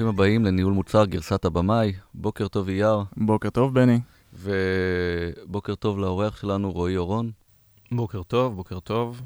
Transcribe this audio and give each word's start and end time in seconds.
ברוכים 0.00 0.14
הבאים 0.14 0.44
לניהול 0.44 0.72
מוצר 0.72 1.04
גרסת 1.04 1.44
הבמאי. 1.44 1.92
בוקר 2.14 2.48
טוב 2.48 2.68
אייר. 2.68 3.04
בוקר 3.16 3.50
טוב 3.50 3.74
בני. 3.74 4.00
ובוקר 4.32 5.74
טוב 5.74 5.98
לאורח 5.98 6.36
שלנו 6.36 6.72
רועי 6.72 6.96
אורון. 6.96 7.30
בוקר 7.92 8.22
טוב, 8.22 8.56
בוקר 8.56 8.80
טוב. 8.80 9.22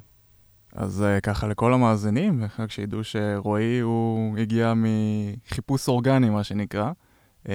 אז 0.72 1.04
uh, 1.04 1.20
ככה 1.20 1.46
לכל 1.46 1.74
המאזינים, 1.74 2.42
רק 2.58 2.70
שידעו 2.70 3.04
שרועי 3.04 3.80
הוא 3.80 4.38
הגיע 4.38 4.72
מחיפוש 4.76 5.88
אורגני, 5.88 6.30
מה 6.30 6.44
שנקרא, 6.44 6.92
um, 7.44 7.48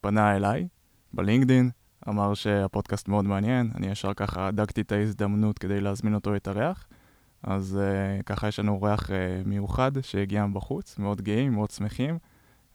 פנה 0.00 0.36
אליי 0.36 0.68
בלינקדין, 1.12 1.70
אמר 2.08 2.34
שהפודקאסט 2.34 3.08
מאוד 3.08 3.24
מעניין, 3.24 3.70
אני 3.74 3.86
ישר 3.86 4.14
ככה 4.14 4.50
דגתי 4.50 4.80
את 4.80 4.92
ההזדמנות 4.92 5.58
כדי 5.58 5.80
להזמין 5.80 6.14
אותו 6.14 6.32
להתארח. 6.32 6.86
אז 7.42 7.80
uh, 7.80 8.22
ככה 8.22 8.48
יש 8.48 8.58
לנו 8.58 8.72
אורח 8.72 9.10
uh, 9.10 9.12
מיוחד 9.48 9.92
שהגיע 10.00 10.46
מבחוץ, 10.46 10.98
מאוד 10.98 11.22
גאים, 11.22 11.52
מאוד 11.52 11.70
שמחים, 11.70 12.18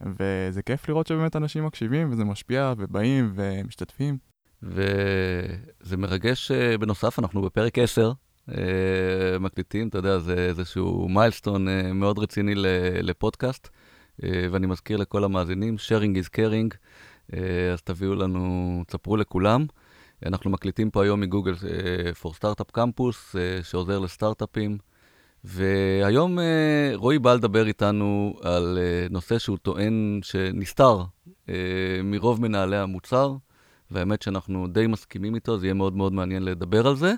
וזה 0.06 0.62
כיף 0.62 0.90
לראות 0.90 1.08
שבאמת 1.08 1.36
אנשים 1.36 1.66
מקשיבים 1.66 2.12
וזה 2.12 2.24
משפיע 2.24 2.74
ובאים 2.78 3.32
ומשתתפים. 3.36 4.18
וזה 4.64 5.98
מרגש, 5.98 6.52
uh, 6.52 6.78
בנוסף, 6.78 7.20
אנחנו 7.20 7.42
בפרק 7.42 7.80
10, 7.80 8.12
uh, 8.50 8.54
מקליטים, 9.40 9.88
אתה 9.88 9.98
יודע, 9.98 10.20
זה 10.20 10.34
איזשהו 10.34 11.10
מיילסטון 11.10 11.68
uh, 11.68 11.72
מאוד 11.94 12.20
רציני 12.20 12.54
לפודקאסט, 13.02 13.70
ואני 14.52 14.68
מזכיר 14.68 14.98
לכל 14.98 15.24
המאזינים, 15.24 15.76
sharing 15.76 16.26
is 16.26 16.30
caring, 16.38 16.78
אז 17.74 17.82
תביאו 17.84 18.16
לנו, 18.16 18.84
תספרו 18.88 19.18
לכולם. 19.18 19.66
אנחנו 20.26 20.50
מקליטים 20.50 20.92
פה 20.92 21.04
היום 21.04 21.20
מגוגל 21.20 21.54
for 22.22 22.30
Startup 22.30 22.78
Campus, 22.78 23.38
שעוזר 23.64 24.00
לסטארט-אפים. 24.00 24.78
והיום 25.44 26.40
uh, 26.40 26.42
רועי 26.96 27.20
בא 27.20 27.34
לדבר 27.34 27.68
איתנו 27.68 28.34
על 28.42 28.78
uh, 28.78 29.14
נושא 29.14 29.40
שהוא 29.40 29.58
טוען 29.58 30.20
שנסתר 30.24 31.04
uh, 31.48 31.50
מרוב 32.04 32.42
מנהלי 32.42 32.78
המוצר, 32.78 33.36
והאמת 33.92 34.22
שאנחנו 34.22 34.68
די 34.68 34.88
מסכימים 34.88 35.36
איתו, 35.36 35.58
זה 35.58 35.66
יהיה 35.66 35.74
מאוד 35.74 35.96
מאוד 35.96 36.14
מעניין 36.14 36.44
לדבר 36.44 36.88
על 36.88 36.96
זה. 36.96 37.14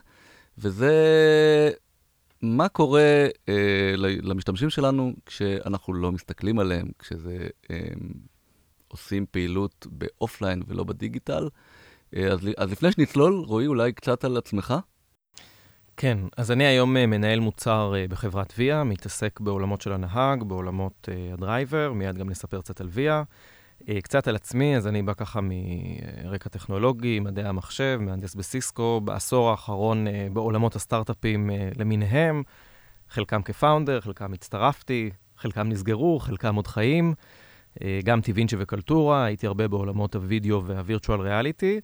וזה 0.57 0.91
מה 2.41 2.69
קורה 2.69 3.27
למשתמשים 4.21 4.69
שלנו 4.69 5.13
כשאנחנו 5.25 5.93
לא 5.93 6.11
מסתכלים 6.11 6.59
עליהם, 6.59 6.87
כשזה 6.99 7.47
עושים 8.87 9.25
פעילות 9.31 9.87
באופליין 9.89 10.63
ולא 10.67 10.83
בדיגיטל. 10.83 11.49
אה, 12.15 12.27
אז, 12.31 12.39
אז 12.57 12.71
לפני 12.71 12.91
שנצלול, 12.91 13.33
רועי, 13.33 13.67
אולי 13.67 13.93
קצת 13.93 14.23
על 14.23 14.37
עצמך? 14.37 14.73
כן, 15.97 16.17
אז 16.37 16.51
אני 16.51 16.65
היום 16.65 16.97
אה, 16.97 17.05
מנהל 17.05 17.39
מוצר 17.39 17.93
אה, 17.95 18.07
בחברת 18.07 18.53
ויה, 18.57 18.83
מתעסק 18.83 19.39
בעולמות 19.39 19.81
של 19.81 19.93
הנהג, 19.93 20.43
בעולמות 20.43 21.09
הדרייבר, 21.33 21.93
מיד 21.93 22.17
גם 22.17 22.29
נספר 22.29 22.61
קצת 22.61 22.81
על 22.81 22.87
ויה. 22.91 23.23
קצת 24.03 24.27
על 24.27 24.35
עצמי, 24.35 24.77
אז 24.77 24.87
אני 24.87 25.03
בא 25.03 25.13
ככה 25.13 25.39
מרקע 25.43 26.49
טכנולוגי, 26.49 27.19
מדעי 27.19 27.45
המחשב, 27.45 27.99
מהנדס 28.01 28.35
בסיסקו, 28.35 29.01
בעשור 29.03 29.49
האחרון 29.49 30.07
בעולמות 30.33 30.75
הסטארט-אפים 30.75 31.49
למיניהם, 31.77 32.43
חלקם 33.09 33.41
כפאונדר, 33.41 34.01
חלקם 34.01 34.33
הצטרפתי, 34.33 35.09
חלקם 35.37 35.69
נסגרו, 35.69 36.19
חלקם 36.19 36.55
עוד 36.55 36.67
חיים. 36.67 37.13
גם 38.03 38.21
טיווינצ'י 38.21 38.55
וקלטורה, 38.59 39.25
הייתי 39.25 39.47
הרבה 39.47 39.67
בעולמות 39.67 40.15
הווידאו 40.15 40.63
והווירטואל 40.65 41.19
ריאליטי, 41.19 41.79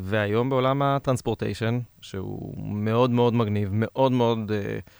והיום 0.00 0.50
בעולם 0.50 0.82
הטרנספורטיישן, 0.82 1.78
שהוא 2.00 2.54
מאוד 2.58 3.10
מאוד 3.10 3.34
מגניב, 3.34 3.68
מאוד 3.72 4.12
מאוד 4.12 4.50
uh, 4.50 4.90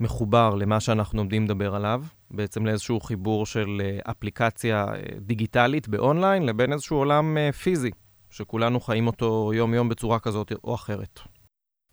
מחובר 0.00 0.54
למה 0.54 0.80
שאנחנו 0.80 1.20
עומדים 1.20 1.44
לדבר 1.44 1.74
עליו, 1.74 2.02
בעצם 2.30 2.66
לאיזשהו 2.66 3.00
חיבור 3.00 3.46
של 3.46 3.80
uh, 3.80 4.10
אפליקציה 4.10 4.86
דיגיטלית 5.20 5.88
באונליין 5.88 6.46
לבין 6.46 6.72
איזשהו 6.72 6.96
עולם 6.96 7.36
פיזי, 7.62 7.90
שכולנו 8.30 8.80
חיים 8.80 9.06
אותו 9.06 9.52
יום-יום 9.54 9.88
בצורה 9.88 10.18
כזאת 10.18 10.52
או 10.64 10.74
אחרת. 10.74 11.20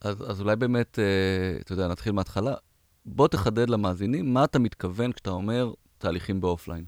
אז, 0.02 0.32
אז 0.32 0.42
אולי 0.42 0.56
באמת, 0.56 1.00
אתה 1.62 1.74
יודע, 1.74 1.88
נתחיל 1.88 2.12
מההתחלה. 2.14 2.54
בוא 3.06 3.28
תחדד 3.28 3.70
למאזינים 3.70 4.34
מה 4.34 4.44
אתה 4.44 4.60
מתכוון 4.60 5.12
כשאתה 5.12 5.30
אומר 5.30 5.74
תהליכים 5.98 6.42
באופליין. 6.42 6.86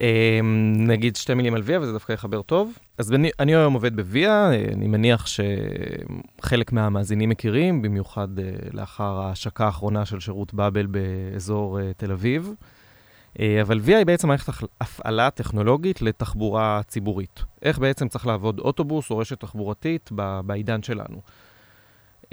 אמ, 0.00 0.74
נגיד 0.76 1.16
שתי 1.16 1.34
מילים 1.34 1.54
על 1.54 1.62
ויה, 1.64 1.80
וזה 1.80 1.92
דווקא 1.92 2.12
יחבר 2.12 2.42
טוב. 2.42 2.78
אז 2.98 3.12
אני, 3.12 3.30
אני 3.40 3.54
היום 3.54 3.74
עובד 3.74 3.96
בוויה, 3.96 4.50
אני 4.72 4.86
מניח 4.86 5.26
שחלק 5.26 6.72
מהמאזינים 6.72 7.28
מכירים, 7.28 7.82
במיוחד 7.82 8.38
אה, 8.38 8.44
לאחר 8.72 9.20
ההשקה 9.20 9.64
האחרונה 9.66 10.04
של 10.04 10.20
שירות 10.20 10.54
באבל 10.54 10.86
באזור 10.86 11.80
אה, 11.80 11.92
תל 11.96 12.12
אביב. 12.12 12.52
אה, 13.40 13.62
אבל 13.62 13.78
ויה 13.82 13.98
היא 13.98 14.06
בעצם 14.06 14.28
מערכת 14.28 14.52
הפעלה 14.80 15.30
טכנולוגית 15.30 16.02
לתחבורה 16.02 16.80
ציבורית. 16.86 17.44
איך 17.62 17.78
בעצם 17.78 18.08
צריך 18.08 18.26
לעבוד 18.26 18.58
אוטובוס 18.58 19.10
או 19.10 19.18
רשת 19.18 19.40
תחבורתית 19.40 20.10
בעידן 20.44 20.82
שלנו. 20.82 21.20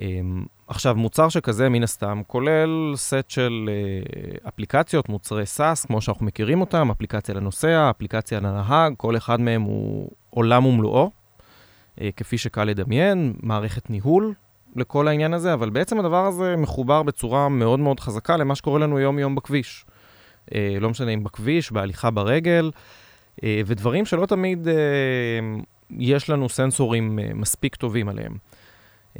אמ, 0.01 0.45
עכשיו, 0.67 0.95
מוצר 0.95 1.29
שכזה, 1.29 1.69
מן 1.69 1.83
הסתם, 1.83 2.21
כולל 2.27 2.93
סט 2.95 3.29
של 3.29 3.69
uh, 3.69 4.47
אפליקציות, 4.47 5.09
מוצרי 5.09 5.43
SaaS, 5.57 5.87
כמו 5.87 6.01
שאנחנו 6.01 6.25
מכירים 6.25 6.61
אותם, 6.61 6.91
אפליקציה 6.91 7.35
לנוסע, 7.35 7.89
אפליקציה 7.89 8.39
לנהג, 8.39 8.93
כל 8.97 9.17
אחד 9.17 9.41
מהם 9.41 9.61
הוא 9.61 10.11
עולם 10.29 10.65
ומלואו, 10.65 11.11
uh, 11.95 12.01
כפי 12.17 12.37
שקל 12.37 12.63
לדמיין, 12.63 13.33
מערכת 13.43 13.89
ניהול 13.89 14.33
לכל 14.75 15.07
העניין 15.07 15.33
הזה, 15.33 15.53
אבל 15.53 15.69
בעצם 15.69 15.99
הדבר 15.99 16.25
הזה 16.25 16.55
מחובר 16.57 17.03
בצורה 17.03 17.49
מאוד 17.49 17.79
מאוד 17.79 17.99
חזקה 17.99 18.37
למה 18.37 18.55
שקורה 18.55 18.79
לנו 18.79 18.99
יום-יום 18.99 19.35
בכביש. 19.35 19.85
Uh, 20.45 20.53
לא 20.81 20.89
משנה 20.89 21.11
אם 21.11 21.23
בכביש, 21.23 21.71
בהליכה 21.71 22.11
ברגל, 22.11 22.71
ודברים 23.65 24.05
שלא 24.05 24.25
תמיד 24.25 24.67
יש 25.91 26.29
לנו 26.29 26.49
סנסורים 26.49 27.19
מספיק 27.33 27.75
טובים 27.75 28.09
עליהם. 28.09 28.37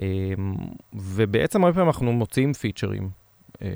אמ, 0.02 0.56
ובעצם 0.94 1.64
הרבה 1.64 1.74
פעמים 1.74 1.88
אנחנו 1.88 2.14
מוציאים 2.14 2.53
פיצ'רים, 2.53 3.09
אמ, 3.62 3.68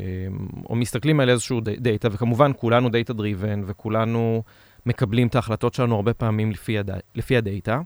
או 0.70 0.76
מסתכלים 0.76 1.20
על 1.20 1.30
איזשהו 1.30 1.62
data, 1.62 2.08
וכמובן 2.12 2.52
כולנו 2.58 2.90
data 2.90 3.14
driven, 3.14 3.62
וכולנו 3.66 4.44
מקבלים 4.86 5.28
את 5.28 5.36
ההחלטות 5.36 5.74
שלנו 5.74 5.96
הרבה 5.96 6.14
פעמים 6.14 6.52
לפי, 6.52 6.80
הד... 6.80 6.90
לפי 7.16 7.38
ה 7.38 7.45
data, 7.45 7.82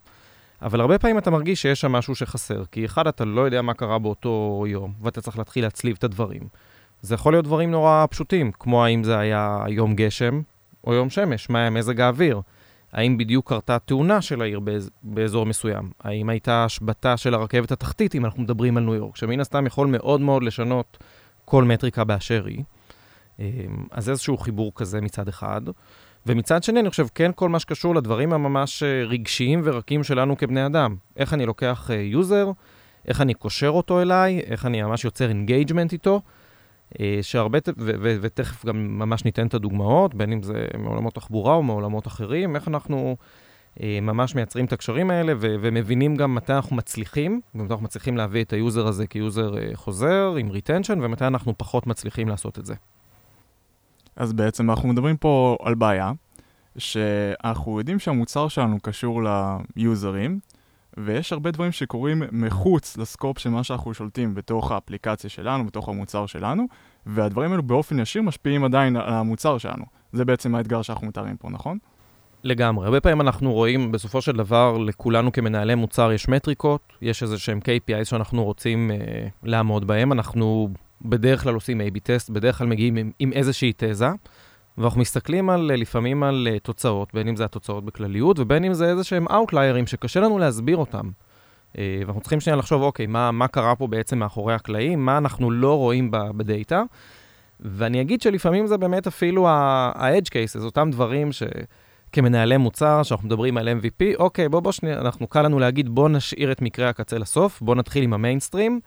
אבל 0.62 0.82
הרבה 0.82 1.00
פעמים 1.00 1.18
אתה 1.18 1.32
מרגיש 1.32 1.62
שיש 1.62 1.82
שם 1.82 1.92
משהו 1.92 2.16
שחסר, 2.16 2.64
כי 2.72 2.86
אחד, 2.86 3.08
אתה 3.08 3.26
לא 3.26 3.42
יודע 3.42 3.62
מה 3.62 3.74
קרה 3.74 4.00
באותו 4.00 4.66
יום, 4.68 4.94
ואתה 5.02 5.22
צריך 5.22 5.38
להתחיל 5.38 5.64
להצליב 5.64 5.96
את 6.00 6.04
הדברים. 6.04 6.42
זה 7.02 7.16
יכול 7.16 7.34
להיות 7.34 7.46
דברים 7.46 7.72
נורא 7.72 8.06
פשוטים, 8.10 8.52
כמו 8.60 8.86
האם 8.86 9.04
זה 9.04 9.18
היה 9.18 9.64
יום 9.70 9.96
גשם 9.96 10.42
או 10.84 10.94
יום 10.94 11.10
שמש, 11.10 11.50
מה 11.50 11.60
היה 11.60 11.70
מזג 11.70 12.02
האוויר. 12.02 12.42
האם 12.96 13.18
בדיוק 13.18 13.50
קרתה 13.50 13.80
תאונה 13.80 14.22
של 14.22 14.42
העיר 14.42 14.60
באז, 14.60 14.90
באזור 15.04 15.46
מסוים? 15.46 15.92
האם 16.00 16.30
הייתה 16.30 16.66
השבתה 16.66 17.18
של 17.18 17.34
הרכבת 17.34 17.72
התחתית, 17.72 18.16
אם 18.16 18.26
אנחנו 18.26 18.44
מדברים 18.44 18.78
על 18.78 18.84
ניו 18.84 18.96
יורק, 18.96 19.16
שמן 19.16 19.40
הסתם 19.40 19.66
יכול 19.66 19.88
מאוד 19.88 20.22
מאוד 20.22 20.44
לשנות 20.44 20.98
כל 21.46 21.64
מטריקה 21.64 22.04
באשר 22.04 22.46
היא. 22.46 22.64
אמ, 23.40 23.46
אז 23.92 24.10
איזשהו 24.10 24.38
חיבור 24.38 24.72
כזה 24.76 25.02
מצד 25.02 25.28
אחד. 25.28 25.62
ומצד 26.26 26.64
שני, 26.64 26.80
אני 26.80 26.90
חושב, 26.90 27.08
כן 27.16 27.32
כל 27.36 27.50
מה 27.50 27.60
שקשור 27.60 27.96
לדברים 27.96 28.34
הממש 28.34 28.84
אה, 28.84 29.04
רגשיים 29.04 29.62
ורכים 29.64 30.04
שלנו 30.04 30.38
כבני 30.38 30.66
אדם. 30.66 30.96
איך 31.18 31.34
אני 31.34 31.46
לוקח 31.46 31.90
user, 31.94 32.48
אה, 32.48 32.52
איך 33.08 33.22
אני 33.22 33.34
קושר 33.34 33.70
אותו 33.70 34.02
אליי, 34.02 34.40
איך 34.40 34.66
אני 34.66 34.82
ממש 34.82 35.06
יוצר 35.06 35.30
engagement 35.30 35.94
איתו. 35.94 36.22
אה, 37.00 37.20
שהרבה, 37.22 37.60
ותכף 38.22 38.66
גם 38.66 39.00
ממש 39.00 39.26
ניתן 39.26 39.48
את 39.48 39.54
הדוגמאות, 39.54 40.16
בין 40.16 40.32
אם 40.32 40.44
זה 40.44 40.66
מעולמות 40.78 41.14
תחבורה 41.16 41.56
או 41.56 41.64
מעולמות 41.64 42.08
אחרים, 42.08 42.56
איך 42.56 42.68
אנחנו 42.68 43.16
אה, 43.82 44.00
ממש 44.02 44.36
מייצרים 44.36 44.66
את 44.66 44.74
הקשרים 44.74 45.12
האלה 45.12 45.34
ומבינים 45.40 46.16
גם 46.16 46.36
מתי 46.36 46.54
אנחנו 46.54 46.76
מצליחים, 46.76 47.42
ומתי 47.56 47.74
אנחנו 47.74 47.86
מצליחים 47.86 48.18
להביא 48.18 48.44
את 48.44 48.54
ה 48.54 48.61
user 48.61 48.88
הזה 48.88 49.08
כ 49.08 49.25
user 49.25 49.58
אה, 49.58 49.70
חוזר 49.74 50.36
עם 50.40 50.50
retention, 50.50 51.00
ומתי 51.02 51.28
אנחנו 51.28 51.58
פחות 51.58 51.88
מצליחים 51.88 52.28
לעשות 52.28 52.60
את 52.60 52.66
זה. 52.66 52.76
אז 54.16 54.34
בעצם 54.34 54.70
אנחנו 54.70 54.90
מדברים 54.90 55.18
פה 55.18 55.58
על 55.64 55.76
בעיה, 55.76 56.12
שאנחנו 56.78 57.80
יודעים 57.80 58.00
שהמוצר 58.00 58.48
שלנו 58.48 58.80
קשור 58.80 59.22
ליוזרים, 59.76 60.40
ויש 60.98 61.34
הרבה 61.34 61.52
דברים 61.52 61.72
שקורים 61.72 62.24
מחוץ 62.32 62.98
ל 62.98 63.05
scope 63.05 63.40
של 63.40 63.50
מה 63.50 63.64
שאנחנו 63.64 63.94
שולטים 63.94 64.36
בתוך 64.36 64.72
האפליקציה 64.72 65.30
שלנו, 65.30 65.66
בתוך 65.66 65.90
המוצר 65.90 66.26
שלנו, 66.26 66.66
והדברים 67.06 67.52
האלו 67.52 67.64
באופן 67.64 68.00
ישיר 68.00 68.22
משפיעים 68.22 68.64
עדיין 68.64 68.96
על 68.96 69.14
המוצר 69.14 69.58
שלנו. 69.58 69.86
זה 70.12 70.26
בעצם 70.26 70.56
האתגר 70.56 70.82
שאנחנו 70.82 71.08
מתארים 71.08 71.38
פה, 71.38 71.50
נכון? 71.50 71.78
לגמרי. 72.44 72.86
הרבה 72.86 73.02
פעמים 73.02 73.22
אנחנו 73.22 73.54
רואים, 73.54 73.92
בסופו 73.92 74.22
של 74.22 74.32
דבר, 74.32 74.78
לכולנו 74.78 75.32
כמנהלי 75.32 75.76
מוצר 75.76 76.12
יש 76.12 76.30
מטריקות, 76.30 76.94
יש 77.02 77.24
איזה 77.24 77.40
שהם 77.40 77.60
KPIs 77.60 78.06
שאנחנו 78.06 78.44
רוצים 78.44 78.92
אה, 78.92 79.28
לעמוד 79.44 79.88
בהם. 79.88 80.12
אנחנו 80.12 80.70
בדרך 81.02 81.44
כלל 81.44 81.54
עושים 81.54 81.82
A-B 81.82 82.00
טסט, 82.04 82.30
בדרך 82.30 82.58
כלל 82.58 82.68
מגיעים 82.68 82.96
עם, 82.96 83.12
עם 83.20 83.34
איזושהי 83.34 83.74
תזה. 83.78 84.08
ואנחנו 84.78 85.02
מסתכלים 85.02 85.50
על, 85.50 85.72
לפעמים 85.76 86.24
על 86.24 86.48
uh, 86.52 86.60
תוצאות, 86.60 87.14
בין 87.14 87.28
אם 87.28 87.36
זה 87.36 87.46
התוצאות 87.46 87.86
בכלליות, 87.86 88.40
ובין 88.40 88.64
אם 88.64 88.74
זה 88.74 88.90
איזה 88.90 89.04
שהם 89.04 89.28
אאוטליירים 89.28 89.88
שקשה 89.88 90.20
לנו 90.20 90.40
להסביר 90.40 90.78
אותם. 90.78 91.10
Uh, 91.74 91.78
ואנחנו 92.06 92.22
צריכים 92.22 92.40
שנייה 92.40 92.58
לחשוב, 92.58 92.82
אוקיי, 92.82 93.06
מה, 93.08 93.32
מה 93.32 93.48
קרה 93.48 93.76
פה 93.76 93.88
בעצם 93.88 94.20
מאחורי 94.20 94.54
הקלעים, 94.54 95.06
מה 95.06 95.18
אנחנו 95.18 95.52
לא 95.52 95.78
רואים 95.78 96.12
בדאטה. 96.12 96.84
ואני 97.60 98.02
אגיד 98.02 98.22
שלפעמים 98.22 98.68
זה 98.68 98.78
באמת 98.78 99.08
אפילו 99.08 99.48
ה-edge 99.48 100.28
cases, 100.28 100.64
אותם 100.64 100.92
דברים 100.92 101.32
ש... 101.32 101.44
כמנהלי 102.16 102.58
מוצר, 102.58 103.04
שאנחנו 103.04 103.28
מדברים 103.28 103.58
על 103.58 103.68
MVP, 103.68 104.16
אוקיי, 104.20 104.50
בוא, 104.50 104.60
בוא 104.60 104.72
שנייה, 104.72 105.02
אנחנו, 105.02 105.28
קל 105.28 105.42
לנו 105.42 105.60
להגיד, 105.60 105.90
בוא 105.90 106.10
נשאיר 106.10 106.52
את 106.52 106.62
מקרה 106.62 106.90
הקצה 106.90 107.18
לסוף, 107.18 107.62
בוא 107.62 107.76
נתחיל 107.76 108.04
עם 108.04 108.14
המיינסטרים, 108.14 108.80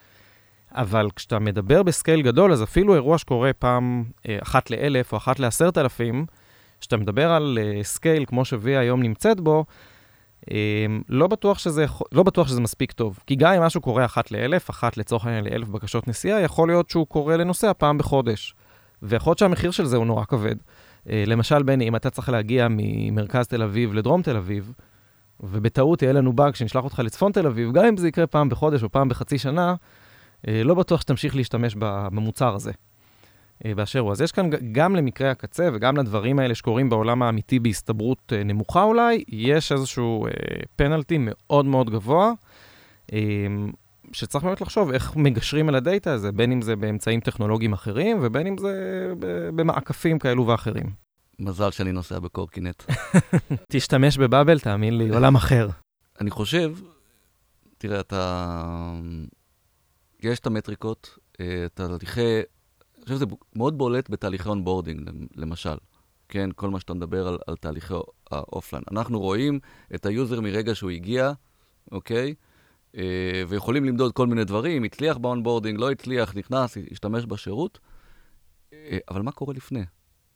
אבל 0.73 1.09
כשאתה 1.17 1.39
מדבר 1.39 1.83
ב 1.83 1.89
scale 1.89 2.23
גדול, 2.23 2.53
אז 2.53 2.63
אפילו 2.63 2.95
אירוע 2.95 3.19
שקורה 3.19 3.53
פעם 3.53 4.05
אה, 4.29 4.39
אחת 4.43 4.71
לאלף 4.71 5.13
או 5.13 5.17
אחת 5.17 5.39
לעשרת 5.39 5.79
אלפים, 5.79 6.27
כשאתה 6.81 6.97
מדבר 6.97 7.31
על 7.31 7.59
אה, 7.61 7.85
scale 7.85 8.25
כמו 8.25 8.45
ש 8.45 8.59
Via 8.59 8.81
היום 8.81 9.03
נמצאת 9.03 9.41
בו, 9.41 9.65
אה, 10.51 10.87
לא, 11.09 11.27
בטוח 11.27 11.59
שזה, 11.59 11.87
לא 12.13 12.23
בטוח 12.23 12.49
שזה 12.49 12.61
מספיק 12.61 12.93
טוב. 12.93 13.19
כי 13.27 13.37
גם 13.37 13.53
אם 13.53 13.63
משהו 13.63 13.81
קורה 13.81 14.05
אחת 14.05 14.31
לאלף, 14.31 14.71
אחת 14.71 14.97
לצורך 14.97 15.27
העניין 15.27 15.45
לאלף 15.45 15.69
בקשות 15.69 16.09
נסיעה, 16.09 16.41
יכול 16.41 16.69
להיות 16.69 16.91
שהוא 16.91 17.07
קורה 17.07 17.37
לנוסע 17.37 17.73
פעם 17.73 17.99
בחודש. 17.99 18.55
ויכול 19.03 19.31
להיות 19.31 19.39
שהמחיר 19.39 19.71
של 19.71 19.85
זה 19.85 19.97
הוא 19.97 20.07
נורא 20.07 20.25
כבד. 20.25 20.57
אה, 21.11 21.25
למשל, 21.27 21.63
בני, 21.63 21.89
אם 21.89 21.97
אתה 21.97 22.11
צריך 22.11 22.29
להגיע 22.29 22.67
ממרכז 22.71 23.47
תל 23.47 23.63
אביב 23.63 23.95
לדרום 23.95 24.23
תל 24.23 24.37
אביב, 24.37 24.73
ובטעות 25.41 26.03
יהיה 26.03 26.13
לנו 26.13 26.33
באג 26.33 26.55
שנשלח 26.55 26.85
אותך 26.85 26.99
לצפון 27.05 27.33
תל 27.33 27.47
אביב, 27.47 27.73
גם 27.73 27.85
אם 27.85 27.97
זה 27.97 28.09
יקרה 28.09 28.27
פעם 28.27 28.49
בחודש 28.49 28.83
או 28.83 28.93
פעם 28.93 29.09
בחצי 29.09 29.39
שנה, 29.39 29.75
לא 30.47 30.75
בטוח 30.75 31.01
שתמשיך 31.01 31.37
להשתמש 31.37 31.75
במוצר 31.79 32.55
הזה 32.55 32.73
אה, 33.65 33.75
באשר 33.75 33.99
הוא. 33.99 34.13
אז 34.13 34.21
יש 34.21 34.33
כאן 34.33 34.51
גם 34.73 34.97
למקרה 34.97 35.31
הקצה 35.31 35.69
וגם 35.75 35.97
לדברים 35.97 36.39
האלה 36.39 36.55
שקורים 36.55 36.89
בעולם 36.89 37.23
האמיתי 37.23 37.59
בהסתברות 37.59 38.33
נמוכה 38.45 38.83
אולי, 38.83 39.25
יש 39.29 39.73
איזשהו 39.73 40.27
פנלטי 40.77 41.17
מאוד 41.21 41.65
מאוד 41.67 41.91
גבוה. 41.91 42.33
שצריך 44.13 44.45
באמת 44.45 44.61
לחשוב 44.61 44.91
איך 44.91 45.17
מגשרים 45.17 45.69
על 45.69 45.75
ה 45.75 45.82
data 45.82 46.13
הזה, 46.13 46.33
בין 46.33 46.53
אם 46.53 46.63
זה 46.63 46.77
באמצעים 46.77 47.21
טכנולוגיים 47.21 47.73
אחרים, 47.73 48.19
ובין 48.23 48.47
אם 48.47 48.59
זה 48.59 49.07
במעקפים 49.55 50.19
כאלו 50.19 50.47
ואחרים. 50.47 50.87
מזל 51.39 51.71
שאני 51.71 51.93
נוסע 51.93 52.19
בקורקינט. 52.19 52.83
תשתמש 53.73 54.19
ב 54.19 54.24
Bubble, 54.24 54.59
תאמין 54.59 54.99
לי, 54.99 55.09
עולם 55.09 55.35
אחר. 55.35 55.69
אני 56.21 56.31
חושב, 56.31 56.75
תראה, 57.79 58.01
אתה... 58.01 58.95
יש 60.23 60.39
את 60.39 60.47
המטריקות, 60.47 61.19
אה, 61.41 61.67
תהליכי... 61.75 62.21
אני 62.97 63.03
חושב 63.03 63.15
שזה 63.15 63.25
מאוד 63.57 63.79
בולט 63.79 64.11
בתהליכי 64.11 64.49
onboarding, 64.49 65.11
למשל. 65.37 65.77
כן, 66.29 66.51
כל 66.57 66.71
מה 66.71 66.81
שאתה 66.81 66.95
מדבר 66.95 67.29
על, 67.29 67.39
על 67.47 67.57
תהליכי 67.57 67.95
ה 68.31 68.37
offline. 68.37 68.85
אנחנו 68.91 69.21
רואים 69.21 69.61
את 69.95 70.07
ה 70.07 70.13
user 70.13 70.41
מרגע 70.41 70.75
שהוא 70.75 70.91
הגיע, 70.91 71.33
אוקיי? 71.93 72.35
אה, 72.97 73.43
ויכולים 73.49 73.85
למדוד 73.85 74.13
כל 74.13 74.27
מיני 74.27 74.45
דברים, 74.45 74.85
הצליח 74.85 75.17
ב 75.17 75.22
onboarding, 75.22 75.81
לא 75.81 75.91
הצליח, 75.91 76.37
נכנס, 76.37 76.77
השתמש 76.91 77.27
בשירות, 77.27 77.79
אה, 78.73 78.99
אבל 79.11 79.23
מה 79.23 79.33
קורה 79.33 79.55
לפני, 79.55 79.85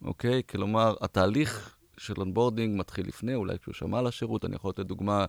אוקיי? 0.05 0.43
כלומר, 0.51 0.95
התהליך 1.01 1.77
של 1.99 2.15
onboarding 2.19 2.79
מתחיל 2.81 3.09
לפני, 3.09 3.35
אולי 3.35 3.59
כשהוא 3.59 3.75
שמע 3.75 3.99
על 3.99 4.07
השירות, 4.07 4.45
אני 4.45 4.57
יכול 4.57 4.69
לתת 4.69 4.87
דוגמה 4.87 5.25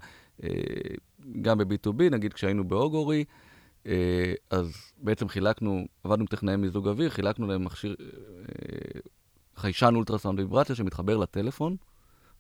גם 1.42 1.58
ב-B2B, 1.58 2.10
נגיד 2.12 2.34
כשהיינו 2.34 2.64
ב 2.64 2.71
Augury, 2.72 3.26
אז 4.50 4.92
בעצם 4.98 5.28
חילקנו, 5.28 5.86
עבדנו 6.04 6.22
עם 6.22 6.28
טכנאי 6.28 6.56
מיזוג 6.56 6.88
אוויר, 6.88 7.10
חילקנו 7.10 7.48
להם 7.48 7.66
מכשיר, 7.66 7.96
חיישן 9.56 9.96
אולטרסאונד 9.96 10.40
ויברציה 10.40 10.76
שמתחבר 10.76 11.18
לטלפון, 11.18 11.76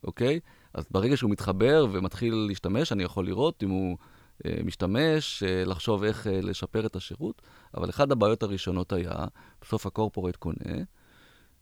אוקיי? 0.04 0.40
אז 0.74 0.86
ברגע 0.92 1.18
שהוא 1.18 1.32
מתחבר 1.32 1.88
ומתחיל 1.92 2.34
להשתמש, 2.48 2.92
אני 2.92 3.04
יכול 3.04 3.26
לראות 3.26 3.64
אם 3.64 3.70
הוא 3.70 3.98
אה, 4.46 4.58
משתמש, 4.64 5.44
אה, 5.44 5.66
לחשוב 5.66 6.04
איך 6.04 6.28
אה, 6.28 6.42
לשפר 6.42 6.86
את 6.86 6.96
השירות, 6.96 7.42
אבל 7.74 7.90
אחת 7.90 8.12
הבעיות 8.12 8.44
הראשונות 8.44 8.94
היה, 8.94 9.26
בסוף 9.62 9.86
הקורפורט 9.86 10.36
קונה, 10.36 10.84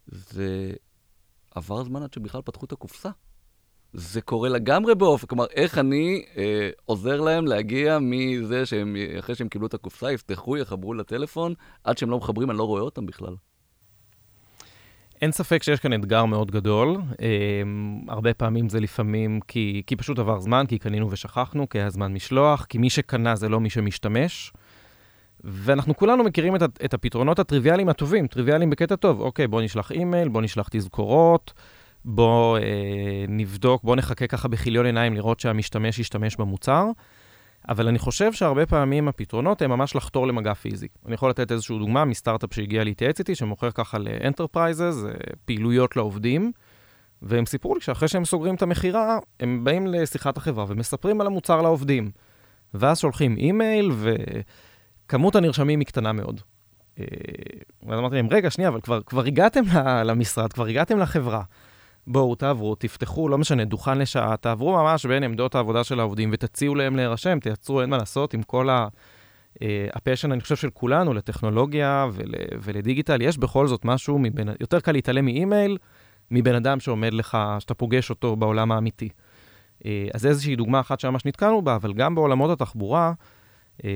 זה 0.08 0.74
עבר 1.56 1.84
זמן 1.84 2.04
עד 2.04 2.14
שבכלל 2.14 2.42
פתחו 2.42 2.66
את 2.66 2.72
הקופסה. 2.72 3.10
זה 3.94 4.22
קורה 4.22 4.50
לגמרי 4.50 4.96
באופן, 4.96 5.28
כלומר, 5.28 5.46
איך 5.56 5.78
אני 5.78 6.26
אה, 6.38 6.70
עוזר 6.86 7.22
להם 7.22 7.48
להגיע 7.48 7.98
מזה 8.02 8.66
שהם, 8.66 8.96
אחרי 9.20 9.36
שהם 9.36 9.50
קיבלו 9.50 9.68
את 9.68 9.74
הקופסה, 9.74 10.12
יפתחו, 10.12 10.58
יחברו 10.58 10.94
לטלפון, 10.94 11.54
עד 11.84 11.98
שהם 11.98 12.10
לא 12.10 12.18
מחברים, 12.18 12.50
אני 12.50 12.58
לא 12.58 12.64
רואה 12.64 12.82
אותם 12.82 13.06
בכלל. 13.06 13.36
אין 15.22 15.32
ספק 15.32 15.64
שיש 15.64 15.80
כאן 15.80 15.94
אתגר 15.94 16.26
מאוד 16.26 16.52
גדול. 16.52 16.98
אה, 17.22 17.28
הרבה 18.08 18.34
פעמים 18.34 18.70
זה 18.70 18.80
לפעמים 18.80 19.40
כי, 19.48 19.84
כי 19.88 19.96
פשוט 19.96 20.20
עבר 20.20 20.40
זמן, 20.40 20.66
כי 20.68 20.80
קנינו 20.80 21.12
ושכחנו, 21.12 21.70
כי 21.70 21.80
היה 21.80 21.90
זמן 21.90 22.14
משלוח, 22.14 22.66
כי 22.66 22.78
מי 22.78 22.90
שקנה 22.90 23.36
זה 23.36 23.50
לא 23.50 23.60
מי 23.60 23.70
שמשתמש. 23.70 24.54
ואנחנו 25.44 25.96
כולנו 25.96 26.24
מכירים 26.24 26.56
את, 26.56 26.62
את 26.86 26.94
הפתרונות 26.94 27.40
הטריוויאליים 27.40 27.90
הטובים, 27.90 28.28
טריוויאליים 28.28 28.70
בקטע 28.70 28.96
טוב. 28.96 29.22
אוקיי, 29.22 29.48
בוא 29.48 29.62
נשלח 29.62 29.92
אימייל, 29.92 30.30
בוא 30.30 30.42
נשלח 30.42 30.68
תזכורות, 30.72 31.54
בוא 32.06 32.58
אה, 32.58 32.64
נבדוק, 33.28 33.84
בוא 33.84 33.96
נחכה 33.96 34.28
ככה 34.28 34.48
בכיליון 34.48 34.86
עיניים 34.86 35.14
לראות 35.14 35.40
שהמשתמש 35.40 36.00
ישתמש 36.00 36.36
במוצר. 36.36 36.86
אבל 37.70 37.88
אני 37.88 38.00
חושב 38.00 38.34
שהרבה 38.34 38.66
פעמים 38.66 39.08
הפתרונות 39.08 39.62
הם 39.62 39.70
ממש 39.70 39.96
לחתור 39.96 40.28
למגע 40.28 40.54
פיזי. 40.54 40.88
אני 41.06 41.14
יכול 41.14 41.30
לתת 41.30 41.52
איזושהי 41.52 41.80
דוגמה 41.80 42.06
מסטארט-אפ 42.06 42.54
שהגיע 42.54 42.84
להתייעץ 42.84 43.20
איתי, 43.20 43.36
שמוכר 43.36 43.72
ככה 43.72 43.98
ל 43.98 44.06
enterprises, 44.06 45.04
אה, 45.06 45.12
פעילויות 45.46 45.96
לעובדים, 45.96 46.52
והם 47.22 47.46
סיפרו 47.46 47.76
לי 47.76 47.82
שאחרי 47.82 48.08
שהם 48.08 48.26
סוגרים 48.26 48.56
את 48.56 48.62
המכירה, 48.62 49.20
הם 49.40 49.64
באים 49.64 49.88
לשיחת 49.88 50.38
החברה 50.38 50.66
ומספרים 50.68 51.22
על 51.22 51.28
המוצר 51.28 51.62
לעובדים. 51.62 52.12
ואז 52.74 53.00
שולחים 53.00 53.38
אימייל, 53.38 53.92
וכמות 55.06 55.36
הנרשמים 55.36 55.80
היא 55.80 55.88
קטנה 55.88 56.12
מאוד. 56.12 56.42
אה, 57.00 57.06
ואז 57.88 58.00
אמרתי 58.00 58.16
להם, 58.16 58.28
רגע, 58.32 58.50
שנייה, 58.50 58.70
אבל 58.70 58.82
כבר, 58.82 59.02
כבר 59.02 59.26
הגעתם 59.26 59.62
למשרד, 60.06 60.54
כבר 60.54 60.66
הגעתם 60.66 61.00
לחברה. 61.00 61.44
בואו, 62.08 62.36
תעברו, 62.36 62.76
תפתחו, 62.76 63.30
לא 63.30 63.38
משנה, 63.38 63.66
דוכן 63.66 63.98
לשעה, 63.98 64.38
תעברו 64.38 64.74
ממש 64.74 65.06
בין 65.06 65.24
עמדות 65.24 65.56
העבודה 65.56 65.84
של 65.84 66.00
העובדים 66.00 66.30
ותציעו 66.34 66.76
להם 66.76 66.96
להירשם, 66.96 67.40
תייצרו, 67.40 67.82
אין 67.82 67.90
מה 67.90 67.98
לעשות, 67.98 68.34
עם 68.34 68.44
כל 68.44 68.70
ה... 68.70 68.88
ה 69.94 69.98
passion, 69.98 70.30
אה, 70.30 70.34
אני 70.34 70.42
חושב, 70.42 70.56
של 70.56 70.70
כולנו 70.70 71.14
לטכנולוגיה 71.14 72.08
ול, 72.14 72.32
ולדיגיטל, 72.64 73.22
יש 73.22 73.38
בכל 73.38 73.68
זאת 73.68 73.86
משהו, 73.86 74.20
מבין, 74.20 74.50
יותר 74.60 74.80
קל 74.80 74.92
להתעלם 74.92 75.26
מאימייל 75.26 75.78
מבן 76.32 76.56
אדם 76.56 76.80
שעומד 76.80 77.14
לך, 77.14 77.38
שאתה 77.60 77.74
פוגש 77.74 78.10
אותו 78.10 78.36
בעולם 78.36 78.72
האמיתי. 78.72 79.10
אה, 79.86 80.08
אז 80.14 80.26
איזושהי 80.26 80.56
דוגמה 80.56 80.80
אחת 80.80 81.00
שממש 81.00 81.26
נתקענו 81.26 81.62
בה, 81.62 81.76
אבל 81.76 81.94
גם 81.94 82.16
בעולמות 82.16 82.62
התחבורה, 82.62 83.14
אה, 83.84 83.90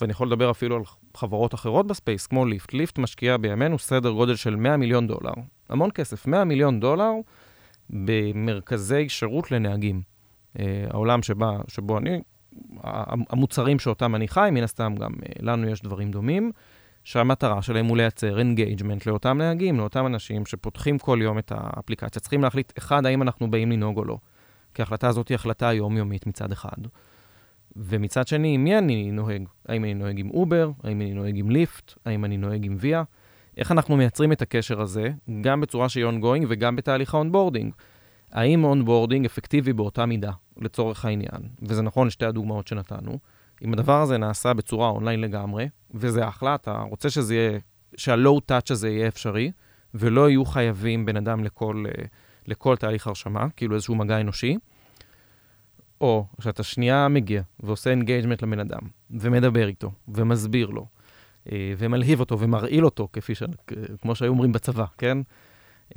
ואני 0.00 0.12
יכול 0.12 0.26
לדבר 0.26 0.50
אפילו 0.50 0.76
על 0.76 0.82
חברות 1.16 1.54
אחרות 1.54 1.86
ב 1.86 1.92
space, 1.92 2.26
כמו 2.26 2.46
Lyft. 2.46 2.72
Lyft 2.72 2.98
משקיע 2.98 3.36
בימינו 3.36 3.78
סדר 3.78 4.10
גודל 4.10 4.36
של 4.36 4.56
100 4.56 4.76
מיליון 4.76 5.06
דולר. 5.06 5.32
המון 5.68 5.90
כסף, 5.90 6.26
100 6.26 6.44
מיליון 6.44 6.80
דולר 6.80 7.12
במרכזי 7.90 9.08
שירות 9.08 9.50
לנהגים. 9.50 10.02
אה, 10.56 10.60
העולם 10.90 11.22
שבה, 11.22 11.58
שבו 11.68 11.98
אני, 11.98 12.20
המוצרים 13.30 13.78
שאותם 13.78 14.14
אני 14.14 14.28
חי, 14.28 14.48
מן 14.52 14.62
הסתם 14.62 14.94
גם 14.98 15.12
אה, 15.12 15.16
לנו 15.40 15.68
יש 15.68 15.82
דברים 15.82 16.10
דומים, 16.10 16.52
שהמטרה 17.04 17.62
שלהם 17.62 17.86
הוא 17.86 17.96
לייצר 17.96 18.38
engagement 18.38 19.06
לאותם 19.06 19.38
נהגים, 19.38 19.76
לאותם 19.76 20.06
אנשים 20.06 20.46
שפותחים 20.46 20.98
כל 20.98 21.18
יום 21.22 21.38
את 21.38 21.52
האפליקציה. 21.54 22.20
צריכים 22.20 22.42
להחליט, 22.42 22.72
אחד, 22.78 23.06
האם 23.06 23.22
אנחנו 23.22 23.50
באים 23.50 23.72
לנהוג 23.72 23.98
או 23.98 24.04
לא. 24.04 24.18
כי 24.74 24.82
ההחלטה 24.82 25.08
הזאת 25.08 25.28
היא 25.28 25.34
החלטה 25.34 25.72
יומיומית 25.72 26.26
מצד 26.26 26.52
אחד. 26.52 26.76
ומצד 27.76 28.28
שני, 28.28 28.56
מי 28.56 28.78
אני 28.78 29.10
נוהג? 29.10 29.48
האם 29.68 29.84
אני 29.84 29.94
נוהג 29.94 30.20
עם 30.20 30.30
אובר? 30.30 30.70
האם 30.84 31.00
אני 31.00 31.14
נוהג 31.14 31.38
עם 31.38 31.50
ליפט? 31.50 31.94
האם 32.04 32.24
אני 32.24 32.36
נוהג 32.36 32.66
עם 32.66 32.76
ויה? 32.80 33.02
איך 33.58 33.72
אנחנו 33.72 33.96
מייצרים 33.96 34.32
את 34.32 34.42
הקשר 34.42 34.80
הזה, 34.80 35.10
גם 35.40 35.60
בצורה 35.60 35.88
שהיא 35.88 36.04
ongoing 36.04 36.44
וגם 36.48 36.76
בתהליך 36.76 37.14
ה 37.14 37.19
onboarding. 37.19 37.72
האם 38.32 38.64
onboarding 38.64 39.26
אפקטיבי 39.26 39.72
באותה 39.72 40.06
מידה, 40.06 40.32
לצורך 40.56 41.04
העניין, 41.04 41.40
וזה 41.62 41.82
נכון 41.82 42.06
לשתי 42.06 42.26
הדוגמאות 42.26 42.66
שנתנו, 42.66 43.18
אם 43.64 43.72
הדבר 43.72 44.00
הזה 44.02 44.18
נעשה 44.18 44.54
בצורה 44.54 44.88
אונליין 44.88 45.20
לגמרי, 45.20 45.68
וזה 45.94 46.28
אחלה, 46.28 46.54
אתה 46.54 46.80
רוצה 46.90 47.10
שזה 47.10 47.34
יהיה, 47.34 47.58
שה 47.96 48.18
low 48.18 48.40
touch 48.40 48.70
הזה 48.70 48.88
יהיה 48.88 49.08
אפשרי, 49.08 49.52
ולא 49.94 50.30
יהיו 50.30 50.44
חייבים 50.44 51.06
בן 51.06 51.16
אדם 51.16 51.44
לכל, 51.44 51.84
אה, 51.88 52.04
לכל 52.46 52.76
תהליך 52.76 53.06
הרשמה, 53.06 53.46
כאילו 53.56 53.74
איזשהו 53.74 53.94
מגע 53.94 54.20
אנושי, 54.20 54.56
או 56.00 56.26
שאתה 56.40 56.62
שנייה 56.62 57.08
מגיע 57.08 57.42
ועושה 57.60 57.90
engagement 57.90 58.42
לבן 58.42 58.60
אדם, 58.60 58.80
ומדבר 59.10 59.68
איתו, 59.68 59.92
ומסביר 60.08 60.66
לו, 60.66 60.86
ומלהיב 61.52 62.20
אותו 62.20 62.40
ומרעיל 62.40 62.84
אותו, 62.84 63.08
כפי 63.12 63.34
ש... 63.34 63.42
כמו 64.02 64.14
שהיו 64.14 64.30
אומרים 64.30 64.52
בצבא, 64.52 64.84
כן? 64.98 65.18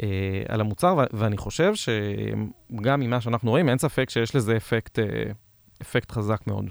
אה, 0.03 0.43
על 0.47 0.61
המוצר, 0.61 0.97
ואני 1.13 1.37
חושב 1.37 1.73
שגם 1.75 2.99
ממה 2.99 3.21
שאנחנו 3.21 3.49
רואים, 3.49 3.69
אין 3.69 3.77
ספק 3.77 4.09
שיש 4.09 4.35
לזה 4.35 4.57
אפקט, 4.57 4.99
אה, 4.99 5.31
אפקט 5.81 6.11
חזק 6.11 6.47
מאוד. 6.47 6.65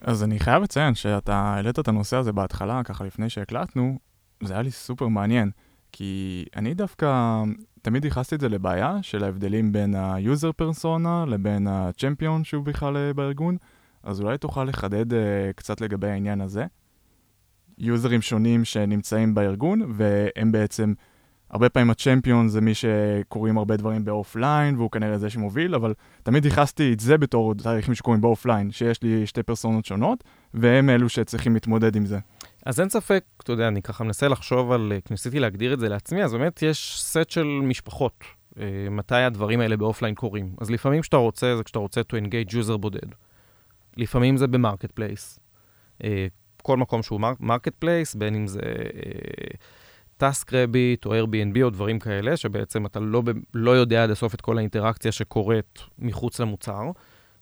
אז 0.00 0.24
אני 0.24 0.38
חייב 0.38 0.62
לציין 0.62 0.94
שאתה 0.94 1.34
העלית 1.34 1.78
את 1.78 1.88
הנושא 1.88 2.16
הזה 2.16 2.32
בהתחלה, 2.32 2.82
ככה 2.84 3.04
לפני 3.04 3.30
שהקלטנו, 3.30 3.98
זה 4.42 4.52
היה 4.52 4.62
לי 4.62 4.70
סופר 4.70 5.08
מעניין, 5.08 5.50
כי 5.92 6.44
אני 6.56 6.74
דווקא 6.74 7.42
תמיד 7.82 8.04
ייחסתי 8.04 8.34
את 8.34 8.40
זה 8.40 8.48
לבעיה 8.48 8.98
של 9.02 9.24
ההבדלים 9.24 9.72
בין 9.72 9.94
ה-user 9.94 10.52
פרסונה 10.56 11.24
לבין 11.28 11.66
ה-champion 11.66 12.44
שהוא 12.44 12.64
בכלל 12.64 13.12
בארגון, 13.12 13.56
אז 14.02 14.20
אולי 14.20 14.38
תוכל 14.38 14.64
לחדד 14.64 15.06
קצת 15.56 15.80
לגבי 15.80 16.08
העניין 16.08 16.40
הזה. 16.40 16.64
יוזרים 17.78 18.22
שונים 18.22 18.64
שנמצאים 18.64 19.34
בארגון, 19.34 19.92
והם 19.96 20.52
בעצם 20.52 20.94
הרבה 21.50 21.68
פעמים 21.68 21.90
ה 21.90 21.96
champion 21.96 22.48
זה 22.48 22.60
מי 22.60 22.72
שקוראים 22.74 23.58
הרבה 23.58 23.76
דברים 23.76 24.04
באופליין, 24.04 24.76
והוא 24.76 24.90
כנראה 24.90 25.18
זה 25.18 25.30
שמוביל, 25.30 25.74
אבל 25.74 25.94
תמיד 26.22 26.44
ייחסתי 26.44 26.92
את 26.92 27.00
זה 27.00 27.18
בתור 27.18 27.54
תהליכים 27.54 27.94
שקורים 27.94 28.20
באופליין, 28.20 28.70
שיש 28.70 29.02
לי 29.02 29.26
שתי 29.26 29.42
פרסונות 29.42 29.84
שונות, 29.84 30.24
והם 30.54 30.90
אלו 30.90 31.08
שצריכים 31.08 31.54
להתמודד 31.54 31.96
עם 31.96 32.06
זה. 32.06 32.18
אז 32.66 32.80
אין 32.80 32.88
ספק, 32.88 33.24
אתה 33.42 33.52
יודע, 33.52 33.68
אני 33.68 33.82
ככה 33.82 34.04
מנסה 34.04 34.28
לחשוב 34.28 34.72
על, 34.72 34.92
ניסיתי 35.10 35.40
להגדיר 35.40 35.74
את 35.74 35.80
זה 35.80 35.88
לעצמי, 35.88 36.24
אז 36.24 36.32
באמת 36.32 36.62
יש 36.62 37.02
סט 37.02 37.30
של 37.30 37.46
משפחות, 37.62 38.24
אה, 38.58 38.64
מתי 38.90 39.14
הדברים 39.14 39.60
האלה 39.60 39.76
באופליין 39.76 40.14
קורים. 40.14 40.54
אז 40.60 40.70
לפעמים 40.70 41.00
כשאתה 41.00 41.16
רוצה, 41.16 41.56
זה 41.56 41.64
כשאתה 41.64 41.78
רוצה 41.78 42.00
to 42.00 42.14
engage 42.14 42.52
user 42.52 42.76
בודד. 42.76 43.08
לפעמים 43.96 44.36
זה 44.36 44.46
ב 44.46 44.92
marketplace. 44.92 45.40
אה, 46.66 46.76
כל 46.76 46.76
מקום 46.76 47.02
שהוא 47.02 47.20
marketplace, 47.40 48.14
בין 48.14 48.34
אם 48.34 48.46
זה 48.46 48.60
Task 50.16 50.54
אה, 50.54 50.62
Rabbit 50.62 51.06
או 51.06 51.12
Airbnb 51.14 51.62
או 51.62 51.70
דברים 51.70 51.98
כאלה, 51.98 52.36
שבעצם 52.36 52.86
אתה 52.86 53.00
לא, 53.00 53.22
לא 53.54 53.70
יודע 53.70 54.04
עד 54.04 54.10
הסוף 54.10 54.34
את 54.34 54.40
כל 54.40 54.58
האינטראקציה 54.58 55.12
שקורית 55.12 55.80
מחוץ 55.98 56.40
למוצר. 56.40 56.82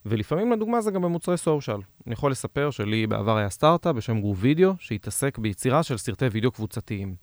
ולפעמים, 0.06 0.52
לדוגמה, 0.52 0.80
זה 0.80 0.90
גם 0.90 1.02
במוצרי 1.02 1.36
social. 1.36 1.76
אני 2.06 2.12
יכול 2.12 2.30
לספר 2.30 2.70
שלי 2.70 3.06
בעבר 3.06 3.36
היה 3.36 3.50
סטארט-אפ 3.50 3.96
בשם 3.96 4.20
גרוב 4.20 4.38
וידאו, 4.40 4.72
שהתעסק 4.78 5.38
ביצירה 5.38 5.82
של 5.82 5.96
סרטי 5.96 6.26
וידאו 6.26 6.50
קבוצתיים. 6.50 7.14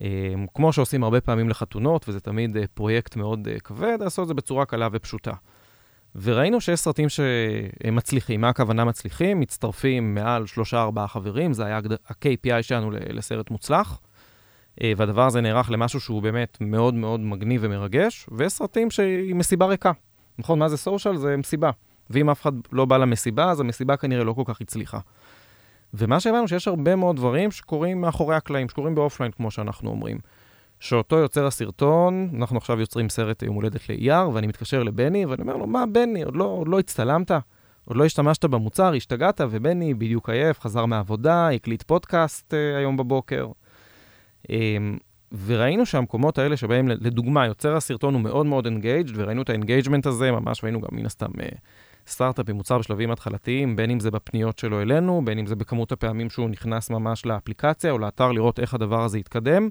אמ, 0.00 0.46
כמו 0.54 0.72
שעושים 0.72 1.04
הרבה 1.04 1.20
פעמים 1.20 1.48
לחתונות, 1.48 2.08
וזה 2.08 2.20
תמיד 2.20 2.56
אה, 2.56 2.62
פרויקט 2.74 3.16
מאוד 3.16 3.48
אה, 3.48 3.60
כבד, 3.60 3.98
לעשות 4.00 4.22
את 4.22 4.28
זה 4.28 4.34
בצורה 4.34 4.64
קלה 4.64 4.88
ופשוטה. 4.92 5.32
וראינו 6.14 6.60
שיש 6.60 6.80
סרטים 6.80 7.08
שמצליחים. 7.08 8.40
מה 8.40 8.48
הכוונה 8.48 8.84
מצליחים? 8.84 9.40
מצטרפים 9.40 10.14
מעל 10.14 10.46
שלושה-ארבעה 10.46 11.08
חברים, 11.08 11.52
זה 11.52 11.64
היה 11.64 11.76
ה-KPI 12.08 12.62
שלנו 12.62 12.90
לסרט 12.90 13.50
מוצלח. 13.50 14.00
אה, 14.82 14.92
והדבר 14.96 15.26
הזה 15.26 15.40
נערך 15.40 15.70
למשהו 15.70 16.00
שהוא 16.00 16.22
באמת 16.22 16.58
מאוד 16.60 16.94
מאוד 16.94 17.20
מגניב 17.20 17.60
ומרגש, 17.64 18.26
ויש 18.32 18.52
סרטים 18.52 18.90
שהיא 18.90 19.34
מסיבה 19.34 19.66
ריקה. 19.66 19.92
נכון, 20.38 20.58
מה 20.58 20.68
זה 20.68 20.76
סושיאל? 20.76 21.16
זה 21.16 21.36
מסיבה. 21.36 21.70
ואם 22.10 22.30
אף 22.30 22.42
אחד 22.42 22.52
לא 22.72 22.84
בא 22.84 22.96
למסיבה, 22.96 23.50
אז 23.50 23.60
המסיבה 23.60 23.96
כנראה 23.96 24.24
לא 24.24 24.32
כל 24.32 24.42
כך 24.46 24.60
הצליחה. 24.60 24.98
ומה 25.94 26.20
שהבנו, 26.20 26.48
שיש 26.48 26.68
הרבה 26.68 26.96
מאוד 26.96 27.16
דברים 27.16 27.50
שקורים 27.50 28.00
מאחורי 28.00 28.36
הקלעים, 28.36 28.68
שקורים 28.68 28.94
באופליין, 28.94 29.32
כמו 29.32 29.50
שאנחנו 29.50 29.90
אומרים. 29.90 30.18
שאותו 30.82 31.16
יוצר 31.16 31.46
הסרטון, 31.46 32.30
אנחנו 32.38 32.56
עכשיו 32.56 32.80
יוצרים 32.80 33.08
סרט 33.08 33.42
יום 33.42 33.54
הולדת 33.54 33.88
לאייר, 33.88 34.30
ואני 34.30 34.46
מתקשר 34.46 34.82
לבני, 34.82 35.26
ואני 35.26 35.42
אומר 35.42 35.56
לו, 35.56 35.66
מה, 35.66 35.86
בני, 35.86 36.22
עוד 36.22 36.36
לא, 36.36 36.44
עוד 36.44 36.68
לא 36.68 36.78
הצטלמת? 36.78 37.30
עוד 37.84 37.96
לא 37.96 38.04
השתמשת 38.04 38.44
במוצר, 38.44 38.94
השתגעת, 38.94 39.40
ובני 39.50 39.94
בדיוק 39.94 40.30
עייף, 40.30 40.60
חזר 40.60 40.86
מהעבודה, 40.86 41.48
הקליט 41.48 41.82
פודקאסט 41.82 42.54
אה, 42.54 42.78
היום 42.78 42.96
בבוקר. 42.96 43.48
אמ, 44.42 44.50
וראינו 45.46 45.86
שהמקומות 45.86 46.38
האלה 46.38 46.56
שבהם, 46.56 46.88
לדוגמה, 46.88 47.46
יוצר 47.46 47.76
הסרטון 47.76 48.14
הוא 48.14 48.22
מאוד 48.22 48.46
מאוד 48.46 48.66
engaged, 48.66 49.12
וראינו 49.14 49.42
את 49.42 49.50
ה 49.50 49.55
engagement 49.55 50.06
הזה, 50.06 50.30
ממש 50.30 50.64
ראינו 50.64 50.80
גם 50.80 50.88
מן 50.92 51.06
הסתם 51.06 51.30
אה, 51.30 51.58
סטארט-אפ 52.06 52.48
עם 52.48 52.56
מוצר 52.56 52.78
בשלבים 52.78 53.10
התחלתיים, 53.10 53.76
בין 53.76 53.90
אם 53.90 54.00
זה 54.00 54.10
בפניות 54.10 54.58
שלו 54.58 54.82
אלינו, 54.82 55.22
בין 55.24 55.38
אם 55.38 55.46
זה 55.46 55.56
בכמות 55.56 55.92
הפעמים 55.92 56.30
שהוא 56.30 56.48
נכנס 56.48 56.90
ממש 56.90 57.26
לאפליקציה 57.26 57.90
או 57.90 57.98
לאתר 57.98 58.32
לראות 58.32 58.60
איך 58.60 58.74
הדבר 58.74 59.02
הזה 59.02 59.18
יתקדם. 59.18 59.68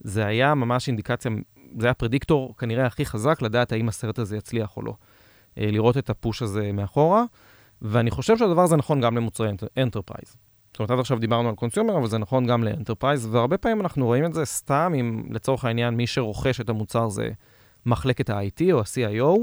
זה 0.00 0.26
היה 0.26 0.54
ממש 0.54 0.88
אינדיקציה, 0.88 1.30
זה 1.78 1.86
היה 1.86 1.94
predictor 1.94 2.54
כנראה 2.58 2.86
הכי 2.86 3.04
חזק 3.06 3.42
לדעת 3.42 3.72
האם 3.72 3.88
הסרט 3.88 4.18
הזה 4.18 4.36
יצליח 4.36 4.76
או 4.76 4.82
לא. 4.82 4.94
אה, 5.58 5.70
לראות 5.70 5.98
את 5.98 6.10
ה 6.10 6.16
push 6.16 6.42
הזה 6.42 6.72
מאחורה, 6.72 7.24
ואני 7.82 8.10
חושב 8.10 8.36
שהדבר 8.38 8.62
הזה 8.62 8.76
נכון 8.76 9.00
גם 9.00 9.16
למוצרי 9.16 9.50
enterprise. 9.78 10.36
זאת 10.72 10.78
אומרת, 10.78 10.90
עד 10.90 10.98
עכשיו 10.98 11.18
דיברנו 11.18 11.48
על 11.48 11.54
consumer, 11.54 11.98
אבל 11.98 12.06
זה 12.06 12.18
נכון 12.18 12.46
גם 12.46 12.64
ל 12.64 12.69
enterprise, 12.69 13.26
והרבה 13.26 13.58
פעמים 13.58 13.80
אנחנו 13.80 14.06
רואים 14.06 14.24
את 14.24 14.34
זה 14.34 14.44
סתם 14.44 14.92
אם 15.00 15.22
לצורך 15.30 15.64
העניין 15.64 15.94
מי 15.94 16.06
שרוכש 16.06 16.60
את 16.60 16.68
המוצר 16.68 17.08
זה 17.08 17.30
מחלקת 17.86 18.30
ה-IT 18.30 18.62
או 18.72 18.80
ה-CIO, 18.80 19.38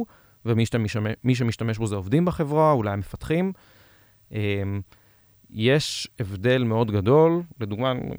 ומי 0.46 0.66
שמשתמש, 0.66 1.14
שמשתמש 1.34 1.78
בו 1.78 1.88
זה 1.88 1.96
עובדים 1.96 2.26
בחברה, 2.26 2.72
אולי 2.72 2.92
המפתחים. 2.92 3.54
יש 5.54 6.08
הבדל 6.20 6.64
מאוד 6.64 6.92
גדול, 6.92 7.42
לדוגמה, 7.60 7.92
אני, 7.92 8.10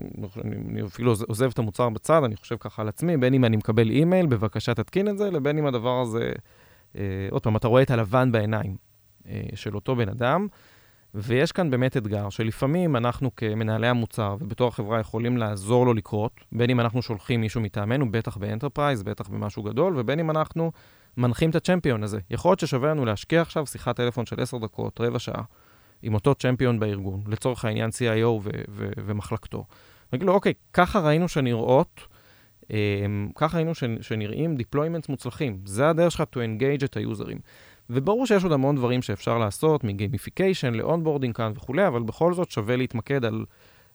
אני 0.44 0.82
אפילו 0.82 1.14
עוזב 1.28 1.50
את 1.50 1.58
המוצר 1.58 1.88
בצד, 1.88 2.24
אני 2.24 2.36
חושב 2.36 2.56
ככה 2.60 2.82
על 2.82 2.88
עצמי, 2.88 3.16
בין 3.16 3.34
אם 3.34 3.44
אני 3.44 3.56
מקבל 3.56 3.90
אימייל, 3.90 4.26
בבקשה 4.26 4.74
תתקין 4.74 5.08
את 5.08 5.18
זה, 5.18 5.30
לבין 5.30 5.58
אם 5.58 5.66
הדבר 5.66 6.00
הזה, 6.00 6.32
אה, 6.96 7.02
עוד 7.30 7.42
פעם, 7.42 7.56
אתה 7.56 7.68
רואה 7.68 7.82
את 7.82 7.90
הלבן 7.90 8.32
בעיניים 8.32 8.76
אה, 9.28 9.40
של 9.54 9.74
אותו 9.74 9.96
בן 9.96 10.08
אדם, 10.08 10.46
ויש 11.14 11.52
כאן 11.52 11.70
באמת 11.70 11.96
אתגר, 11.96 12.30
שלפעמים 12.30 12.96
אנחנו 12.96 13.36
כמנהלי 13.36 13.88
המוצר 13.88 14.36
ובתור 14.40 14.68
החברה 14.68 15.00
יכולים 15.00 15.36
לעזור 15.36 15.86
לו 15.86 15.94
לקרות, 15.94 16.32
בין 16.52 16.70
אם 16.70 16.80
אנחנו 16.80 17.02
שולחים 17.02 17.40
מישהו 17.40 17.60
מטעמנו, 17.60 18.12
בטח 18.12 18.36
ב 18.36 18.42
enterprise, 18.42 19.02
בטח 19.02 19.28
במשהו 19.28 19.62
גדול, 19.62 19.94
ובין 19.96 20.20
אם 20.20 20.30
אנחנו 20.30 20.72
מנחים 21.16 21.50
את 21.50 21.54
ה 21.54 21.60
champion 21.60 22.02
הזה. 22.02 22.18
יכול 22.30 22.50
להיות 22.50 22.60
ששווה 22.60 22.90
לנו 22.90 23.04
להשקיע 23.04 23.42
עכשיו 23.42 23.66
שיחת 23.66 23.96
טלפון 23.96 24.26
של 24.26 24.40
10 24.40 24.58
דקות, 24.58 25.00
רבע 25.00 25.18
שעה, 25.18 25.42
עם 26.04 26.14
אותו 26.14 26.34
champion 26.34 26.80
בארגון, 26.80 27.22
לצורך 27.26 27.64
העניין 27.64 27.90
CIO 27.90 28.26
ו- 28.26 28.40
ו- 28.68 28.90
ומחלקתו. 29.06 29.64
נגיד 30.12 30.26
לו, 30.26 30.32
אוקיי, 30.32 30.52
ככה 30.72 31.00
ראינו 31.00 31.28
שנראות, 31.28 32.00
אמ, 32.62 32.66
ככה 33.34 33.56
ראינו 33.56 33.74
ש- 33.74 33.84
שנראים 34.00 34.56
deployments 34.58 35.06
מוצלחים. 35.08 35.58
זה 35.64 35.88
הדרך 35.88 36.12
שלך 36.12 36.20
to 36.20 36.36
engage 36.36 36.84
את 36.84 36.96
היוזרים. 36.96 37.38
וברור 37.90 38.26
שיש 38.26 38.42
עוד 38.44 38.52
המון 38.52 38.76
דברים 38.76 39.02
שאפשר 39.02 39.38
לעשות, 39.38 39.84
מ 39.84 39.91
gamification 39.91 40.74
ל 40.74 40.80
onboarding 40.80 41.34
כאן 41.34 41.52
וכולי, 41.56 41.86
אבל 41.86 42.02
בכל 42.02 42.34
זאת 42.34 42.50
שווה 42.50 42.76
להתמקד 42.76 43.24
על, 43.24 43.44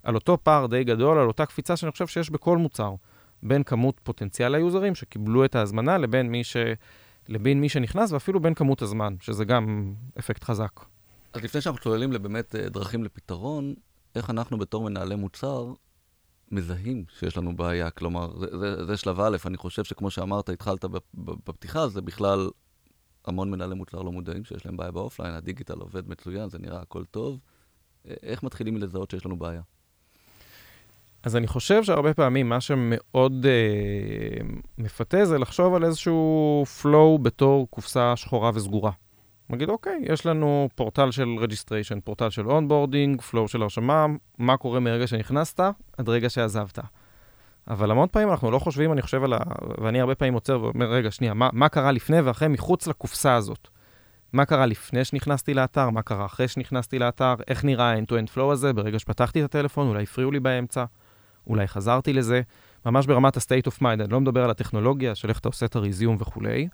על 0.03 0.15
אותו 0.15 0.37
פער 0.43 0.65
די 0.65 0.83
גדול, 0.83 1.17
על 1.17 1.27
אותה 1.27 1.45
קפיצה 1.45 1.75
שאני 1.75 1.91
חושב 1.91 2.07
שיש 2.07 2.29
בכל 2.29 2.57
מוצר, 2.57 2.93
בין 3.43 3.63
כמות 3.63 3.99
פוטנציאל 4.03 4.55
היוזרים 4.55 4.95
שקיבלו 4.95 5.45
את 5.45 5.55
ההזמנה 5.55 5.97
לבין 5.97 6.31
מי 6.31 6.43
ש... 6.43 6.57
לבין 7.27 7.61
מי 7.61 7.69
שנכנס, 7.69 8.11
ואפילו 8.11 8.39
בין 8.39 8.53
כמות 8.53 8.81
הזמן, 8.81 9.15
שזה 9.21 9.45
גם 9.45 9.93
אפקט 10.19 10.43
חזק. 10.43 10.79
אז 11.33 11.43
לפני 11.43 11.61
שאנחנו 11.61 11.81
צוללים 11.81 12.11
לבאמת 12.11 12.55
אה, 12.55 12.69
דרכים 12.69 13.03
לפתרון, 13.03 13.73
איך 14.15 14.29
אנחנו 14.29 14.57
בתור 14.57 14.83
מנהלי 14.83 15.15
מוצר 15.15 15.73
מזהים 16.51 17.05
שיש 17.19 17.37
לנו 17.37 17.55
בעיה? 17.55 17.89
כלומר, 17.89 18.39
זה, 18.39 18.57
זה, 18.57 18.85
זה 18.85 18.97
שלב 18.97 19.19
א', 19.19 19.37
אני 19.45 19.57
חושב 19.57 19.83
שכמו 19.83 20.11
שאמרת, 20.11 20.49
התחלת 20.49 20.85
בפתיחה, 21.13 21.87
זה 21.87 22.01
בכלל 22.01 22.49
המון 23.25 23.51
מנהלי 23.51 23.75
מוצר 23.75 24.01
לא 24.01 24.11
מודעים 24.11 24.45
שיש 24.45 24.65
להם 24.65 24.77
בעיה 24.77 24.91
באופליין, 24.91 25.33
הדיגיטל 25.33 25.79
עובד 25.79 26.09
מצוין, 26.09 26.49
זה 26.49 26.59
נראה 26.59 26.81
הכל 26.81 27.05
טוב. 27.05 27.39
אה, 28.07 28.13
איך 28.23 28.43
מתחילים 28.43 28.77
לזהות 28.77 29.11
שיש 29.11 29.25
לנו 29.25 29.37
בעיה? 29.37 29.61
אז 31.23 31.35
אני 31.35 31.47
חושב 31.47 31.83
שהרבה 31.83 32.13
פעמים 32.13 32.49
מה 32.49 32.61
שמאוד 32.61 33.45
אה, 33.45 34.47
מפתה 34.77 35.25
זה 35.25 35.37
לחשוב 35.37 35.75
על 35.75 35.83
איזשהו 35.83 36.63
flow 36.81 37.21
בתור 37.21 37.67
קופסה 37.69 38.15
שחורה 38.15 38.51
וסגורה. 38.53 38.91
נגיד, 39.49 39.69
אוקיי, 39.69 40.01
יש 40.03 40.25
לנו 40.25 40.69
פורטל 40.75 41.11
של 41.11 41.35
registration, 41.39 42.01
פורטל 42.03 42.29
של 42.29 42.47
onboarding, 42.47 43.21
flow 43.21 43.47
של 43.47 43.61
הרשמה, 43.61 44.05
מה 44.37 44.57
קורה 44.57 44.79
מרגע 44.79 45.07
שנכנסת 45.07 45.59
עד 45.97 46.09
רגע 46.09 46.29
שעזבת. 46.29 46.79
אבל 47.67 47.91
המון 47.91 48.07
פעמים 48.11 48.29
אנחנו 48.29 48.51
לא 48.51 48.59
חושבים, 48.59 48.93
אני 48.93 49.01
חושב 49.01 49.23
על 49.23 49.33
ה... 49.33 49.37
ואני 49.81 50.01
הרבה 50.01 50.15
פעמים 50.15 50.33
עוצר 50.33 50.61
ואומר, 50.61 50.91
רגע, 50.91 51.11
שנייה, 51.11 51.33
מה, 51.33 51.49
מה 51.53 51.69
קרה 51.69 51.91
לפני 51.91 52.21
ואחרי 52.21 52.47
מחוץ 52.47 52.87
לקופסה 52.87 53.35
הזאת? 53.35 53.67
מה 54.33 54.45
קרה 54.45 54.65
לפני 54.65 55.05
שנכנסתי 55.05 55.53
לאתר? 55.53 55.89
מה 55.89 56.01
קרה 56.01 56.25
אחרי 56.25 56.47
שנכנסתי 56.47 56.99
לאתר? 56.99 57.35
איך 57.47 57.65
נראה 57.65 57.91
ה-end-to-end 57.91 58.35
flow 58.35 58.51
הזה 58.51 58.73
ברגע 58.73 58.99
שפתחתי 58.99 59.39
את 59.39 59.45
הטלפון? 59.45 59.87
אולי 59.87 60.03
הפריעו 60.03 60.31
לי 60.31 60.39
באמצע? 60.39 60.85
אולי 61.47 61.67
חזרתי 61.67 62.13
לזה, 62.13 62.41
ממש 62.85 63.05
ברמת 63.05 63.37
ה-state 63.37 63.71
of 63.71 63.81
mind, 63.81 63.85
אני 64.03 64.11
לא 64.11 64.21
מדבר 64.21 64.43
על 64.43 64.49
הטכנולוגיה 64.49 65.15
של 65.15 65.29
איך 65.29 65.39
אתה 65.39 65.49
עושה 65.49 65.65
את 65.65 65.75
ה 65.75 65.81
resume 65.81 66.17
וכולי, 66.19 66.67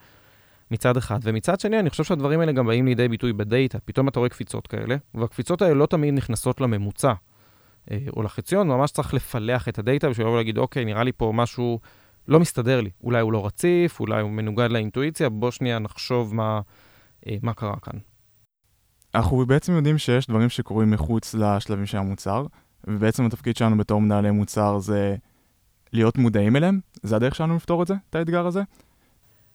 מצד 0.72 0.98
אחד. 0.98 1.19
ומצד 1.24 1.60
שני, 1.60 1.79
אני 1.79 1.89
חושב 1.89 2.03
שהדברים 2.03 2.39
האלה 2.39 2.51
גם 2.51 2.67
באים 2.67 2.86
לידי 2.86 3.07
ביטוי 3.07 3.34
בדאטה, 3.34 3.79
פתאום 3.86 4.07
אתה 4.07 4.19
רואה 4.19 4.29
קפיצות 4.29 4.67
כאלה, 4.67 4.95
והקפיצות 5.13 5.62
האלה 5.62 5.74
לא 5.74 5.86
תמיד 5.86 6.13
נכנסות 6.13 6.62
לממוצע 6.62 7.13
אה, 7.91 7.98
או 8.15 8.24
לחציון, 8.24 8.67
ממש 8.67 8.91
צריך 8.91 9.13
לפלח 9.13 9.67
את 9.67 9.79
הדאטה 9.79 10.10
בשביל 10.10 10.27
לבוא 10.27 10.38
להגיד, 10.38 10.57
אוקיי, 10.57 10.86
נראה 10.86 11.03
לי 11.03 11.12
פה 11.12 11.31
משהו 11.36 11.79
לא 12.27 12.39
מסתדר 12.39 12.81
לי. 12.81 12.89
אולי 13.03 13.22
הוא 13.22 13.34
לא 13.34 13.45
רציף, 13.45 14.00
אולי 14.00 14.22
הוא 14.22 14.31
מנוגד 14.31 14.72
לאינטואיציה, 14.72 15.29
בוא 15.29 15.51
שנייה 15.51 15.79
נחשוב 15.79 16.36
מה, 16.36 16.62
אה, 17.27 17.36
מה 17.41 17.53
קרה 17.53 17.75
כאן. 17.81 18.00
אנחנו 19.15 19.45
בעצם 19.45 19.74
יודעים 19.74 19.98
שיש 19.98 20.27
דברים 20.27 20.50
שקורים 20.50 20.91
מחוץ 20.91 21.34
לשלבים 21.34 21.86
של 21.86 21.98
המוצר, 21.98 22.45
ובעצם 22.88 23.25
התפקיד 23.25 23.57
שלנו 23.57 23.77
בתור 23.77 24.01
מנהלי 24.01 24.31
מוצר 24.31 24.79
זה 24.79 25.15
להיות 25.93 26.17
מודעים 26.17 26.55
אליהם, 26.55 26.79
זה 27.03 27.15
הדרך 27.15 27.36
שלנו 27.36 27.55
לפתור 27.55 27.81
את 27.81 27.88
זה, 27.88 27.93
את 28.10 28.15
האתגר 28.15 28.48
הזה. 28.48 28.62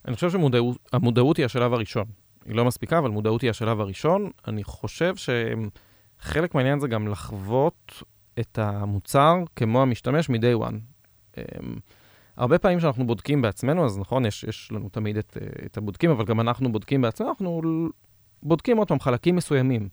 אני 0.04 0.14
חושב 0.14 0.30
שהמודעות 0.30 1.36
היא 1.36 1.44
השלב 1.44 1.72
הראשון. 1.72 2.04
היא 2.46 2.54
לא 2.54 2.64
מספיקה, 2.64 2.98
אבל 2.98 3.10
מודעות 3.10 3.42
היא 3.42 3.50
השלב 3.50 3.80
הראשון. 3.80 4.30
אני 4.48 4.64
חושב 4.64 5.14
שחלק 5.16 6.54
מהעניין 6.54 6.80
זה 6.80 6.88
גם 6.88 7.08
לחוות 7.08 8.02
את 8.40 8.58
המוצר 8.58 9.34
כמו 9.56 9.82
המשתמש 9.82 10.30
מ-day 10.30 10.68
one. 10.68 10.74
אמ, 11.38 11.42
הרבה 12.36 12.58
פעמים 12.58 12.80
שאנחנו 12.80 13.06
בודקים 13.06 13.42
בעצמנו, 13.42 13.84
אז 13.84 13.98
נכון, 13.98 14.26
יש, 14.26 14.44
יש 14.44 14.72
לנו 14.72 14.88
תמיד 14.88 15.16
את, 15.16 15.36
את 15.66 15.76
הבודקים, 15.76 16.10
אבל 16.10 16.24
גם 16.24 16.40
אנחנו 16.40 16.72
בודקים 16.72 17.02
בעצמנו, 17.02 17.30
אנחנו 17.30 17.88
בודקים 18.42 18.76
עוד 18.76 18.88
פעם 18.88 19.00
חלקים 19.00 19.36
מסוימים. 19.36 19.88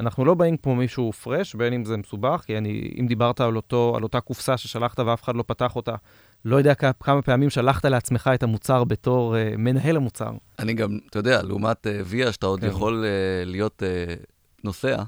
אנחנו 0.00 0.24
לא 0.24 0.34
באים 0.34 0.56
כמו 0.56 0.74
מישהו 0.74 1.12
פרש, 1.12 1.54
בין 1.54 1.72
אם 1.72 1.84
זה 1.84 1.96
מסובך, 1.96 2.42
כי 2.46 2.58
אני, 2.58 2.94
אם 3.00 3.06
דיברת 3.06 3.40
על, 3.40 3.56
אותו, 3.56 3.92
על 3.96 4.02
אותה 4.02 4.20
קופסה 4.20 4.56
ששלחת 4.56 4.98
ואף 4.98 5.22
אחד 5.22 5.36
לא 5.36 5.44
פתח 5.46 5.76
אותה, 5.76 5.94
לא 6.44 6.56
יודע 6.56 6.74
כמה 6.74 7.22
פעמים 7.22 7.50
שלחת 7.50 7.84
לעצמך 7.84 8.30
את 8.34 8.42
המוצר 8.42 8.84
בתור 8.84 9.34
אה, 9.34 9.56
מנהל 9.56 9.96
המוצר. 9.96 10.30
אני 10.58 10.74
גם, 10.74 10.98
אתה 11.10 11.18
יודע, 11.18 11.42
לעומת 11.42 11.86
אה, 11.86 11.90
ויה, 12.04 12.32
שאתה 12.32 12.46
עוד 12.46 12.60
כן. 12.60 12.66
יכול 12.66 13.04
אה, 13.04 13.48
להיות 13.48 13.82
אה, 13.82 14.24
נוסע, 14.64 15.02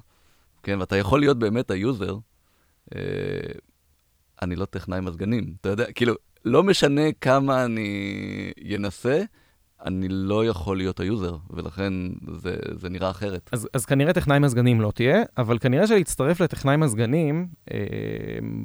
כן, 0.62 0.80
ואתה 0.80 0.96
יכול 0.96 1.20
להיות 1.20 1.38
באמת 1.38 1.70
ה 1.70 1.78
user, 1.78 2.16
אה, 2.90 2.96
אני 4.42 4.56
לא 4.56 4.64
טכנאי 4.64 5.00
מזגנים, 5.00 5.54
אתה 5.60 5.68
יודע, 5.68 5.92
כאילו, 5.92 6.14
לא 6.44 6.62
משנה 6.62 7.12
כמה 7.20 7.64
אני 7.64 8.52
אנסה, 8.76 9.22
אני 9.84 10.08
לא 10.08 10.46
יכול 10.46 10.76
להיות 10.76 11.00
ה 11.00 11.06
user, 11.06 11.37
ולכן 11.50 11.92
זה, 12.36 12.56
זה 12.72 12.88
נראה 12.88 13.10
אחרת. 13.10 13.50
אז, 13.52 13.68
אז 13.72 13.86
כנראה 13.86 14.12
טכנאי 14.12 14.38
מזגנים 14.38 14.80
לא 14.80 14.90
תהיה, 14.94 15.22
אבל 15.38 15.58
כנראה 15.58 15.86
שלהצטרף 15.86 16.40
לטכנאי 16.40 16.76
מזגנים, 16.76 17.46
אה, 17.72 17.78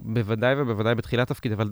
בוודאי 0.04 0.62
ובוודאי 0.62 0.96
בתחילת 0.96 1.28
תפקיד, 1.28 1.52
אבל, 1.52 1.70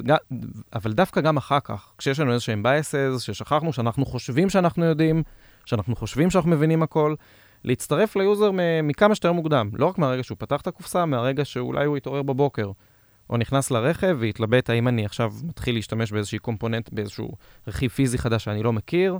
אבל 0.73 0.93
דווקא 0.93 1.21
גם 1.21 1.37
אחר 1.37 1.59
כך, 1.59 1.93
כשיש 1.97 2.19
לנו 2.19 2.33
איזשהם 2.33 2.65
biases, 2.65 3.19
ששכחנו 3.19 3.73
שאנחנו 3.73 4.05
חושבים 4.05 4.49
שאנחנו 4.49 4.85
יודעים, 4.85 5.23
שאנחנו 5.65 5.95
חושבים 5.95 6.29
שאנחנו 6.29 6.51
מבינים 6.51 6.83
הכל, 6.83 7.15
להצטרף 7.63 8.15
ל 8.15 8.23
user 8.23 8.51
מכמה 8.83 9.15
שיותר 9.15 9.31
מוקדם, 9.31 9.69
לא 9.73 9.85
רק 9.85 9.97
מהרגע 9.97 10.23
שהוא 10.23 10.37
פתח 10.39 10.61
את 10.61 10.67
הקופסה, 10.67 11.05
מהרגע 11.05 11.45
שאולי 11.45 11.85
הוא 11.85 11.97
יתעורר 11.97 12.21
בבוקר. 12.21 12.71
או 13.29 13.37
נכנס 13.37 13.71
לרכב 13.71 14.17
והתלבט 14.19 14.69
האם 14.69 14.87
אני 14.87 15.05
עכשיו 15.05 15.33
מתחיל 15.43 15.75
להשתמש 15.75 16.11
באיזושהי 16.11 16.39
component, 16.39 16.89
באיזשהו 16.93 17.31
רכיב 17.67 17.91
פיזי 17.91 18.17
חדש 18.17 18.43
שאני 18.43 18.63
לא 18.63 18.73
מכיר, 18.73 19.17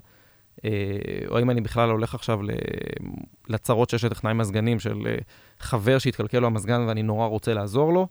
או 1.30 1.40
אם 1.40 1.50
אני 1.50 1.62
בכלל 1.62 1.90
הולך 1.90 2.16
עכשיו 2.16 2.40
לצרות 3.50 3.90
שיש 3.90 4.04
לטכנאי 4.04 4.34
מזגנים 4.34 4.80
של 4.80 5.08
אה, 5.08 5.16
חבר 5.60 5.98
שהתקלקל 5.98 6.40
לו 6.40 6.48
המזגן 6.48 6.82
ואני 6.88 7.04
נורא 7.04 7.28
רוצה 7.28 7.54
לעזור 7.54 7.94
לו. 7.94 8.08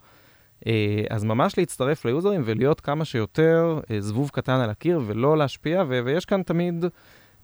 אה, 0.66 1.04
אז 1.10 1.24
ממש 1.24 1.58
להצטרף 1.58 2.04
ליוזרים 2.04 2.42
ולהיות 2.44 2.80
כמה 2.80 3.04
שיותר 3.04 3.80
זבוב 3.98 4.30
קטן 4.30 4.60
על 4.60 4.70
הקיר 4.70 5.00
ולא 5.06 5.38
להשפיע, 5.38 5.84
ויש 5.88 6.24
כאן 6.24 6.42
תמיד 6.42 6.84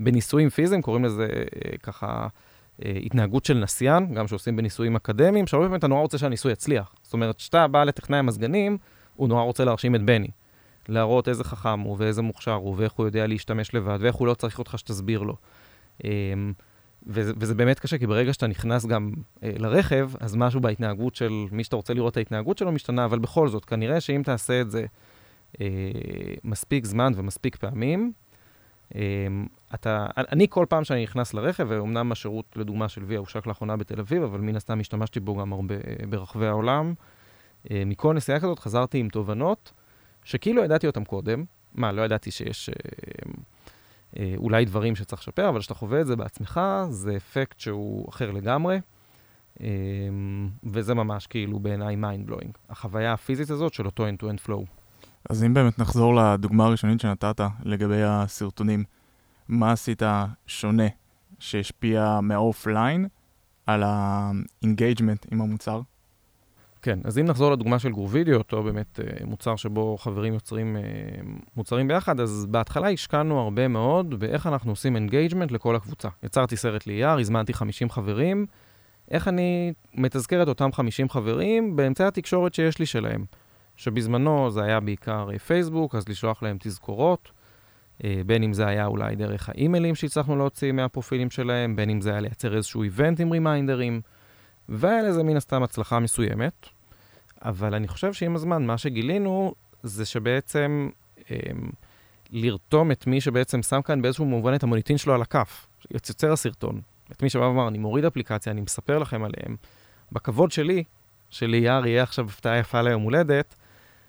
בניסויים 0.01 0.51
פיזיים, 0.51 0.83
קוראים 0.83 1.05
לזה 1.05 1.29
ככה 1.83 2.27
התנהגות 2.79 3.45
של 3.45 3.55
נסיין, 3.55 4.15
גם 4.15 4.29
שעושים 4.29 4.57
בניסויים 4.57 4.97
אקדמיים, 4.97 5.47
שהרבה 5.47 5.67
פעמים 5.67 5.79
אתה 5.79 5.87
נורא 5.87 6.01
רוצה 6.01 6.19
שהניסוי 6.19 6.53
יצליח. 6.53 6.95
זאת 7.03 7.13
אומרת, 7.13 7.37
כשאתה 7.37 7.69
בא 7.69 7.85
לטכנאי 7.85 8.19
המזגנים, 8.19 8.79
הוא 9.17 9.29
נורא 9.29 9.43
רוצה 9.43 9.65
להרשים 9.65 9.95
את 9.95 10.03
בני. 10.03 10.29
להראות 10.89 11.29
איזה 11.29 11.45
חכם 11.45 11.81
הוא 11.81 11.97
ואיזה 11.99 12.23
מוכשר 12.23 12.53
הוא 12.53 12.75
ואיך 12.79 12.93
הוא 12.93 13.07
יודע 13.07 13.27
להשתמש 13.27 13.75
לבד 13.75 13.99
ואיך 14.01 14.15
הוא 14.15 14.27
לא 14.27 14.35
צריך 14.35 14.59
אותך 14.59 14.79
שתסביר 14.79 15.23
לו. 15.23 15.37
אמ, 16.05 16.53
וזה, 17.07 17.33
וזה 17.37 17.55
באמת 17.55 17.81
קשה, 17.81 17.99
כי 17.99 18.07
ברגע 18.07 18.33
שאתה 18.33 18.47
נכנס 18.47 18.87
גם 18.87 19.13
אה, 19.43 19.53
לרכב, 19.59 20.11
אז 20.21 20.37
משהו 20.37 20.61
בהתנהגות 20.61 21.15
של 21.15 21.33
מי 21.53 21.65
שאתה 21.65 21.77
רוצה 21.77 21.95
לראות 21.95 22.13
את 22.13 22.17
ההתנהגות 22.17 22.59
שלו 22.59 22.73
משתנה, 22.73 23.05
אבל 23.05 23.19
בכל 23.19 23.49
זאת, 23.49 23.65
כנראה 23.65 24.01
שאם 24.01 24.23
תעשה 24.25 24.61
את 24.61 24.71
זה 24.71 24.87
אה, 25.61 25.67
מספיק 26.45 26.85
זמן 26.85 27.13
ומספיק 27.17 27.57
פעמים, 27.57 28.13
אה, 28.95 29.01
אתה, 29.75 30.07
אני 30.17 30.47
כל 30.51 30.67
פעם 30.69 30.85
שאני 30.85 31.03
נכנס 31.03 31.35
לרכב, 31.35 31.67
ואומנם 31.69 32.13
השירות, 32.13 32.57
לדוגמה, 32.57 32.89
של 32.89 33.05
ויה 33.07 33.19
הושק 33.19 33.47
לאחרונה 33.47 33.77
בתל 33.77 34.01
אביב, 34.01 34.23
אבל 34.23 34.41
מן 34.41 34.57
הסתם 34.57 34.81
השתמשתי 34.81 35.21
בו 35.21 35.37
גם 35.37 35.53
הרבה 35.53 35.75
ברחבי 36.09 36.47
העולם, 36.47 36.95
אה, 37.71 37.83
מכל 37.87 38.15
נסיעה 38.15 38.41
כזאת 38.41 38.59
חזרתי 38.59 38.99
עם 38.99 39.09
תובנות. 39.09 39.73
שכאילו 40.25 40.65
ידעתי 40.65 40.87
אותם 40.87 41.05
קודם, 41.05 41.45
מה, 41.75 41.93
לא 41.93 42.03
ידעתי 42.03 42.31
שיש 42.31 42.69
אה, 42.69 42.75
אה, 44.19 44.35
אולי 44.37 44.65
דברים 44.65 44.97
שצריך 44.97 45.23
לשפר, 45.23 45.49
אבל 45.49 45.61
כשאתה 45.61 45.75
חווה 45.75 46.01
את 46.01 46.07
זה 46.07 46.17
בעצמך, 46.17 46.61
זה 46.91 47.17
אפקט 47.17 47.61
שהוא 47.61 48.09
אחר 48.09 48.31
לגמרי, 48.31 48.81
אה, 49.61 49.67
וזה 50.65 50.95
ממש 50.95 51.27
כאילו 51.27 51.59
בעיניי 51.59 51.97
mind 51.97 52.31
blowing. 52.31 52.51
החוויה 52.71 53.13
הפיזית 53.13 53.51
הזאת 53.51 53.75
של 53.75 53.87
אותו 53.87 54.09
end-to-end 54.09 54.49
flow. 54.49 54.65
אז 55.31 55.45
אם 55.45 55.55
באמת 55.55 55.79
נחזור 55.79 56.15
לדוגמה 56.15 56.65
הראשונית 56.65 57.01
שנתת 57.01 57.41
לגבי 57.63 58.03
הסרטונים, 58.03 58.85
מה 59.49 59.73
עשית 59.73 60.03
שונה 60.47 60.87
שהשפיע 61.39 62.21
מהאופליין 62.23 63.09
על 63.67 63.83
ה-engagement 63.83 65.27
עם 65.31 65.41
המוצר? 65.41 65.81
כן, 66.83 66.99
אז 67.05 67.19
אם 67.19 67.25
נחזור 67.25 67.53
לדוגמה 67.53 67.79
של 67.79 67.93
גרובידיו, 67.93 68.37
אותו 68.37 68.63
באמת 68.63 69.01
אה, 69.01 69.27
מוצר 69.27 69.57
שבו 69.57 69.97
חברים 69.99 70.35
יוצרים 70.35 70.77
אה, 70.77 70.83
מוצרים 71.57 71.89
ביחד, 71.89 72.21
אז 72.21 72.47
בהתחלה 72.51 72.91
השקענו 72.91 73.41
הרבה 73.41 73.69
מאוד 73.69 74.21
באיך 74.21 74.47
אנחנו 74.47 74.73
עושים 74.73 74.97
engagement 74.97 75.51
לכל 75.51 75.77
הקבוצה. 75.77 76.09
יצרתי 76.23 76.57
סרט 76.57 76.87
ליאיר, 76.87 77.19
הזמנתי 77.19 77.53
50 77.53 77.91
חברים, 77.91 78.47
איך 79.11 79.29
אני 79.29 79.73
מתזכר 79.95 80.43
את 80.43 80.49
אותם 80.49 80.73
50 80.73 81.09
חברים 81.09 81.77
באמצעי 81.77 82.07
התקשורת 82.07 82.55
שיש 82.55 82.79
לי 82.79 82.87
שלהם. 82.87 83.25
שבזמנו 83.77 84.51
זה 84.51 84.63
היה 84.63 84.81
בעיקר 84.81 85.29
אה, 85.33 85.39
פייסבוק, 85.39 85.95
אז 85.95 86.09
לשלוח 86.09 86.43
להם 86.43 86.57
תזכורות, 86.61 87.33
בין 88.27 88.43
אם 88.43 88.53
זה 88.53 88.67
היה 88.67 88.87
אולי 88.87 89.17
דרך 89.17 89.49
האימיילים 89.49 89.95
שהצלחנו 89.95 90.37
להוציא 90.37 90.73
מהפרופילים 90.73 91.31
שלהם, 91.31 91.77
בין 91.77 91.91
אם 91.91 92.01
זה 92.01 92.11
היה 92.11 92.21
לייצר 92.21 92.57
איזשהו 92.57 92.83
event 92.83 93.21
עם 93.21 93.31
רימיינדרים. 93.31 94.01
והיה 94.73 95.03
לזה 95.03 95.23
מן 95.23 95.37
הסתם 95.37 95.63
הצלחה 95.63 95.99
מסוימת, 95.99 96.67
אבל 97.43 97.75
אני 97.75 97.89
חושב 97.89 98.13
שעם 98.13 98.35
הזמן, 98.35 98.67
מה 98.67 98.79
שגילינו 98.79 99.55
זה 99.83 100.05
שבעצם 100.05 100.89
אה, 101.31 101.37
לרתום 102.31 102.91
את 102.91 103.07
מי 103.07 103.21
שבעצם 103.21 103.63
שם 103.63 103.83
כאן 103.83 104.03
באיזשהו 104.03 104.25
מובן 104.25 104.55
את 104.55 104.63
המוניטין 104.63 104.99
שלו 104.99 105.15
על 105.15 105.23
הכף, 105.23 105.67
יוצר 105.91 106.33
הסרטון, 106.33 106.81
את 107.13 107.23
מי 107.23 107.31
שבא 107.31 107.43
ואמר, 107.43 107.69
אני 107.69 107.79
מוריד 107.79 108.05
אפליקציה, 108.05 108.53
אני 108.53 108.61
מספר 108.61 108.99
לכם 108.99 109.25
עליהם, 109.25 109.57
בכבוד 110.13 110.53
שלי, 110.53 110.85
שליאר 111.31 111.87
יהיה 111.87 112.03
עכשיו 112.03 112.25
הפתעה 112.25 112.59
יפה 112.59 112.83
ליום 112.83 113.03
הולדת, 113.03 113.55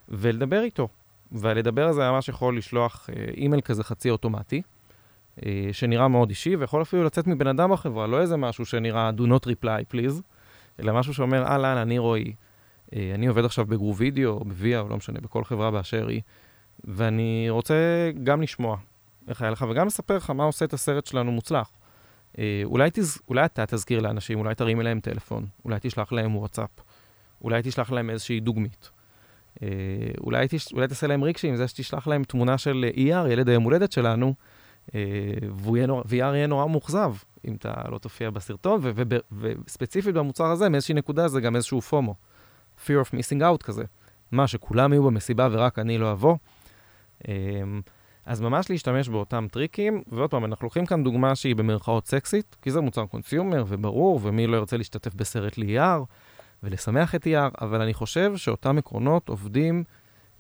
ולדבר 0.10 0.64
איתו. 0.64 0.88
ולדבר 1.32 1.88
על 1.88 1.94
זה 1.94 2.12
ממש 2.12 2.30
יכול 2.30 2.58
לשלוח 2.58 3.10
אה, 3.10 3.26
אימייל 3.38 3.62
כזה 3.62 3.84
חצי 3.84 4.10
אוטומטי, 4.10 4.62
אה, 5.46 5.70
שנראה 5.72 6.08
מאוד 6.08 6.30
אישי, 6.30 6.56
ויכול 6.56 6.82
אפילו 6.82 7.04
לצאת 7.04 7.28
מבן 7.28 7.48
אדם 7.48 7.72
בחברה, 7.72 8.08
לא 8.08 8.22
איזה 8.22 8.38
משהו 8.38 8.66
שנראה 8.66 9.12
do 9.18 9.22
not 9.22 9.48
reply 9.48 9.94
please, 9.94 10.22
אלא 10.80 10.94
משהו 10.94 11.14
שאומר, 11.14 11.44
אהלן, 11.44 11.78
אני 11.78 11.98
רועי, 11.98 12.34
אה, 12.96 13.12
אני 13.16 13.28
עובד 13.28 13.46
עכשיו 13.46 13.66
בגרו 13.66 13.96
וידאו, 13.96 14.32
או 14.32 14.46
בוויה, 14.46 14.80
או 14.80 14.90
לא 14.90 14.98
משנה, 14.98 15.20
בכל 15.22 15.44
חברה 15.44 15.72
באשר 15.72 16.08
היא, 16.08 16.22
ואני 16.84 17.46
רוצה 17.50 18.12
גם 18.24 18.42
לשמוע 18.42 18.78
איך 19.28 19.42
היה 19.42 19.52
לך, 19.52 19.66
וגם 19.70 19.88
לספר 19.88 20.18
לך 20.18 20.30
מה 20.30 20.44
עושה 20.44 20.66
את 20.66 20.74
הסרט 20.74 21.06
שלנו 21.06 21.32
מוצלח. 21.32 21.72
אה, 22.38 22.62
אולי, 22.64 22.90
תז... 22.94 23.18
אולי 23.30 23.46
אתה 23.46 23.66
תזכיר 23.66 24.00
לאנשים, 24.00 24.40
אולי 24.40 24.56
תרים 24.56 24.82
אליהם 24.82 25.00
טלפון, 25.00 25.46
אולי 25.66 25.78
תשלח 25.82 26.12
להם 26.12 26.36
וואטסאפ, 26.36 26.70
אולי 27.42 27.62
תשלח 27.64 27.92
להם 27.92 28.10
איזושהי 28.10 28.40
דוגמית. 28.40 28.90
אה, 29.64 29.68
אולי, 30.22 30.48
תש... 30.50 30.74
אולי 30.74 30.88
תעשה 30.88 31.08
להם 31.08 31.24
רגשי 31.24 31.48
עם 31.48 31.56
זה 31.56 31.68
שתשלח 31.68 32.08
להם 32.08 32.24
תמונה 32.24 32.58
של 32.58 32.86
ER, 32.96 33.32
ילד 33.32 33.50
היום 33.50 33.64
הולדת 33.64 33.92
שלנו, 33.92 34.34
ו-ER 34.94 36.14
יהיה 36.14 36.48
נורא 36.48 36.68
מאוכזב 36.68 37.14
אם 37.48 37.56
אתה 37.56 37.74
לא 37.92 37.98
תופיע 37.98 38.30
בסרטון, 38.30 38.82
וספציפית 39.32 40.16
במוצר 40.16 40.46
הזה, 40.46 40.70
מאיזושהי 40.70 40.96
נקודה 40.96 41.28
זה 41.28 41.42
גם 41.42 41.56
איזשהו 41.56 41.82
FOMO. 41.82 42.16
fear 42.86 43.06
of 43.06 43.10
missing 43.10 43.42
out 43.42 43.64
כזה. 43.64 43.84
מה, 44.32 44.48
שכולם 44.48 44.94
יהיו 44.94 45.04
במסיבה 45.04 45.48
ורק 45.52 45.80
אני 45.80 45.98
לא 45.98 46.12
אבוא? 46.12 46.36
אמ, 47.28 47.82
אז 48.26 48.42
ממש 48.42 48.70
להשתמש 48.70 49.10
באותם 49.10 49.48
טריקים, 49.52 50.04
ועוד 50.08 50.30
פעם, 50.30 50.46
אנחנו 50.46 50.66
לוקחים 50.66 50.86
כאן 50.86 51.04
דוגמה 51.04 51.36
שהיא 51.36 51.56
במרכאות 51.56 52.08
סקסית, 52.08 52.56
כי 52.62 52.72
זה 52.72 52.82
מוצר 52.82 53.06
consumer 53.06 53.64
וברור, 53.68 54.20
ומי 54.24 54.48
לא 54.48 54.58
ירצה 54.58 54.78
להשתתף 54.78 55.14
בסרט 55.16 55.58
ליאיר 55.58 56.04
ולשמח 56.64 57.16
את 57.16 57.26
יאיר, 57.26 57.50
אבל 57.62 57.82
אני 57.82 57.94
חושב 57.94 58.38
שאותם 58.38 58.78
עקרונות 58.78 59.30
עובדים 59.30 59.84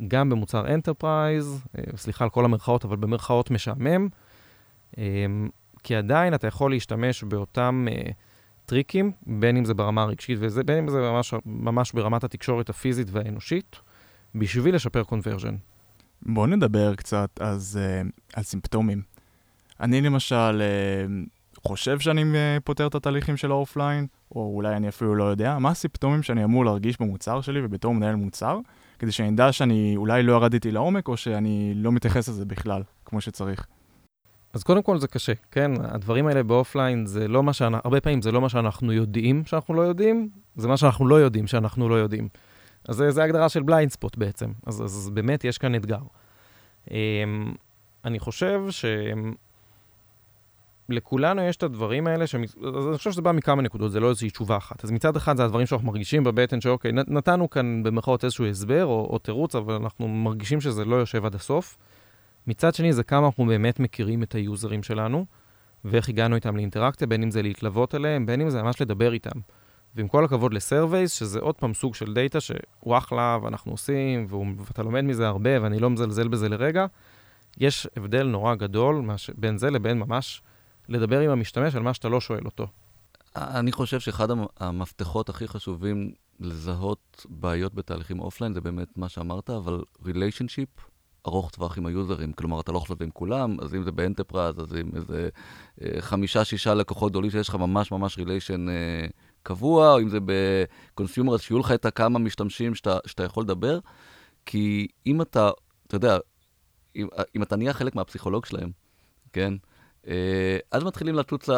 גם 0.07 0.29
במוצר 0.29 0.73
enterprise, 0.73 1.63
אה, 1.77 1.83
סליחה 1.95 2.23
על 2.23 2.29
כל 2.29 2.45
המרכאות, 2.45 2.85
אבל 2.85 2.95
במרכאות 2.95 3.51
משעמם, 3.51 4.07
אמ, 4.97 5.49
כי 5.83 5.95
עדיין 5.95 6.33
אתה 6.33 6.47
יכול 6.47 6.71
להשתמש 6.71 7.23
באותם 7.23 7.87
uh, 7.89 8.11
טריקים, 8.65 9.11
בין 9.25 9.57
אם 9.57 9.65
זה 9.65 9.73
ברמה 9.73 10.01
הרגשית 10.01 10.37
ובין 10.41 10.77
אם 10.77 10.89
זה 10.89 10.99
ממש, 10.99 11.33
ממש 11.45 11.91
ברמת 11.91 12.23
התקשורת 12.23 12.69
הפיזית 12.69 13.07
והאנושית, 13.11 13.75
בשביל 14.35 14.75
לשפר 14.75 15.03
conversion. 15.03 15.55
בואו 16.21 16.45
נדבר 16.45 16.95
קצת 16.95 17.29
אז, 17.39 17.79
uh, 18.03 18.09
על 18.33 18.43
סימפטומים. 18.43 19.01
אני 19.79 20.01
למשל 20.01 20.61
uh, 20.61 21.67
חושב 21.67 21.99
שאני 21.99 22.21
uh, 22.21 22.59
פותר 22.63 22.87
את 22.87 22.95
התהליכים 22.95 23.37
של 23.37 23.51
האופליין, 23.51 24.07
או 24.35 24.51
אולי 24.55 24.75
אני 24.75 24.89
אפילו 24.89 25.15
לא 25.15 25.23
יודע, 25.23 25.57
מה 25.57 25.69
הסימפטומים 25.69 26.23
שאני 26.23 26.43
אמור 26.43 26.65
להרגיש 26.65 27.01
במוצר 27.01 27.41
שלי 27.41 27.65
ובתור 27.65 27.93
מנהל 27.93 28.15
מוצר, 28.15 28.59
כדי 28.99 29.11
שאני 29.11 29.29
אדע 29.29 29.51
שאני 29.51 29.93
אולי 29.97 30.23
לא 30.23 30.33
ירדתי 30.33 30.71
לעומק, 30.71 31.07
או 31.07 31.17
שאני 31.17 31.73
לא 31.75 31.91
מתייחס 31.91 32.29
לזה 32.29 32.45
בכלל, 32.45 32.83
כמו 33.05 33.21
שצריך. 33.21 33.67
אז 34.53 34.63
קודם 34.63 34.83
כל 34.83 34.97
זה 34.97 35.07
קשה, 35.07 35.33
כן? 35.51 35.71
הדברים 35.83 36.27
האלה 36.27 36.43
באופליין 36.43 37.05
זה 37.05 37.27
לא 37.27 37.43
מה 37.43 37.53
שאנחנו, 37.53 37.79
הרבה 37.83 38.01
פעמים 38.01 38.21
זה 38.21 38.31
לא 38.31 38.41
מה 38.41 38.49
שאנחנו 38.49 38.93
יודעים 38.93 39.45
שאנחנו 39.45 39.73
לא 39.73 39.81
יודעים, 39.81 40.29
זה 40.55 40.67
מה 40.67 40.77
שאנחנו 40.77 41.07
לא 41.07 41.15
יודעים 41.15 41.47
שאנחנו 41.47 41.89
לא 41.89 41.95
יודעים. 41.95 42.27
אז 42.87 43.03
זה, 43.09 43.23
הגדרה 43.23 43.49
של 43.49 43.63
blind 43.63 43.91
spot 43.91 44.17
בעצם, 44.17 44.51
אז, 44.65 44.83
אז 44.83 45.09
באמת 45.13 45.43
יש 45.43 45.57
כאן 45.57 45.75
אתגר. 45.75 45.99
Um, 46.87 46.91
אני 48.05 48.19
חושב 48.19 48.61
ש... 48.69 48.85
לכולנו 50.89 51.41
יש 51.41 51.57
את 51.57 51.63
הדברים 51.63 52.07
האלה, 52.07 52.27
שמצ... 52.27 52.55
אז 52.77 52.87
אני 52.87 52.97
חושב 52.97 53.11
שזה 53.11 53.21
בא 53.21 53.31
מכמה 53.31 53.61
נקודות, 53.61 53.91
זה 53.91 53.99
לא 53.99 54.09
איזושהי 54.09 54.29
תשובה 54.29 54.57
אחת. 54.57 54.83
אז 54.83 54.91
מצד 54.91 55.15
אחד 55.15 55.37
זה 55.37 55.43
הדברים 55.43 55.65
שאנחנו 55.65 55.87
מרגישים 55.87 56.23
בבטן, 56.23 56.61
שאוקיי, 56.61 56.91
נתנו 56.91 57.49
כאן 57.49 57.83
במרכאות 57.83 58.23
איזשהו 58.23 58.45
הסבר 58.45 58.85
או, 58.85 59.07
או 59.09 59.17
תירוץ, 59.17 59.55
אבל 59.55 59.73
אנחנו 59.73 60.07
מרגישים 60.07 60.61
שזה 60.61 60.85
לא 60.85 60.95
יושב 60.95 61.25
עד 61.25 61.35
הסוף. 61.35 61.77
מצד 62.47 62.75
שני, 62.75 62.93
זה 62.93 63.03
כמה 63.03 63.25
אנחנו 63.25 63.45
באמת 63.45 63.79
מכירים 63.79 64.23
את 64.23 64.35
היוזרים 64.35 64.83
שלנו, 64.83 65.25
ואיך 65.85 66.09
הגענו 66.09 66.35
איתם 66.35 66.55
לאינטראקציה, 66.55 67.07
בין 67.07 67.23
אם 67.23 67.31
זה 67.31 67.41
להתלוות 67.41 67.95
אליהם, 67.95 68.25
בין 68.25 68.41
אם 68.41 68.49
זה 68.49 68.63
ממש 68.63 68.81
לדבר 68.81 69.13
איתם. 69.13 69.39
ועם 69.95 70.07
כל 70.07 70.25
הכבוד 70.25 70.53
ל-surveys, 70.53 71.11
שזה 71.11 71.39
עוד 71.39 71.55
פעם 71.55 71.73
סוג 71.73 71.95
של 71.95 72.13
דאטה 72.13 72.39
שהוא 72.39 72.97
אחלה, 72.97 73.37
ואנחנו 73.43 73.71
עושים, 73.71 74.27
ואתה 74.65 74.83
לומד 74.83 75.01
מזה 75.01 75.27
הרבה, 75.27 75.63
ואני 75.63 75.79
לא 75.79 75.89
מזלזל 75.89 76.27
בזה 76.27 76.49
לרגע, 76.49 76.85
יש 77.57 77.87
הבדל 77.97 78.27
נורא 78.27 78.55
גדול 78.55 78.95
מש... 78.95 79.29
בין 79.37 79.57
זה 79.57 79.69
לבין 79.69 79.99
ממש 79.99 80.41
לדבר 80.89 81.19
עם 81.19 81.29
המשתמש 81.29 81.75
על 81.75 81.81
מה 81.81 81.93
שאתה 81.93 82.09
לא 82.09 82.21
שואל 82.21 82.45
אותו. 82.45 82.67
אני 83.35 83.71
חושב 83.71 83.99
שאחד 83.99 84.27
המפתחות 84.59 85.29
הכי 85.29 85.47
חשובים 85.47 86.11
לזהות 86.39 87.25
בעיות 87.29 87.73
בתהליכים 87.73 88.19
offline 88.19 88.53
זה 88.53 88.61
באמת 88.61 88.97
מה 88.97 89.09
שאמרת, 89.09 89.49
אבל 89.49 89.83
relationship 90.05 90.69
ארוך 91.27 91.51
טווח 91.51 91.77
עם 91.77 91.85
היוזרים. 91.85 92.33
כלומר, 92.33 92.59
אתה 92.59 92.71
לא 92.71 92.77
יכול 92.77 92.85
לעשות 92.85 93.01
עם 93.01 93.09
כולם, 93.09 93.57
אז 93.61 93.75
אם 93.75 93.83
זה 93.83 93.91
ב-enterprise, 93.91 94.59
אז 94.59 94.73
עם 94.73 94.89
איזה 94.95 95.29
חמישה-שישה 95.99 96.73
לקוחות 96.73 97.11
גדולים 97.11 97.31
שיש 97.31 97.49
לך 97.49 97.55
ממש 97.55 97.91
ממש 97.91 98.17
relation 98.17 98.69
אה, 98.69 99.05
קבוע, 99.43 99.93
או 99.93 99.99
אם 99.99 100.09
זה 100.09 100.17
ב-consumer, 100.25 101.33
אז 101.33 101.41
שיהיו 101.41 101.59
לך 101.59 101.71
את 101.71 101.85
הכמה 101.85 102.19
משתמשים 102.19 102.75
שאתה, 102.75 102.97
שאתה 103.05 103.23
יכול 103.23 103.43
לדבר. 103.43 103.79
כי 104.45 104.87
אם 105.05 105.21
אתה, 105.21 105.51
אתה 105.87 105.95
יודע, 105.95 106.17
אם, 106.95 107.07
אם 107.35 107.43
אתה 107.43 107.55
נהיה 107.55 107.73
חלק 107.73 107.95
מהפסיכולוג 107.95 108.45
שלהם, 108.45 108.71
כן? 109.33 109.53
אה, 110.07 110.57
אז 110.71 110.83
מתחילים 110.83 111.15
לצוץ 111.15 111.49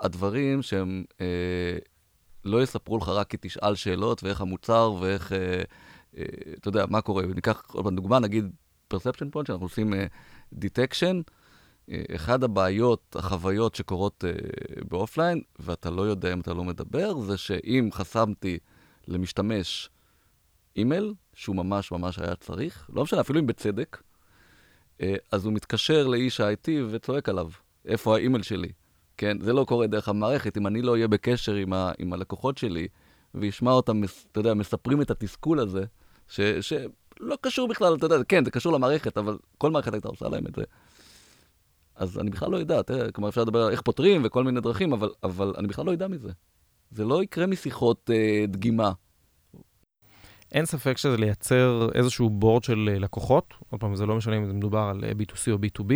הדברים 0.00 0.62
שהם 0.62 1.04
אה, 1.20 1.78
לא 2.44 2.62
יספרו 2.62 2.96
לך 2.96 3.08
רק 3.08 3.30
כי 3.30 3.36
תשאל 3.40 3.74
שאלות 3.74 4.24
ואיך 4.24 4.40
המוצר 4.40 4.92
ואיך, 5.00 5.32
אתה 6.58 6.68
יודע, 6.68 6.84
מה 6.88 7.00
קורה. 7.00 7.24
וניקח 7.28 7.62
עוד 7.72 7.84
פעם 7.84 7.96
דוגמה, 7.96 8.18
נגיד 8.18 8.50
perception 8.94 9.36
point, 9.36 9.46
שאנחנו 9.46 9.66
עושים 9.66 9.92
detection. 10.54 11.22
אחד 12.14 12.44
הבעיות, 12.44 13.16
החוויות 13.18 13.74
שקורות 13.74 14.24
באופליין, 14.88 15.42
ואתה 15.58 15.90
לא 15.90 16.02
יודע 16.02 16.32
אם 16.32 16.40
אתה 16.40 16.54
לא 16.54 16.64
מדבר, 16.64 17.20
זה 17.20 17.36
שאם 17.36 17.88
חסמתי 17.92 18.58
למשתמש 19.08 19.90
אימייל, 20.76 21.14
שהוא 21.34 21.56
ממש 21.56 21.92
ממש 21.92 22.18
היה 22.18 22.34
צריך, 22.34 22.90
לא 22.92 23.02
משנה, 23.02 23.20
אפילו 23.20 23.40
אם 23.40 23.46
בצדק, 23.46 24.02
אז 25.32 25.44
הוא 25.44 25.52
מתקשר 25.52 26.06
לאיש 26.06 26.40
ה-IT 26.40 26.68
וצועק 26.90 27.28
עליו. 27.28 27.48
איפה 27.84 28.16
האימייל 28.16 28.42
שלי, 28.42 28.72
כן? 29.16 29.40
זה 29.40 29.52
לא 29.52 29.64
קורה 29.64 29.86
דרך 29.86 30.08
המערכת. 30.08 30.56
אם 30.56 30.66
אני 30.66 30.82
לא 30.82 30.92
אהיה 30.92 31.08
בקשר 31.08 31.54
עם, 31.54 31.72
ה, 31.72 31.92
עם 31.98 32.12
הלקוחות 32.12 32.58
שלי, 32.58 32.88
וישמע 33.34 33.70
אותם, 33.70 34.00
אתה 34.32 34.40
יודע, 34.40 34.54
מספרים 34.54 35.02
את 35.02 35.10
התסכול 35.10 35.60
הזה, 35.60 35.84
ש, 36.28 36.40
שלא 37.22 37.38
קשור 37.40 37.68
בכלל, 37.68 37.94
אתה 37.94 38.06
יודע, 38.06 38.16
כן, 38.28 38.44
זה 38.44 38.50
קשור 38.50 38.72
למערכת, 38.72 39.18
אבל 39.18 39.38
כל 39.58 39.70
מערכת 39.70 39.92
הייתה 39.92 40.08
עושה 40.08 40.28
להם 40.28 40.46
את 40.46 40.54
זה. 40.54 40.62
אז 41.96 42.18
אני 42.18 42.30
בכלל 42.30 42.50
לא 42.50 42.56
יודע, 42.56 42.82
תראה, 42.82 43.12
כלומר, 43.12 43.28
אפשר 43.28 43.42
לדבר 43.42 43.62
על 43.62 43.70
איך 43.70 43.80
פותרים 43.80 44.22
וכל 44.24 44.44
מיני 44.44 44.60
דרכים, 44.60 44.92
אבל, 44.92 45.10
אבל 45.22 45.54
אני 45.58 45.68
בכלל 45.68 45.86
לא 45.86 45.90
יודע 45.90 46.08
מזה. 46.08 46.30
זה 46.90 47.04
לא 47.04 47.22
יקרה 47.22 47.46
משיחות 47.46 48.10
אה, 48.14 48.44
דגימה. 48.48 48.92
אין 50.52 50.66
ספק 50.66 50.96
שזה 50.96 51.16
לייצר 51.16 51.88
איזשהו 51.94 52.30
בורד 52.30 52.64
של 52.64 52.88
אה, 52.92 52.98
לקוחות, 52.98 53.54
עוד 53.70 53.80
פעם, 53.80 53.96
זה 53.96 54.06
לא 54.06 54.16
משנה 54.16 54.36
אם 54.36 54.46
זה 54.46 54.52
מדובר 54.52 54.78
על 54.78 55.04
אה, 55.04 55.10
B2C 55.10 55.52
או 55.52 55.56
B2B, 55.56 55.92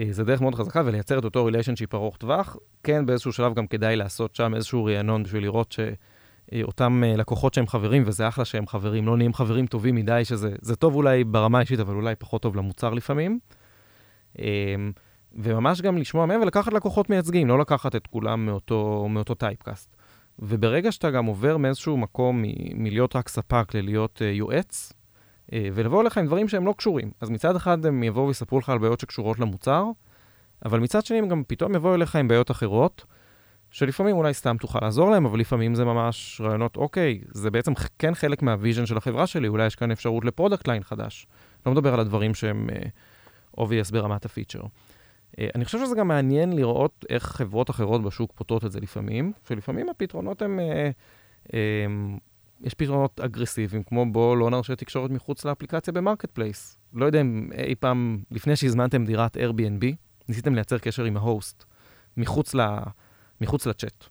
אה, 0.00 0.06
זה 0.10 0.24
דרך 0.24 0.40
מאוד 0.40 0.54
חזקה 0.54 0.82
ולייצר 0.84 1.18
את 1.18 1.24
אותו 1.24 1.44
ריליישנשיפ 1.44 1.94
ארוך 1.94 2.16
טווח. 2.16 2.56
כן, 2.82 3.06
באיזשהו 3.06 3.32
שלב 3.32 3.54
גם 3.54 3.66
כדאי 3.66 3.96
לעשות 3.96 4.34
שם 4.34 4.54
איזשהו 4.54 4.84
רענון 4.84 5.22
בשביל 5.22 5.42
לראות 5.42 5.72
שאותם 5.72 5.94
אה, 6.52 6.62
לקוחות 7.16 7.54
שהם 7.54 7.66
חברים, 7.66 8.02
וזה 8.06 8.28
אחלה 8.28 8.44
שהם 8.44 8.66
חברים, 8.66 9.06
לא 9.06 9.16
נהיים 9.16 9.34
חברים 9.34 9.66
טובים 9.66 9.94
מדי, 9.94 10.22
שזה 10.24 10.76
טוב 10.78 10.94
אולי 10.94 11.24
ברמה 11.24 11.58
האישית, 11.58 11.80
אבל 11.80 11.94
אולי 11.94 12.14
פחות 12.14 12.42
טוב 12.42 12.56
למוצר 12.56 12.94
לפעמים. 12.94 13.38
אמ, 14.38 14.92
וממש 15.32 15.80
גם 15.80 15.98
לשמוע 15.98 16.26
מהם 16.26 16.42
ולקחת 16.42 16.72
לקוחות 16.72 17.10
מייצגים, 17.10 17.48
לא 17.48 17.58
לקחת 17.58 17.96
את 17.96 18.06
כולם 18.06 18.46
מאותו, 18.46 19.06
מאותו 19.10 19.34
טייפקאסט. 19.34 19.96
וברגע 20.38 20.92
שאתה 20.92 21.10
גם 21.10 21.26
עובר 21.26 21.56
מאיזשהו 21.56 21.96
מקום 21.96 22.42
מ- 22.42 22.82
מלהיות 22.82 23.16
רק 23.16 23.28
ספק 23.28 23.74
ללהיות 23.74 24.22
uh, 24.22 24.24
יועץ, 24.24 24.92
אה, 25.52 25.68
ולבוא 25.72 26.02
אליך 26.02 26.18
עם 26.18 26.26
דברים 26.26 26.48
שהם 26.48 26.66
לא 26.66 26.74
קשורים. 26.78 27.10
אז 27.20 27.30
מצד 27.30 27.56
אחד 27.56 27.86
הם 27.86 28.02
יבואו 28.02 28.26
ויספרו 28.26 28.58
לך 28.58 28.68
על 28.68 28.78
בעיות 28.78 29.00
שקשורות 29.00 29.38
למוצר, 29.38 29.84
אבל 30.64 30.80
מצד 30.80 31.04
שני 31.04 31.18
הם 31.18 31.28
גם 31.28 31.42
פתאום 31.46 31.74
יבואו 31.74 31.94
אליך 31.94 32.16
עם 32.16 32.28
בעיות 32.28 32.50
אחרות, 32.50 33.04
שלפעמים 33.74 34.16
אולי 34.16 34.34
סתם 34.34 34.56
תוכל 34.60 34.78
לעזור 34.82 35.10
להם, 35.10 35.26
אבל 35.26 35.40
לפעמים 35.40 35.74
זה 35.74 35.84
ממש 35.84 36.40
רעיונות, 36.44 36.76
אוקיי, 36.76 37.20
זה 37.30 37.50
בעצם 37.50 37.72
כן 37.98 38.14
חלק 38.14 38.42
מה-vision 38.42 38.86
של 38.86 38.96
החברה 38.96 39.26
שלי, 39.26 39.48
אולי 39.48 39.66
יש 39.66 39.74
כאן 39.74 39.90
אפשרות 39.90 40.24
ל-product 40.24 40.68
line 40.68 40.82
חדש. 40.82 41.26
לא 41.66 41.72
מדבר 41.72 41.94
על 41.94 42.00
הדברים 42.00 42.34
שהם 42.34 42.68
uh, 42.70 43.60
obvious 43.60 43.92
ברמת 43.92 44.24
ה-feature. 44.24 44.60
Uh, 44.60 44.66
אני 45.54 45.64
חושב 45.64 45.78
שזה 45.78 45.96
גם 45.96 46.08
מעניין 46.08 46.52
לראות 46.52 47.04
איך 47.10 47.24
חברות 47.24 47.70
אחרות 47.70 48.02
בשוק 48.02 48.32
פותרות 48.34 48.64
את 48.64 48.72
זה 48.72 48.80
לפעמים, 48.80 49.32
שלפעמים 49.48 49.88
הפתרונות 49.88 50.42
הם... 50.42 50.60
Uh, 50.60 51.48
uh, 51.48 51.52
יש 52.60 52.74
פתרונות 52.74 53.20
אגרסיביים, 53.20 53.82
כמו 53.82 54.12
בוא 54.12 54.36
לא 54.36 54.50
נרשה 54.50 54.76
תקשורת 54.76 55.10
מחוץ 55.10 55.44
לאפליקציה 55.44 55.92
ב-marketplace. 55.92 56.78
לא 56.92 57.06
יודע 57.06 57.20
אם 57.20 57.50
אי 57.52 57.74
פעם, 57.74 58.18
לפני 58.30 58.56
שהזמנתם 58.56 59.04
דירת 59.04 59.36
Airbnb, 59.36 59.84
ניסיתם 60.28 60.54
לייצר 60.54 60.78
קשר 60.78 61.04
עם 61.04 61.16
ההוסט, 61.16 61.64
מחוץ, 62.16 62.54
ל, 62.54 62.60
מחוץ 63.44 63.66
לצ'אט. 63.66 64.04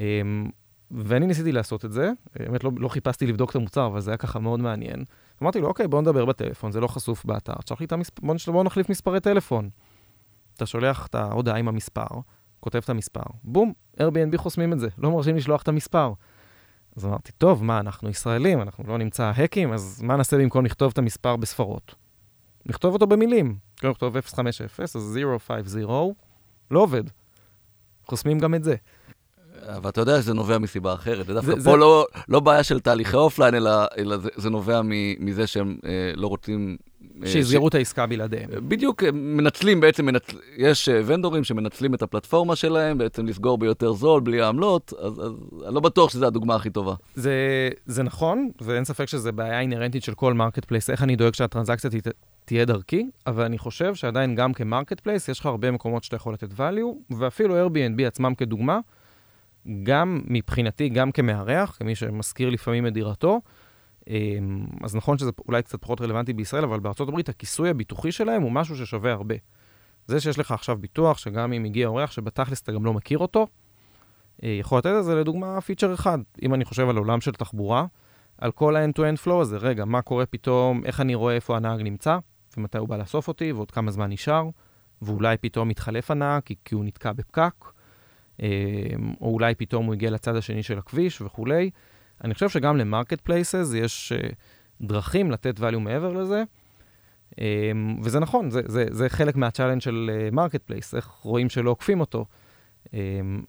אמ, 0.00 0.50
ואני 0.90 1.26
ניסיתי 1.26 1.52
לעשות 1.52 1.84
את 1.84 1.92
זה, 1.92 2.10
באמת 2.36 2.64
לא, 2.64 2.70
לא 2.76 2.88
חיפשתי 2.88 3.26
לבדוק 3.26 3.50
את 3.50 3.56
המוצר, 3.56 3.86
אבל 3.86 4.00
זה 4.00 4.10
היה 4.10 4.16
ככה 4.16 4.38
מאוד 4.38 4.60
מעניין. 4.60 5.04
אמרתי 5.42 5.60
לו, 5.60 5.68
אוקיי, 5.68 5.88
בוא 5.88 6.00
נדבר 6.00 6.24
בטלפון, 6.24 6.72
זה 6.72 6.80
לא 6.80 6.86
חשוף 6.86 7.24
באתר, 7.24 7.54
תשלח 7.64 7.80
לי 7.80 7.86
את 7.86 7.92
המספר, 7.92 8.26
בוא, 8.26 8.36
בוא 8.52 8.64
נחליף 8.64 8.88
מספרי 8.88 9.20
טלפון. 9.20 9.70
אתה 10.56 10.66
שולח 10.66 11.06
את 11.06 11.14
ההודעה 11.14 11.56
עם 11.56 11.68
המספר, 11.68 12.06
כותב 12.60 12.78
את 12.78 12.90
המספר, 12.90 13.22
בום, 13.44 13.72
Airbnb 14.00 14.36
חוסמים 14.36 14.72
את 14.72 14.80
זה, 14.80 14.88
לא 14.98 15.10
מרשים 15.10 15.36
לשלוח 15.36 15.62
את 15.62 15.68
המספר. 15.68 16.12
אז 16.96 17.06
אמרתי, 17.06 17.32
טוב, 17.32 17.64
מה, 17.64 17.80
אנחנו 17.80 18.08
ישראלים, 18.08 18.62
אנחנו 18.62 18.84
לא 18.86 18.98
נמצא 18.98 19.32
האקים, 19.34 19.72
אז 19.72 20.02
מה 20.02 20.16
נעשה 20.16 20.38
במקום 20.38 20.64
לכתוב 20.64 20.92
את 20.92 20.98
המספר 20.98 21.36
בספרות? 21.36 21.94
נכתוב 22.66 22.92
אותו 22.92 23.06
במילים. 23.06 23.58
כאילו 23.76 23.92
נכתוב 23.92 24.20
050, 24.20 24.66
אז 24.94 25.18
050, 25.38 25.88
לא 26.70 26.80
עובד. 26.80 27.04
חוסמים 28.08 28.38
גם 28.38 28.54
את 28.54 28.64
זה. 28.64 28.74
אבל 29.68 29.90
אתה 29.90 30.00
יודע 30.00 30.22
שזה 30.22 30.34
נובע 30.34 30.58
מסיבה 30.58 30.94
אחרת. 30.94 31.26
זה 31.26 31.34
דווקא 31.34 31.54
פה 31.54 31.60
זה... 31.60 31.76
לא, 31.76 32.06
לא 32.28 32.40
בעיה 32.40 32.62
של 32.62 32.80
תהליכי 32.80 33.16
אופליין, 33.16 33.54
אלא, 33.54 33.70
אלא 33.98 34.16
זה, 34.16 34.28
זה 34.36 34.50
נובע 34.50 34.80
מזה 35.20 35.46
שהם 35.46 35.76
אה, 35.84 35.90
לא 36.14 36.26
רוצים 36.26 36.76
אה, 37.22 37.26
שיסגרו 37.26 37.66
ש... 37.66 37.68
את 37.68 37.74
העסקה 37.74 38.06
בלעדיהם. 38.06 38.50
בדיוק, 38.68 39.02
מנצלים 39.12 39.80
בעצם, 39.80 40.06
מנצ... 40.06 40.22
יש 40.56 40.88
אה, 40.88 41.00
ונדורים 41.06 41.44
שמנצלים 41.44 41.94
את 41.94 42.02
הפלטפורמה 42.02 42.56
שלהם, 42.56 42.98
בעצם 42.98 43.26
לסגור 43.26 43.58
ביותר 43.58 43.92
זול, 43.92 44.20
בלי 44.20 44.42
העמלות, 44.42 44.92
אז, 44.98 45.12
אז 45.20 45.32
אני 45.66 45.74
לא 45.74 45.80
בטוח 45.80 46.10
שזו 46.10 46.26
הדוגמה 46.26 46.54
הכי 46.54 46.70
טובה. 46.70 46.94
זה, 47.14 47.32
זה 47.86 48.02
נכון, 48.02 48.50
ואין 48.60 48.84
ספק 48.84 49.08
שזו 49.08 49.32
בעיה 49.32 49.60
אינהרנטית 49.60 50.02
של 50.02 50.14
כל 50.14 50.34
marketplace, 50.34 50.90
איך 50.90 51.02
אני 51.02 51.16
דואג 51.16 51.34
שהטרנזקציה 51.34 51.90
ת... 51.90 52.08
תהיה 52.46 52.64
דרכי, 52.64 53.10
אבל 53.26 53.44
אני 53.44 53.58
חושב 53.58 53.94
שעדיין 53.94 54.34
גם 54.34 54.52
כ-marketplace, 54.52 55.28
יש 55.28 55.40
לך 55.40 55.46
הרבה 55.46 55.70
מקומות 55.70 56.04
שאתה 56.04 56.16
יכול 56.16 56.34
לתת 56.34 56.52
value, 56.52 57.14
ואפילו 57.18 57.66
Airbnb 57.66 58.02
עצמם 58.06 58.34
כדוגמה, 58.34 58.78
גם 59.82 60.20
מבחינתי, 60.26 60.88
גם 60.88 61.12
כמארח, 61.12 61.76
כמי 61.78 61.94
שמשכיר 61.94 62.50
לפעמים 62.50 62.86
את 62.86 62.92
דירתו, 62.92 63.40
אמ, 64.08 64.66
אז 64.82 64.96
נכון 64.96 65.18
שזה 65.18 65.30
אולי 65.48 65.62
קצת 65.62 65.80
פחות 65.80 66.00
רלוונטי 66.00 66.32
בישראל, 66.32 66.64
אבל 66.64 66.80
בארצות 66.80 67.08
הברית 67.08 67.28
הכיסוי 67.28 67.70
הביטוחי 67.70 68.12
שלהם 68.12 68.42
הוא 68.42 68.52
משהו 68.52 68.76
ששווה 68.76 69.12
הרבה. 69.12 69.34
זה 70.06 70.20
שיש 70.20 70.38
לך 70.38 70.52
עכשיו 70.52 70.76
ביטוח, 70.76 71.18
שגם 71.18 71.52
אם 71.52 71.64
הגיע 71.64 71.86
אורח 71.86 72.10
שבתכלס 72.10 72.62
אתה 72.62 72.72
גם 72.72 72.84
לא 72.84 72.92
מכיר 72.92 73.18
אותו, 73.18 73.46
אה, 74.44 74.48
יכול 74.48 74.78
לתת 74.78 74.90
את 74.98 75.04
זה 75.04 75.14
לדוגמה 75.14 75.60
feature 75.60 75.94
אחד. 75.94 76.18
אם 76.42 76.54
אני 76.54 76.64
חושב 76.64 76.88
על 76.88 76.96
עולם 76.96 77.20
של 77.20 77.32
תחבורה, 77.32 77.86
על 78.38 78.52
כל 78.52 78.76
ה-end-to-end 78.76 79.26
flow 79.26 79.40
הזה, 79.40 79.56
רגע, 79.56 79.84
מה 79.84 80.02
קורה 80.02 80.26
פתאום, 80.26 80.84
איך 80.84 81.00
אני 81.00 81.14
רואה 81.14 81.34
איפה 81.34 81.56
הנהג 81.56 81.82
נמצא, 81.82 82.18
ומתי 82.56 82.78
הוא 82.78 82.88
בא 82.88 82.96
לאסוף 82.96 83.28
אותי, 83.28 83.52
ועוד 83.52 83.70
כמה 83.70 83.90
זמן 83.90 84.10
נשאר, 84.12 84.48
ואולי 85.02 85.36
פתאום 85.36 85.68
מתחלף 85.68 86.10
הנהג 86.10 86.42
כי, 86.42 86.54
כי 86.64 86.74
הוא 86.74 86.84
נתקע 86.84 87.12
בפקק, 87.12 87.64
אמ, 88.40 88.46
או 89.20 89.32
אולי 89.32 89.54
פתאום 89.54 89.86
הוא 89.86 89.94
הגיע 89.94 90.10
לצד 90.10 90.36
השני 90.36 90.62
של 90.62 90.78
הכביש 90.78 91.20
וכולי. 91.20 91.70
אני 92.24 92.34
חושב 92.34 92.48
שגם 92.48 92.76
ל-marketplaces 92.76 93.72
יש 93.74 94.12
uh, 94.12 94.34
דרכים 94.80 95.30
לתת 95.30 95.58
value 95.58 95.78
מעבר 95.78 96.12
לזה, 96.12 96.42
um, 97.32 97.36
וזה 98.02 98.20
נכון, 98.20 98.50
זה, 98.50 98.60
זה, 98.66 98.84
זה 98.90 99.08
חלק 99.08 99.36
מה-challenge 99.36 99.80
של 99.80 100.10
market 100.32 100.60
uh, 100.60 100.66
place, 100.66 100.94
איך 100.94 101.06
רואים 101.06 101.48
שלא 101.48 101.70
עוקפים 101.70 102.00
אותו. 102.00 102.24
Um, 102.86 102.88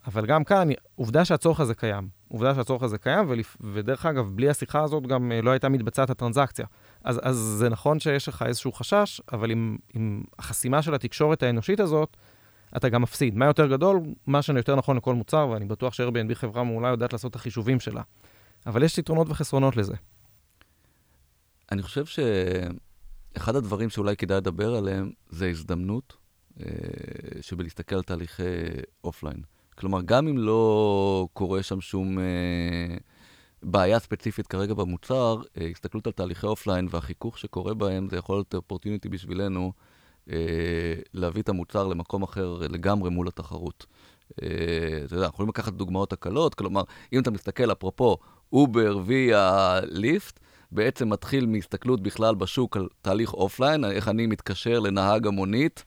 אבל 0.07 0.25
גם 0.25 0.43
כאן, 0.43 0.67
עובדה 0.95 1.25
שהצורך 1.25 1.59
הזה 1.59 1.75
קיים. 1.75 2.07
עובדה 2.27 2.55
שהצורך 2.55 2.83
הזה 2.83 2.97
קיים. 2.97 3.27
ודרך 3.61 4.05
אגב, 4.05 4.31
בלי 4.35 4.49
השיחה 4.49 4.83
הזאת 4.83 5.07
גם 5.07 5.31
uh, 5.31 5.45
לא 5.45 5.51
הייתה 5.51 5.69
מתבצעת 5.69 6.09
הטרנזקציה. 6.09 6.65
אז, 7.03 7.19
אז 7.23 7.37
זה 7.37 7.69
נכון 7.69 7.99
שיש 7.99 8.27
לך 8.27 8.43
איזשהו 8.47 8.71
חשש, 8.71 9.21
אבל 9.33 9.51
עם, 9.51 9.77
עם 9.93 10.23
החסימה 10.39 10.81
של 10.81 10.93
התקשורת 10.93 11.43
האנושית 11.43 11.79
הזאת, 11.79 12.17
אתה 12.77 12.89
גם 12.89 13.01
מפסיד. 13.01 13.35
מה 13.35 13.45
יותר 13.45 13.67
גדול? 13.67 13.99
מה 14.27 14.41
שיותר 14.41 14.75
נכון 14.75 14.97
לכל 14.97 15.15
מוצר, 15.15 15.47
ואני 15.49 15.65
בטוח 15.65 15.93
ש-Airbnb 15.93 16.35
חברה 16.35 16.63
מעולה 16.63 16.89
יודעת 16.89 17.13
לעשות 17.13 17.31
את 17.31 17.35
החישובים 17.35 17.79
שלה. 17.79 18.01
אבל 18.65 18.83
יש 18.83 18.97
יתרונות 18.97 19.29
וחסרונות 19.29 19.77
לזה. 19.77 19.95
אני 21.71 21.81
חושב 21.81 22.05
שאחד 22.05 23.55
הדברים 23.55 23.89
שאולי 23.89 24.15
כדאי 24.15 24.37
לדבר 24.37 24.75
עליהם 24.75 25.11
זה 25.29 25.47
הזדמנות 25.49 26.17
אה, 26.59 26.65
שבלהסתכל 27.41 27.95
על 27.95 28.03
תהליכי 28.03 28.43
offline. 29.03 29.41
כלומר, 29.75 30.01
גם 30.05 30.27
אם 30.27 30.37
לא 30.37 31.27
קורה 31.33 31.63
שם 31.63 31.81
שום 31.81 32.19
אה, 32.19 32.97
בעיה 33.63 33.99
ספציפית 33.99 34.47
כרגע 34.47 34.73
במוצר, 34.73 35.41
אה, 35.61 35.67
הסתכלות 35.67 36.07
על 36.07 36.13
תהליכי 36.13 36.47
offline 36.47 36.87
והחיכוך 36.91 37.37
שקורה 37.37 37.73
בהם, 37.73 38.09
זה 38.09 38.17
יכול 38.17 38.35
להיות 38.35 38.55
opportunity 38.55 39.09
בשבילנו 39.09 39.71
אה, 40.29 40.35
להביא 41.13 41.41
את 41.41 41.49
המוצר 41.49 41.87
למקום 41.87 42.23
אחר 42.23 42.57
לגמרי 42.69 43.09
מול 43.09 43.27
התחרות. 43.27 43.85
אה, 44.41 44.47
אתה 45.05 45.13
יודע, 45.13 45.25
אנחנו 45.25 45.35
יכולים 45.35 45.49
לקחת 45.49 45.73
דוגמאות 45.73 46.13
הקלות, 46.13 46.55
כלומר, 46.55 46.83
אם 47.13 47.21
אתה 47.21 47.31
מסתכל, 47.31 47.71
אפרופו, 47.71 48.17
Uber 48.53 48.97
ו-Via, 49.05 49.79
Lyft, 49.83 50.39
בעצם 50.71 51.09
מתחיל 51.09 51.45
מהסתכלות 51.45 52.01
בכלל 52.01 52.35
בשוק 52.35 52.77
על 52.77 52.87
תהליך 53.01 53.33
offline, 53.33 53.85
איך 53.85 54.07
אני 54.07 54.27
מתקשר 54.27 54.79
לנהג 54.79 55.27
המונית. 55.27 55.83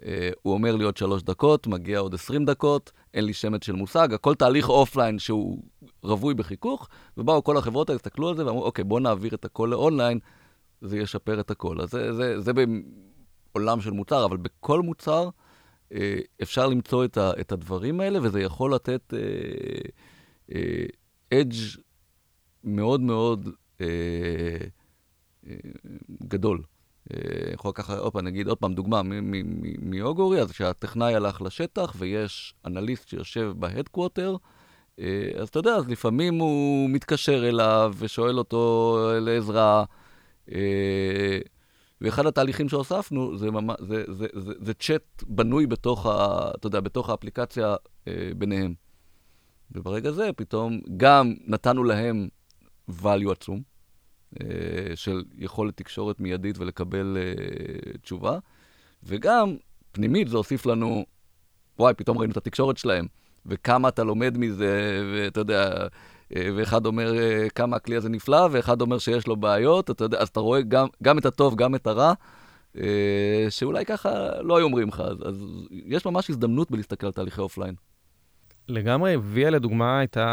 Uh, 0.00 0.02
הוא 0.42 0.54
אומר 0.54 0.76
לי 0.76 0.84
עוד 0.84 0.96
שלוש 0.96 1.22
דקות, 1.22 1.66
מגיע 1.66 1.98
עוד 1.98 2.14
עשרים 2.14 2.44
דקות, 2.44 2.92
אין 3.14 3.24
לי 3.24 3.32
שמץ 3.32 3.64
של 3.64 3.72
מושג, 3.72 4.14
הכל 4.14 4.34
תהליך 4.34 4.68
offline 4.68 5.18
שהוא 5.18 5.62
רווי 6.02 6.34
בחיכוך, 6.34 6.88
ובאו 7.16 7.44
כל 7.44 7.56
החברות 7.56 7.90
האלה, 7.90 7.96
הסתכלו 7.96 8.28
על 8.28 8.36
זה 8.36 8.46
ואמרו, 8.46 8.64
אוקיי, 8.64 8.84
בואו 8.84 9.00
נעביר 9.00 9.34
את 9.34 9.44
הכל 9.44 9.68
ל-online, 9.70 10.18
זה 10.80 10.98
ישפר 10.98 11.40
את 11.40 11.50
הכל. 11.50 11.80
אז 11.80 11.90
זה, 11.90 12.12
זה, 12.12 12.40
זה 12.40 12.52
בעולם 13.54 13.80
של 13.80 13.90
מוצר, 13.90 14.24
אבל 14.24 14.36
בכל 14.36 14.80
מוצר 14.80 15.28
uh, 15.88 15.96
אפשר 16.42 16.66
למצוא 16.66 17.04
את, 17.04 17.16
ה, 17.16 17.30
את 17.40 17.52
הדברים 17.52 18.00
האלה, 18.00 18.18
וזה 18.22 18.40
יכול 18.40 18.74
לתת 18.74 19.14
edge 21.32 21.52
uh, 21.52 21.76
uh, 21.76 21.80
מאוד 22.64 23.00
מאוד 23.00 23.48
אה, 23.80 23.86
אה, 25.46 25.54
גדול. 26.28 26.62
אה, 27.14 27.52
יכול 27.54 27.68
לקחת, 27.68 27.98
עוד 27.98 28.12
פעם, 28.12 28.24
נגיד 28.24 28.48
עוד 28.48 28.58
פעם 28.58 28.74
דוגמה 28.74 29.02
מאוגורי, 29.82 30.40
אז 30.40 30.52
כשהטכנאי 30.52 31.14
הלך 31.14 31.42
לשטח 31.42 31.94
ויש 31.98 32.54
אנליסט 32.66 33.08
שיושב 33.08 33.52
בהדקווטר, 33.56 34.36
אז 35.38 35.48
אתה 35.48 35.58
יודע, 35.58 35.74
אז 35.74 35.88
לפעמים 35.88 36.38
הוא 36.38 36.90
מתקשר 36.90 37.48
אליו 37.48 37.94
ושואל 37.98 38.38
אותו 38.38 38.98
לעזרה. 39.20 39.84
ואחד 42.00 42.26
התהליכים 42.26 42.68
שהוספנו 42.68 43.38
זה, 43.38 43.50
ממש, 43.50 43.76
זה, 43.80 44.04
זה, 44.08 44.26
זה, 44.34 44.52
זה 44.60 44.74
צ'אט 44.74 45.22
בנוי 45.26 45.66
בתוך, 45.66 46.06
ה, 46.06 46.50
אתה 46.54 46.66
יודע, 46.66 46.80
בתוך 46.80 47.10
האפליקציה 47.10 47.74
ביניהם. 48.36 48.74
וברגע 49.72 50.10
זה 50.12 50.30
פתאום 50.36 50.80
גם 50.96 51.34
נתנו 51.46 51.84
להם 51.84 52.28
value 52.90 53.32
עצום, 53.32 53.56
אה, 53.56 53.69
של 54.94 55.22
יכולת 55.38 55.76
תקשורת 55.76 56.20
מיידית 56.20 56.58
ולקבל 56.58 57.16
אה, 57.20 57.92
תשובה, 58.02 58.38
וגם, 59.02 59.56
פנימית 59.92 60.28
זה 60.28 60.36
הוסיף 60.36 60.66
לנו, 60.66 61.04
וואי, 61.78 61.94
פתאום 61.94 62.18
ראינו 62.18 62.32
את 62.32 62.36
התקשורת 62.36 62.76
שלהם, 62.76 63.06
וכמה 63.46 63.88
אתה 63.88 64.04
לומד 64.04 64.38
מזה, 64.38 65.02
ואתה 65.14 65.40
יודע, 65.40 65.86
אה, 66.36 66.48
ואחד 66.56 66.86
אומר 66.86 67.12
כמה 67.54 67.76
הכלי 67.76 67.96
הזה 67.96 68.08
נפלא, 68.08 68.48
ואחד 68.50 68.80
אומר 68.80 68.98
שיש 68.98 69.26
לו 69.26 69.36
בעיות, 69.36 69.90
אתה 69.90 70.04
יודע, 70.04 70.18
אז 70.18 70.28
אתה 70.28 70.40
רואה 70.40 70.62
גם, 70.62 70.86
גם 71.02 71.18
את 71.18 71.26
הטוב, 71.26 71.56
גם 71.56 71.74
את 71.74 71.86
הרע, 71.86 72.12
שאולי 73.48 73.84
ככה 73.84 74.42
לא 74.42 74.56
היו 74.56 74.64
אומרים 74.64 74.88
לך. 74.88 75.00
אז, 75.00 75.28
אז 75.28 75.46
יש 75.70 76.06
ממש 76.06 76.30
הזדמנות 76.30 76.70
בלהסתכל 76.70 77.06
על 77.06 77.12
תהליכי 77.12 77.40
אופליין. 77.40 77.74
לגמרי, 78.70 79.16
ויה 79.22 79.50
לדוגמה 79.50 79.98
הייתה, 79.98 80.26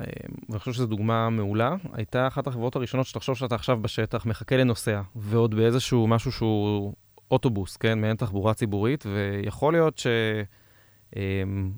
אה, 0.00 0.06
ואני 0.48 0.58
חושב 0.58 0.72
שזו 0.72 0.86
דוגמה 0.86 1.30
מעולה, 1.30 1.74
הייתה 1.92 2.26
אחת 2.26 2.46
החברות 2.46 2.76
הראשונות 2.76 3.06
שתחשוב 3.06 3.36
שאתה 3.36 3.54
עכשיו 3.54 3.82
בשטח, 3.82 4.26
מחכה 4.26 4.56
לנוסע, 4.56 5.00
ועוד 5.16 5.54
באיזשהו 5.54 6.06
משהו 6.06 6.32
שהוא 6.32 6.94
אוטובוס, 7.30 7.76
כן, 7.76 8.00
מעין 8.00 8.16
תחבורה 8.16 8.54
ציבורית, 8.54 9.04
ויכול 9.06 9.72
להיות 9.72 9.98
ש... 9.98 10.06
אמ, 11.16 11.72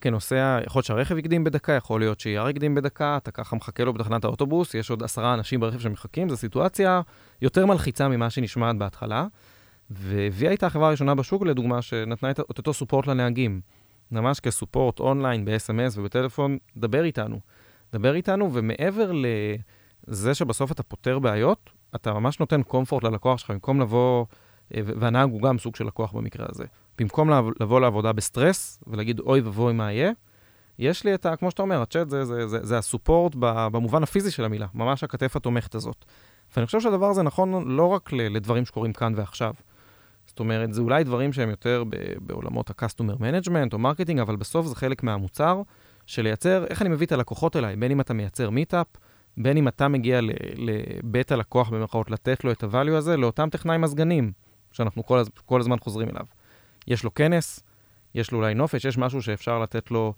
כנוסע, 0.00 0.60
יכול 0.66 0.78
להיות 0.78 0.86
שהרכב 0.86 1.18
יקדים 1.18 1.44
בדקה, 1.44 1.72
יכול 1.72 2.00
להיות 2.00 2.20
ש-ER 2.20 2.50
יקדים 2.50 2.74
בדקה, 2.74 3.16
אתה 3.16 3.30
ככה 3.30 3.56
מחכה 3.56 3.84
לו 3.84 3.92
בתחנת 3.92 4.24
האוטובוס, 4.24 4.74
יש 4.74 4.90
עוד 4.90 5.02
עשרה 5.02 5.34
אנשים 5.34 5.60
ברכב 5.60 5.78
שמחכים, 5.78 6.28
זו 6.28 6.36
סיטואציה 6.36 7.00
יותר 7.42 7.66
מלחיצה 7.66 8.08
ממה 8.08 8.30
שנשמעת 8.30 8.76
בהתחלה. 8.76 9.26
ו-VIA 9.90 10.48
הייתה 10.48 10.66
החברה 10.66 10.88
הראשונה 10.88 11.14
בשוק, 11.14 11.42
לדוגמה, 11.46 11.82
שנתנה 11.82 12.30
את 12.30 12.38
אותו 12.38 12.74
סופורט 12.74 13.06
לנהגים. 13.06 13.60
ממש 14.12 14.40
כסופורט 14.40 15.00
אונליין, 15.00 15.44
ב-SMS 15.44 15.98
ובטלפון, 15.98 16.58
דבר 16.76 17.04
איתנו. 17.04 17.40
דבר 17.92 18.14
איתנו, 18.14 18.50
ומעבר 18.54 19.12
לזה 20.08 20.34
שבסוף 20.34 20.72
אתה 20.72 20.82
פותר 20.82 21.18
בעיות, 21.18 21.70
אתה 21.94 22.12
ממש 22.12 22.40
נותן 22.40 22.62
comfort 22.62 23.04
ללקוח 23.04 23.38
שלך, 23.38 23.50
במקום 23.50 23.80
לבוא, 23.80 24.24
אה, 24.74 24.80
והנהג 24.84 25.30
הוא 25.30 25.42
גם 25.42 25.58
סוג 25.58 25.76
של 25.76 25.86
לקוח 25.86 26.12
במקרה 26.12 26.46
הזה. 26.48 26.64
במקום 26.98 27.30
לבוא 27.60 27.80
לעבודה 27.80 28.12
בסטרס 28.12 28.80
ולהגיד, 28.86 29.20
אוי 29.20 29.40
ואבוי 29.40 29.72
מה 29.72 29.92
יהיה, 29.92 30.12
יש 30.78 31.04
לי 31.04 31.14
את 31.14 31.26
ה... 31.26 31.36
כמו 31.36 31.50
שאתה 31.50 31.62
אומר, 31.62 31.82
הצ'אט 31.82 32.08
זה, 32.08 32.24
זה, 32.24 32.48
זה, 32.48 32.66
זה 32.66 32.78
ה-support 32.78 33.32
במובן 33.38 34.02
הפיזי 34.02 34.30
של 34.30 34.44
המילה, 34.44 34.66
ממש 34.74 35.04
הכתף 35.04 35.36
התומכת 35.36 35.74
הזאת. 35.74 36.04
ואני 36.56 36.66
חושב 36.66 36.80
שהדבר 36.80 37.06
הזה 37.06 37.22
נכון 37.22 37.68
לא 37.68 37.86
רק 37.86 38.12
לדברים 38.12 38.64
שקורים 38.64 38.92
כאן 38.92 39.12
ועכשיו. 39.16 39.54
זאת 40.38 40.40
אומרת, 40.40 40.74
זה 40.74 40.80
אולי 40.80 41.04
דברים 41.04 41.32
שהם 41.32 41.50
יותר 41.50 41.84
בעולמות 42.20 42.70
ה-customer 42.70 43.20
management 43.20 43.72
או 43.72 43.78
מרקטינג, 43.78 44.20
אבל 44.20 44.36
בסוף 44.36 44.66
זה 44.66 44.74
חלק 44.74 45.02
מהמוצר 45.02 45.62
של 46.06 46.22
לייצר, 46.22 46.64
איך 46.66 46.82
אני 46.82 46.88
מביא 46.88 47.06
את 47.06 47.12
הלקוחות 47.12 47.56
אליי, 47.56 47.76
בין 47.76 47.90
אם 47.90 48.00
אתה 48.00 48.14
מייצר 48.14 48.50
meetup, 48.50 48.86
בין 49.36 49.56
אם 49.56 49.68
אתה 49.68 49.88
מגיע 49.88 50.20
לבית 50.56 51.32
הלקוח 51.32 51.68
במירכאות, 51.70 52.10
לתת 52.10 52.44
לו 52.44 52.52
את 52.52 52.62
ה-value 52.62 52.92
הזה, 52.92 53.16
לאותם 53.16 53.48
טכנאי 53.50 53.78
מזגנים, 53.78 54.32
שאנחנו 54.72 55.06
כל, 55.06 55.18
הז... 55.18 55.28
כל 55.46 55.60
הזמן 55.60 55.78
חוזרים 55.78 56.08
אליו. 56.08 56.24
יש 56.86 57.04
לו 57.04 57.14
כנס, 57.14 57.60
יש 58.14 58.30
לו 58.30 58.38
אולי 58.38 58.54
נופש, 58.54 58.84
יש 58.84 58.98
משהו 58.98 59.22
שאפשר 59.22 59.58
לתת 59.58 59.90
לו, 59.90 60.14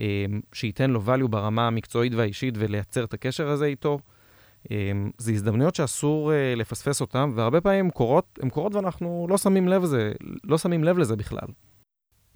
אה, 0.00 0.24
שייתן 0.52 0.90
לו 0.90 1.02
value 1.06 1.28
ברמה 1.28 1.66
המקצועית 1.66 2.14
והאישית 2.14 2.54
ולייצר 2.58 3.04
את 3.04 3.14
הקשר 3.14 3.48
הזה 3.48 3.64
איתו. 3.64 3.98
אמ, 4.70 5.10
זה 5.18 5.32
הזדמנויות 5.32 5.74
שאסור 5.74 6.32
אה, 6.32 6.54
לפספס 6.56 7.00
אותן, 7.00 7.30
והרבה 7.34 7.60
פעמים 7.60 7.84
הן 7.84 7.90
קורות, 7.90 8.38
קורות 8.50 8.74
ואנחנו 8.74 9.26
לא 9.30 9.38
שמים 9.38 9.68
לב 9.68 9.82
לזה, 9.82 10.12
לא 10.44 10.58
שמים 10.58 10.84
לב 10.84 10.98
לזה 10.98 11.16
בכלל. 11.16 11.46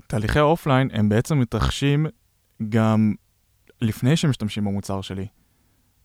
תהליכי 0.06 0.38
האופליין 0.38 0.88
הם 0.92 1.08
בעצם 1.08 1.38
מתרחשים 1.38 2.06
גם 2.68 3.14
לפני 3.80 4.16
שמשתמשים 4.16 4.64
במוצר 4.64 5.00
שלי. 5.00 5.26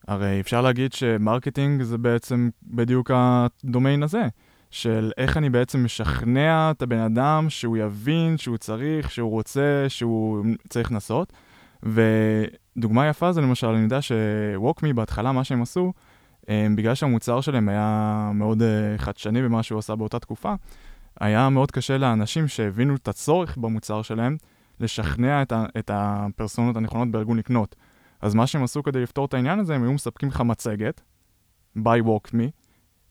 הרי 0.08 0.40
אפשר 0.40 0.62
להגיד 0.62 0.94
ש 0.94 1.10
marketing 1.10 1.84
זה 1.84 1.98
בעצם 1.98 2.50
בדיוק 2.64 3.12
הדומיין 3.14 4.04
הזה, 4.04 4.28
של 4.72 5.12
איך 5.18 5.38
אני 5.38 5.50
בעצם 5.50 5.84
משכנע 5.84 6.72
את 6.72 6.82
הבן 6.82 7.00
אדם 7.00 7.46
שהוא 7.50 7.78
יבין 7.78 8.38
שהוא 8.38 8.58
צריך, 8.58 9.12
שהוא 9.12 9.32
רוצה, 9.32 9.86
שהוא 9.88 10.46
צריך 10.70 10.92
לנסות. 10.92 11.34
ודוגמה 11.84 13.08
יפה 13.08 13.32
זה 13.32 13.42
למשל, 13.42 13.68
אני 13.68 13.84
יודע 13.84 14.00
שווקמי 14.02 14.94
בהתחלה, 14.94 15.32
מה 15.32 15.44
שהם 15.44 15.62
עשו, 15.62 15.94
הם, 16.48 16.76
בגלל 16.76 16.96
שהמוצר 16.96 17.42
שלהם 17.42 17.70
היה 17.70 18.32
מאוד 18.34 18.62
uh, 18.62 19.02
חדשני 19.02 19.42
במה 19.42 19.64
שהוא 19.64 19.80
עשה 19.80 19.96
באותה 19.96 20.20
תקופה, 20.20 20.54
היה 21.20 21.50
מאוד 21.50 21.72
קשה 21.72 21.98
לאנשים 21.98 22.48
שהבינו 22.48 22.96
את 22.96 23.08
הצורך 23.08 23.58
במוצר 23.58 24.02
שלהם, 24.02 24.38
לשכנע 24.80 25.42
את, 25.42 25.52
ה, 25.52 25.66
את 25.80 25.92
הפרסונות 25.94 26.78
הנכונות 26.78 27.12
בארגון 27.12 27.38
לקנות. 27.38 27.76
אז 28.22 28.36
מה 28.36 28.48
שהם 28.48 28.64
עשו 28.64 28.84
כדי 28.84 29.02
לפתור 29.02 29.26
את 29.26 29.34
העניין 29.34 29.60
הזה, 29.60 29.76
הם 29.76 29.84
היו 29.84 29.94
מספקים 29.94 30.30
לך 30.30 30.42
מצגת, 30.42 31.02
by 31.78 32.02
WalkMe, 32.06 32.50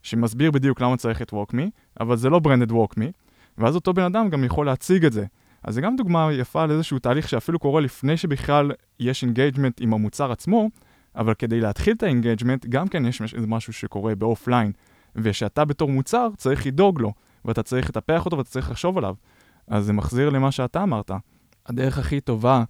שמסביר 0.03 0.51
בדיוק 0.51 0.81
למה 0.81 0.97
צריך 0.97 1.23
את 1.23 1.33
WalkMe, 1.33 1.71
אבל 2.01 2.17
זה 2.17 2.31
לא 2.31 2.39
ברנדד 2.39 2.71
WalkMe, 2.71 3.13
ואז 3.59 3.75
אותו 3.75 3.93
בן 3.93 4.03
אדם 4.03 4.29
גם 4.29 4.45
יכול 4.45 4.67
להציג 4.67 5.05
את 5.05 5.13
זה. 5.13 5.25
אז 5.67 5.75
זה 5.75 5.81
גם 5.81 5.97
דוגמה 5.97 6.33
יפה 6.33 6.67
לאיזשהו 6.67 6.99
תהליך 6.99 7.29
שאפילו 7.29 7.59
קורה 7.59 7.81
לפני 7.81 8.17
שבכלל 8.17 8.71
יש 9.01 9.23
engagement 9.23 9.81
עם 9.81 9.95
המוצר 9.95 10.33
עצמו, 10.33 10.71
אבל 11.17 11.35
כדי 11.35 11.61
להתחיל 11.61 11.95
את 11.95 12.03
ה 12.03 12.08
engagement, 12.08 12.67
גם 12.67 12.89
כן 12.89 13.07
יש 13.07 13.23
משהו 13.47 13.73
שקורה 13.73 14.15
באופליין, 14.15 14.73
ושאתה 15.17 15.65
בתור 15.65 15.91
מוצר 15.91 16.29
צריך 16.37 16.67
לדאוג 16.67 17.01
לו, 17.01 17.13
ואתה 17.45 17.63
צריך 17.63 17.89
לטפח 17.89 18.25
אותו 18.25 18.39
ואתה 18.39 18.51
צריך 18.51 18.71
לחשוב 18.71 18.99
עליו. 18.99 19.15
אז 19.69 19.85
זה 19.85 19.93
מחזיר 19.93 20.31
למה 20.31 20.53
שאתה 20.53 20.83
אמרת. 20.83 21.11
הדרך 21.67 21.99
הכי 21.99 22.21
טובה 22.21 22.65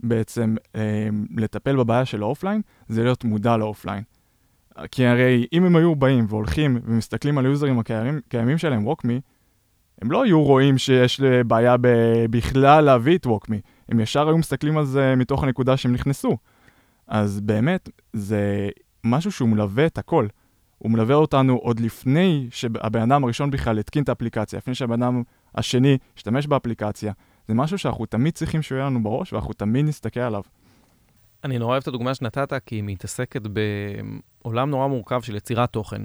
בעצם 0.00 0.54
אה, 0.76 1.08
לטפל 1.36 1.76
בבעיה 1.76 2.04
של 2.04 2.22
האופליין, 2.22 2.62
זה 2.88 3.02
להיות 3.02 3.24
מודע 3.24 3.56
לאופליין. 3.56 4.02
כי 4.90 5.06
הרי 5.06 5.46
אם 5.52 5.64
הם 5.64 5.76
היו 5.76 5.94
באים 5.94 6.26
והולכים 6.28 6.80
ומסתכלים 6.84 7.38
על 7.38 7.46
היוזרים 7.46 7.78
הקיימים 7.78 8.58
שלהם, 8.58 8.86
WalkMe, 8.86 9.20
הם 10.02 10.10
לא 10.10 10.22
היו 10.24 10.42
רואים 10.42 10.78
שיש 10.78 11.20
בעיה 11.46 11.76
ב- 11.76 12.26
בכלל 12.30 12.84
להביא 12.84 13.18
את 13.18 13.26
ווקמי, 13.26 13.60
הם 13.88 14.00
ישר 14.00 14.28
היו 14.28 14.38
מסתכלים 14.38 14.78
על 14.78 14.84
זה 14.84 15.14
מתוך 15.16 15.44
הנקודה 15.44 15.76
שהם 15.76 15.92
נכנסו. 15.92 16.36
אז 17.06 17.40
באמת, 17.40 17.88
זה 18.12 18.68
משהו 19.04 19.32
שהוא 19.32 19.48
מלווה 19.48 19.86
את 19.86 19.98
הכל. 19.98 20.26
הוא 20.78 20.90
מלווה 20.90 21.14
אותנו 21.14 21.56
עוד 21.56 21.80
לפני 21.80 22.46
שהבן 22.50 23.00
אדם 23.00 23.24
הראשון 23.24 23.50
בכלל 23.50 23.78
התקין 23.78 24.02
את 24.02 24.08
האפליקציה, 24.08 24.56
לפני 24.56 24.74
שהבן 24.74 25.02
אדם 25.02 25.22
השני 25.54 25.98
השתמש 26.16 26.46
באפליקציה. 26.46 27.12
זה 27.48 27.54
משהו 27.54 27.78
שאנחנו 27.78 28.06
תמיד 28.06 28.34
צריכים 28.34 28.62
שהוא 28.62 28.76
יהיה 28.76 28.86
לנו 28.86 29.02
בראש, 29.02 29.32
ואנחנו 29.32 29.52
תמיד 29.52 29.84
נסתכל 29.84 30.20
עליו. 30.20 30.42
אני 31.44 31.58
נורא 31.58 31.72
אוהב 31.72 31.82
את 31.82 31.88
הדוגמה 31.88 32.14
שנתת, 32.14 32.52
כי 32.66 32.74
היא 32.74 32.84
מתעסקת 32.86 33.42
בעולם 34.42 34.70
נורא 34.70 34.86
מורכב 34.86 35.20
של 35.22 35.36
יצירת 35.36 35.70
תוכן. 35.72 36.02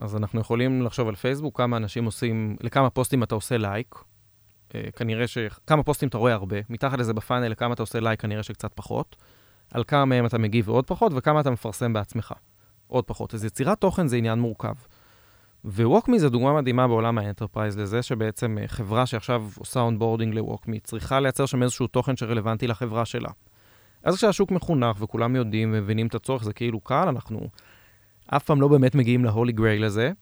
אז 0.00 0.16
אנחנו 0.16 0.40
יכולים 0.40 0.82
לחשוב 0.82 1.08
על 1.08 1.14
פייסבוק, 1.14 1.56
כמה 1.56 1.76
אנשים 1.76 2.04
עושים, 2.04 2.56
לכמה 2.60 2.90
פוסטים 2.90 3.22
אתה 3.22 3.34
עושה 3.34 3.56
לייק. 3.56 3.94
אה, 4.74 4.90
כנראה 4.96 5.26
ש... 5.26 5.38
כמה 5.66 5.82
פוסטים 5.82 6.08
אתה 6.08 6.18
רואה 6.18 6.32
הרבה, 6.32 6.56
מתחת 6.70 6.98
לזה 6.98 7.12
ב 7.12 7.16
funnel, 7.16 7.48
לכמה 7.48 7.74
אתה 7.74 7.82
עושה 7.82 8.00
לייק, 8.00 8.20
כנראה 8.20 8.42
שקצת 8.42 8.70
פחות. 8.74 9.16
על 9.72 9.84
כמה 9.84 10.04
מהם 10.04 10.26
אתה 10.26 10.38
מגיב 10.38 10.68
ועוד 10.68 10.86
פחות, 10.86 11.12
וכמה 11.14 11.40
אתה 11.40 11.50
מפרסם 11.50 11.92
בעצמך. 11.92 12.34
עוד 12.86 13.04
פחות. 13.04 13.34
אז 13.34 13.44
יצירת 13.44 13.80
תוכן 13.80 14.06
זה 14.06 14.16
עניין 14.16 14.38
מורכב. 14.38 14.74
ו 15.64 15.72
WalkMe 15.72 16.18
זה 16.18 16.28
דוגמה 16.28 16.52
מדהימה 16.52 16.88
בעולם 16.88 17.18
ה 17.18 17.23
enterprise 17.23 17.78
לזה 17.78 18.02
שבעצם 18.02 18.58
אה, 18.60 18.68
חברה 18.68 19.06
שעכשיו 19.06 19.44
עושה 19.58 19.80
onboarding 19.80 20.34
ל 20.34 20.41
WalkMe 20.41 20.80
צריכה 20.80 21.20
לייצר 21.20 21.46
שם 21.46 21.62
איזשהו 21.62 21.86
תוכן 21.86 22.16
שרלוונטי 22.16 22.66
לחברה 22.66 23.04
שלה. 23.04 23.30
אז 24.02 24.16
כשהשוק 24.16 24.50
מחונך 24.50 24.96
וכולם 25.02 25.36
יודעים 25.36 25.70
ומבינים 25.74 26.06
את 26.06 26.14
הצורך, 26.14 26.44
זה 26.44 26.52
כאילו 26.52 26.80
קל, 26.80 27.08
אנחנו 27.08 27.48
אף 28.36 28.44
פעם 28.44 28.60
לא 28.60 28.68
באמת 28.68 28.94
מגיעים 28.94 29.24
ל 29.24 29.30
holy 29.30 29.52
grail 29.52 29.84
הזה. 29.84 30.12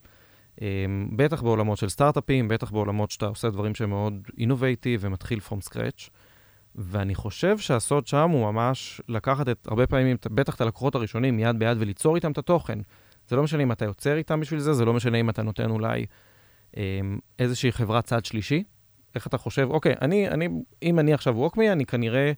אמ, 0.61 1.09
בטח 1.15 1.41
בעולמות 1.41 1.77
של 1.77 1.89
סטארט-אפים, 1.89 2.47
בטח 2.47 2.71
בעולמות 2.71 3.11
שאתה 3.11 3.25
עושה 3.25 3.49
דברים 3.49 3.75
שהם 3.75 3.89
מאוד 3.89 4.13
innovative 4.37 4.99
ומתחיל 5.03 5.39
from 5.39 5.61
scratch. 5.61 6.09
ואני 6.75 7.15
חושב 7.15 7.57
שהסוד 7.57 8.07
שם 8.07 8.29
הוא 8.29 8.51
ממש 8.51 9.01
לקחת 9.07 9.49
את, 9.49 9.67
הרבה 9.67 9.87
פעמים, 9.87 10.17
בטח 10.31 10.55
את 10.55 10.61
הלקוחות 10.61 10.95
הראשונים, 10.95 11.39
יד 11.39 11.59
ביד 11.59 11.77
וליצור 11.79 12.15
איתם 12.15 12.31
את 12.31 12.37
התוכן. 12.37 12.79
זה 13.27 13.35
לא 13.35 13.43
משנה 13.43 13.63
אם 13.63 13.71
אתה 13.71 13.85
יוצר 13.85 14.17
איתם 14.17 14.39
בשביל 14.39 14.59
זה, 14.59 14.73
זה 14.73 14.85
לא 14.85 14.93
משנה 14.93 15.17
אם 15.17 15.29
אתה 15.29 15.41
נותן 15.43 15.69
אולי 15.69 16.05
אמ, 16.77 17.19
איזושהי 17.39 17.71
חברת 17.71 18.05
צד 18.05 18.25
שלישי. 18.25 18.63
איך 19.15 19.27
אתה 19.27 19.37
חושב, 19.37 19.67
אוקיי, 19.69 19.95
אני, 20.01 20.29
אני, 20.29 20.49
אם 20.83 20.99
אני 20.99 21.13
עכשיו 21.13 21.37
WalkMe, 21.37 21.71
אני 21.71 21.85
כנראה 21.85 22.31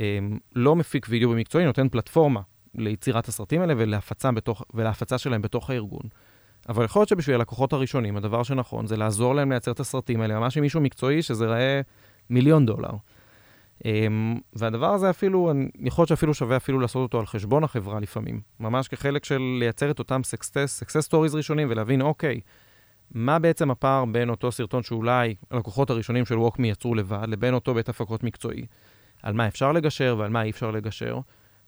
אמ, 0.00 0.38
לא 0.54 0.76
מפיק 0.76 1.06
וידאו 1.10 1.30
במקצועי, 1.30 1.64
נותן 1.64 1.88
פלטפורמה 1.88 2.40
ליצירת 2.76 3.28
הסרטים 3.28 3.60
האלה 3.60 3.74
ולהפצה, 3.76 4.32
בתוך, 4.32 4.62
ולהפצה 4.74 5.18
שלהם 5.18 5.42
בתוך 5.42 5.70
הארגון. 5.70 6.02
אבל 6.68 6.84
יכול 6.84 7.00
להיות 7.00 7.08
שבשביל 7.08 7.36
הלקוחות 7.36 7.72
הראשונים, 7.72 8.16
הדבר 8.16 8.42
שנכון 8.42 8.86
זה 8.86 8.96
לעזור 8.96 9.34
להם 9.34 9.50
לייצר 9.50 9.70
את 9.70 9.80
הסרטים 9.80 10.20
האלה, 10.20 10.38
ממש 10.38 10.56
עם 10.56 10.62
מישהו 10.62 10.80
מקצועי 10.80 11.22
שזה 11.22 11.46
ראה 11.46 11.80
מיליון 12.30 12.66
דולר. 12.66 12.90
Um, 13.78 13.88
והדבר 14.52 14.92
הזה 14.92 15.10
אפילו, 15.10 15.52
יכול 15.80 16.02
להיות 16.02 16.08
שאפילו 16.08 16.34
שווה 16.34 16.56
אפילו 16.56 16.80
לעשות 16.80 17.02
אותו 17.02 17.18
על 17.20 17.26
חשבון 17.26 17.64
החברה 17.64 18.00
לפעמים. 18.00 18.40
ממש 18.60 18.88
כחלק 18.88 19.24
של 19.24 19.56
לייצר 19.58 19.90
את 19.90 19.98
אותם 19.98 20.20
success 20.34 21.08
stories 21.08 21.36
ראשונים 21.36 21.68
ולהבין, 21.70 22.00
אוקיי, 22.00 22.40
מה 23.14 23.38
בעצם 23.38 23.70
הפער 23.70 24.04
בין 24.04 24.30
אותו 24.30 24.52
סרטון 24.52 24.82
שאולי 24.82 25.34
הלקוחות 25.50 25.90
הראשונים 25.90 26.24
של 26.24 26.38
ווקמי 26.38 26.70
יצרו 26.70 26.94
לבד, 26.94 27.24
לבין 27.28 27.54
אותו 27.54 27.74
בית 27.74 27.88
הפקות 27.88 28.22
מקצועי. 28.22 28.66
על 29.22 29.32
מה 29.32 29.46
אפשר 29.46 29.72
לגשר 29.72 30.16
ועל 30.18 30.30
מה 30.30 30.42
אי 30.42 30.50
אפשר 30.50 30.70
לגשר. 30.70 31.18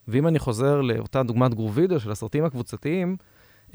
ואם 0.09 0.27
אני 0.27 0.39
חוזר 0.39 0.81
לאותה 0.81 1.23
דוגמת 1.23 1.53
גרוב 1.53 1.77
וידאו 1.77 1.99
של 1.99 2.11
הסרטים 2.11 2.45
הקבוצתיים, 2.45 3.17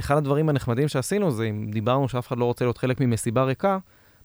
אחד 0.00 0.16
הדברים 0.16 0.48
הנחמדים 0.48 0.88
שעשינו 0.88 1.30
זה, 1.30 1.44
אם 1.44 1.70
דיברנו 1.70 2.08
שאף 2.08 2.28
אחד 2.28 2.38
לא 2.38 2.44
רוצה 2.44 2.64
להיות 2.64 2.78
חלק 2.78 3.00
ממסיבה 3.00 3.44
ריקה, 3.44 3.78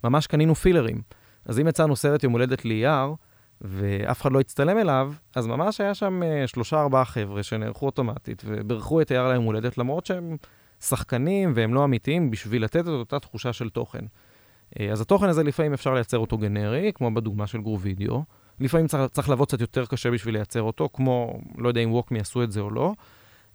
ממש 0.04 0.28
קנינו 0.28 0.56
פילרים. 0.56 1.02
אז 1.46 1.60
אם 1.60 1.68
יצאנו 1.68 1.96
סרט 1.96 2.24
יום 2.24 2.34
הולדת 2.34 2.66
לאייר, 2.66 3.14
ואף 3.62 4.22
אחד 4.22 4.32
לא 4.32 4.40
הצטלם 4.40 4.78
אליו, 4.78 5.14
אז 5.36 5.48
ממש 5.48 5.82
היה 5.82 5.94
שם 5.94 6.22
uh, 6.22 6.48
שלושה 6.48 6.82
ארבעה 6.82 7.06
חבר'ה 7.06 7.44
שנערכו 7.44 7.86
אוטומטית, 7.86 8.44
וברכו 8.46 9.02
את 9.02 9.12
אייר 9.12 9.30
ליום 9.30 9.44
הולדת, 9.44 9.78
למרות 9.78 10.06
שהם 10.06 10.38
שחקנים 10.80 11.52
והם 11.56 11.74
לא 11.74 11.84
אמיתיים, 11.84 12.32
בשביל 12.32 12.64
לתת 12.64 12.82
את 12.82 12.88
אותה 12.88 13.20
תחושה 13.20 13.54
של 13.54 13.70
תוכן. 13.70 14.00
Uh, 14.00 14.82
אז 14.92 15.02
התוכן 15.02 15.30
הזה 15.30 15.44
לפעמים 15.44 15.74
אפשר 15.74 15.94
לייצר 15.94 16.18
אותו 16.18 16.38
גנרי, 16.38 16.92
כמו 16.96 17.14
בדוגמה 17.14 17.48
של 17.48 17.62
גרוב 17.62 17.82
וידאו. 17.84 18.24
לפעמים 18.60 18.88
צריך, 18.88 19.12
צריך 19.12 19.30
לעבוד 19.30 19.48
קצת 19.48 19.62
יותר 19.62 19.86
קשה 19.86 20.12
בשביל 20.12 20.34
לייצר 20.34 20.62
אותו, 20.62 20.90
כמו, 20.94 21.42
לא 21.58 21.68
יודע 21.68 21.82
אם 21.82 21.92
ווקמי 21.92 22.20
עשו 22.20 22.44
את 22.44 22.52
זה 22.52 22.60
או 22.60 22.70
לא. 22.70 22.94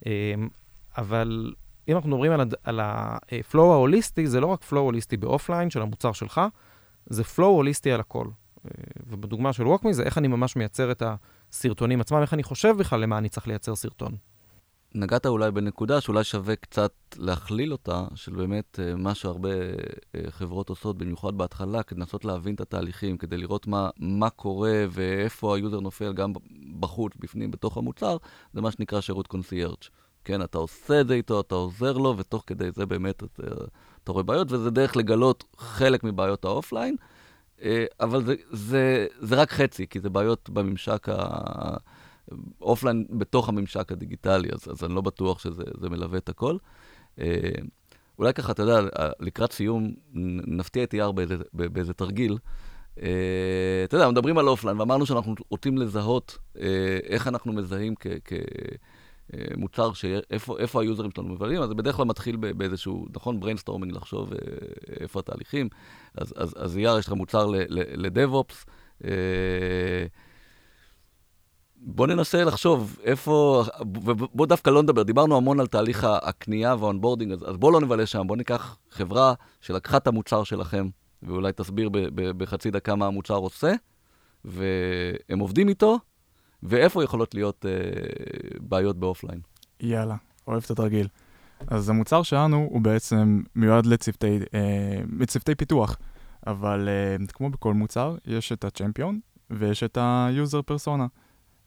Uh, 0.00 0.06
אבל 0.96 1.52
אם 1.88 1.96
אנחנו 1.96 2.10
מדברים 2.10 2.32
על 2.64 2.80
ה-flow 2.80 3.58
ההוליסטי, 3.58 4.26
זה 4.26 4.40
לא 4.40 4.46
רק 4.46 4.62
flow 4.62 4.76
הוליסטי 4.76 5.16
באופליין 5.16 5.70
של 5.70 5.82
המוצר 5.82 6.12
שלך, 6.12 6.40
זה 7.06 7.22
flow 7.22 7.42
הוליסטי 7.42 7.92
על 7.92 8.00
הכל. 8.00 8.26
אה, 8.64 8.70
ובדוגמה 9.06 9.52
של 9.52 9.66
ווקמי 9.66 9.94
זה 9.94 10.02
איך 10.02 10.18
אני 10.18 10.28
ממש 10.28 10.56
מייצר 10.56 10.90
את 10.90 11.02
הסרטונים 11.52 12.00
עצמם, 12.00 12.22
איך 12.22 12.34
אני 12.34 12.42
חושב 12.42 12.74
בכלל 12.78 13.00
למה 13.00 13.18
אני 13.18 13.28
צריך 13.28 13.48
לייצר 13.48 13.74
סרטון. 13.74 14.16
נגעת 14.94 15.26
אולי 15.26 15.50
בנקודה 15.50 16.00
שאולי 16.00 16.24
שווה 16.24 16.56
קצת 16.56 16.92
להכליל 17.16 17.72
אותה, 17.72 18.04
של 18.14 18.34
באמת 18.34 18.80
אה, 18.80 18.96
מה 18.96 19.14
שהרבה 19.14 19.48
אה, 20.14 20.20
חברות 20.30 20.68
עושות, 20.68 20.98
במיוחד 20.98 21.38
בהתחלה, 21.38 21.82
כדי 21.82 22.00
לנסות 22.00 22.24
להבין 22.24 22.54
את 22.54 22.60
התהליכים, 22.60 23.18
כדי 23.18 23.36
לראות 23.36 23.66
מה, 23.66 23.90
מה 23.98 24.30
קורה 24.30 24.84
ואיפה 24.90 25.56
היוזר 25.56 25.80
נופל 25.80 26.12
גם 26.12 26.32
בחוץ, 26.80 27.12
בפנים, 27.18 27.50
בתוך 27.50 27.76
המוצר, 27.76 28.16
זה 28.52 28.60
מה 28.60 28.70
שנקרא 28.70 29.00
שירות 29.00 29.26
קונסיירג'. 29.26 29.74
כן, 30.24 30.42
אתה 30.42 30.58
עושה 30.58 31.00
את 31.00 31.08
זה 31.08 31.14
איתו, 31.14 31.40
אתה 31.40 31.54
עוזר 31.54 31.92
לו, 31.92 32.14
ותוך 32.18 32.44
כדי 32.46 32.70
זה 32.70 32.86
באמת 32.86 33.22
אתה, 33.22 33.42
אתה 34.04 34.12
רואה 34.12 34.22
בעיות, 34.22 34.52
וזה 34.52 34.70
דרך 34.70 34.96
לגלות 34.96 35.44
חלק 35.56 36.04
מבעיות 36.04 36.44
האופליין, 36.44 36.96
אה, 37.62 37.84
אבל 38.00 38.24
זה, 38.24 38.34
זה, 38.50 39.06
זה 39.20 39.34
רק 39.34 39.52
חצי, 39.52 39.86
כי 39.86 40.00
זה 40.00 40.10
בעיות 40.10 40.50
בממשק 40.50 41.08
האופליין 42.60 43.06
בתוך 43.10 43.48
הממשק 43.48 43.92
הדיגיטלי, 43.92 44.48
אז, 44.52 44.68
אז 44.70 44.84
אני 44.84 44.94
לא 44.94 45.00
בטוח 45.00 45.38
שזה 45.38 45.88
מלווה 45.90 46.18
את 46.18 46.28
הכל. 46.28 46.56
אה, 47.18 47.50
אולי 48.18 48.34
ככה, 48.34 48.52
אתה 48.52 48.62
יודע, 48.62 48.80
לקראת 49.20 49.52
סיום, 49.52 49.94
נפתיע 50.46 50.84
את 50.84 50.94
יאר 50.94 51.12
באיזה, 51.12 51.36
באיזה 51.52 51.92
תרגיל. 51.92 52.38
אה, 52.94 53.00
אתה 53.84 53.96
יודע, 53.96 54.10
מדברים 54.10 54.38
על 54.38 54.48
אופליין, 54.48 54.80
ואמרנו 54.80 55.06
שאנחנו 55.06 55.34
רוצים 55.50 55.78
לזהות 55.78 56.38
אה, 56.54 56.58
איך 57.04 57.28
אנחנו 57.28 57.52
מזהים 57.52 57.94
כ... 58.00 58.06
כ- 58.24 58.32
אה, 59.34 59.94
שאיפה 59.94 60.82
היוזרים 60.82 61.10
שלנו 61.10 61.28
מבלים, 61.28 61.62
אז 61.62 61.68
זה 61.68 61.74
בדרך 61.74 61.96
כלל 61.96 62.04
מתחיל 62.04 62.36
באיזשהו, 62.36 63.06
נכון, 63.16 63.40
brainstorming, 63.40 63.92
לחשוב 63.92 64.32
אה, 64.32 64.38
איפה 65.00 65.20
התהליכים. 65.20 65.68
אז, 66.14 66.76
יאר, 66.76 66.98
יש 66.98 67.06
לך 67.06 67.12
מוצר 67.12 67.50
ל 67.68 67.80
DevOps. 67.80 68.64
בוא 71.86 72.06
ננסה 72.06 72.44
לחשוב 72.44 72.96
איפה, 73.02 73.64
ובוא 74.04 74.46
דווקא 74.46 74.70
לא 74.70 74.82
נדבר, 74.82 75.02
דיברנו 75.02 75.36
המון 75.36 75.60
על 75.60 75.66
תהליך 75.66 76.06
הקנייה 76.22 76.74
וה 76.74 76.83
onboarding, 76.83 77.32
אז, 77.32 77.44
אז 77.50 77.56
בוא 77.56 77.72
לא 77.72 77.80
נבלה 77.80 78.06
שם, 78.06 78.26
בוא 78.26 78.36
ניקח 78.36 78.76
חברה 78.90 79.34
שלקחה 79.60 79.96
את 79.96 80.06
המוצר 80.06 80.44
שלכם, 80.44 80.88
ואולי 81.22 81.52
תסביר 81.52 81.90
בחצי 82.14 82.70
דקה 82.70 82.94
מה 82.94 83.06
המוצר 83.06 83.34
עושה, 83.34 83.72
והם 84.44 85.38
עובדים 85.38 85.68
איתו, 85.68 85.98
ואיפה 86.62 87.04
יכולות 87.04 87.34
להיות 87.34 87.66
אה, 87.68 87.70
בעיות 88.60 88.96
באופליין. 88.96 89.40
יאללה, 89.80 90.16
אוהב 90.48 90.62
את 90.64 90.70
התרגיל. 90.70 91.08
אז 91.66 91.88
המוצר 91.88 92.22
שלנו 92.22 92.68
הוא 92.70 92.80
בעצם 92.80 93.42
מיועד 93.54 93.86
לצוותי, 93.86 94.38
אה, 94.54 95.00
לצוותי 95.18 95.54
פיתוח, 95.54 95.96
אבל 96.46 96.88
אה, 96.88 97.26
כמו 97.32 97.50
בכל 97.50 97.74
מוצר, 97.74 98.16
יש 98.26 98.52
את 98.52 98.64
ה 98.64 98.70
champion 98.70 99.20
ויש 99.50 99.82
את 99.82 99.98
ה 100.00 100.12
user 100.12 100.62
persona, 100.62 101.06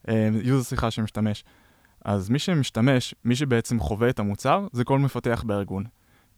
אה, 0.10 0.30
user 0.44 0.64
סליחה 0.64 0.92
שמשתמש. 0.92 1.44
אז 2.06 2.30
מי 2.30 2.40
שמשתמש, 2.40 3.16
מי 3.26 3.36
שבעצם 3.36 3.80
חווה 3.80 4.10
את 4.10 4.20
המוצר, 4.20 4.68
זה 4.72 4.84
כל 4.84 5.00
מפתח 5.00 5.44
בארגון. 5.48 5.84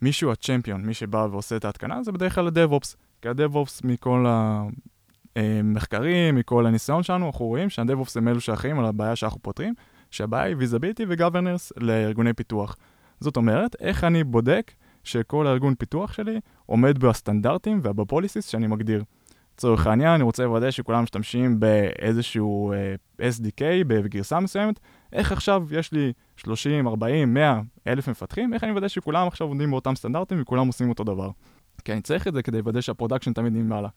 מישהו 0.01 0.31
ה 0.31 0.37
champion, 0.37 0.85
מי 0.85 0.93
שבא 0.93 1.27
ועושה 1.31 1.55
את 1.55 1.65
ההתקנה, 1.65 2.03
זה 2.03 2.11
בדרך 2.11 2.35
כלל 2.35 2.47
ה 2.47 2.53
DevOps. 2.53 2.95
כי 3.21 3.29
ה 3.29 3.37
DevOps 3.37 3.83
מכל 3.83 4.25
אה, 4.27 5.61
מחקרים, 5.63 6.35
מכל 6.35 6.65
הניסיון 6.65 7.03
שלנו, 7.03 7.27
אנחנו 7.27 7.45
רואים 7.45 7.69
שה 7.69 7.85
DevOps 7.85 8.17
הם 8.17 8.27
אלו 8.27 8.41
שאחראים 8.41 8.79
על 8.79 8.85
הבעיה 8.85 9.15
שאנחנו 9.15 9.41
פותרים, 9.41 9.73
שהבעיה 10.11 10.43
היא 10.43 10.55
visibility 10.57 11.05
ו 11.09 11.15
governance 11.15 11.71
לארגוני 11.77 12.33
פיתוח. 12.33 12.75
זאת 13.19 13.37
אומרת, 13.37 13.75
איך 13.79 14.03
אני 14.03 14.23
בודק 14.23 14.71
שכל 15.03 15.47
הארגון 15.47 15.75
פיתוח 15.75 16.13
שלי 16.13 16.39
עומד 16.65 16.97
בסטנדרטים 16.97 17.79
וב 17.83 17.96
policies 17.96 18.47
שאני 18.47 18.67
מגדיר. 18.67 19.03
לצורך 19.59 19.87
העניין, 19.87 20.11
אני 20.11 20.23
רוצה 20.23 20.43
לוודא 20.43 20.71
שכולם 20.71 21.03
משתמשים 21.03 21.59
באיזשהו 21.59 22.73
אה, 22.73 23.21
SDK 23.21 23.63
בגרסה 23.87 24.39
מסוימת, 24.39 24.79
איך 25.13 25.31
עכשיו 25.31 25.63
יש 25.71 25.91
לי 25.91 26.13
30, 26.37 26.87
40, 26.87 27.33
100 27.33 27.61
אלף 27.87 28.09
מפתחים, 28.09 28.53
איך 28.53 28.63
אני 28.63 28.71
מוודא 28.71 28.87
שכולם 28.87 29.27
עכשיו 29.27 29.47
עומדים 29.47 29.71
באותם 29.71 29.95
סטנדרטים 29.95 30.41
וכולם 30.41 30.67
עושים 30.67 30.89
אותו 30.89 31.03
דבר. 31.03 31.29
כי 31.85 31.93
אני 31.93 32.01
צריך 32.01 32.27
את 32.27 32.33
זה 32.33 32.41
כדי 32.41 32.57
לוודא 32.57 32.81
שה 32.81 32.93
production 32.93 33.33
תמיד 33.33 33.53
למעלה. 33.53 33.89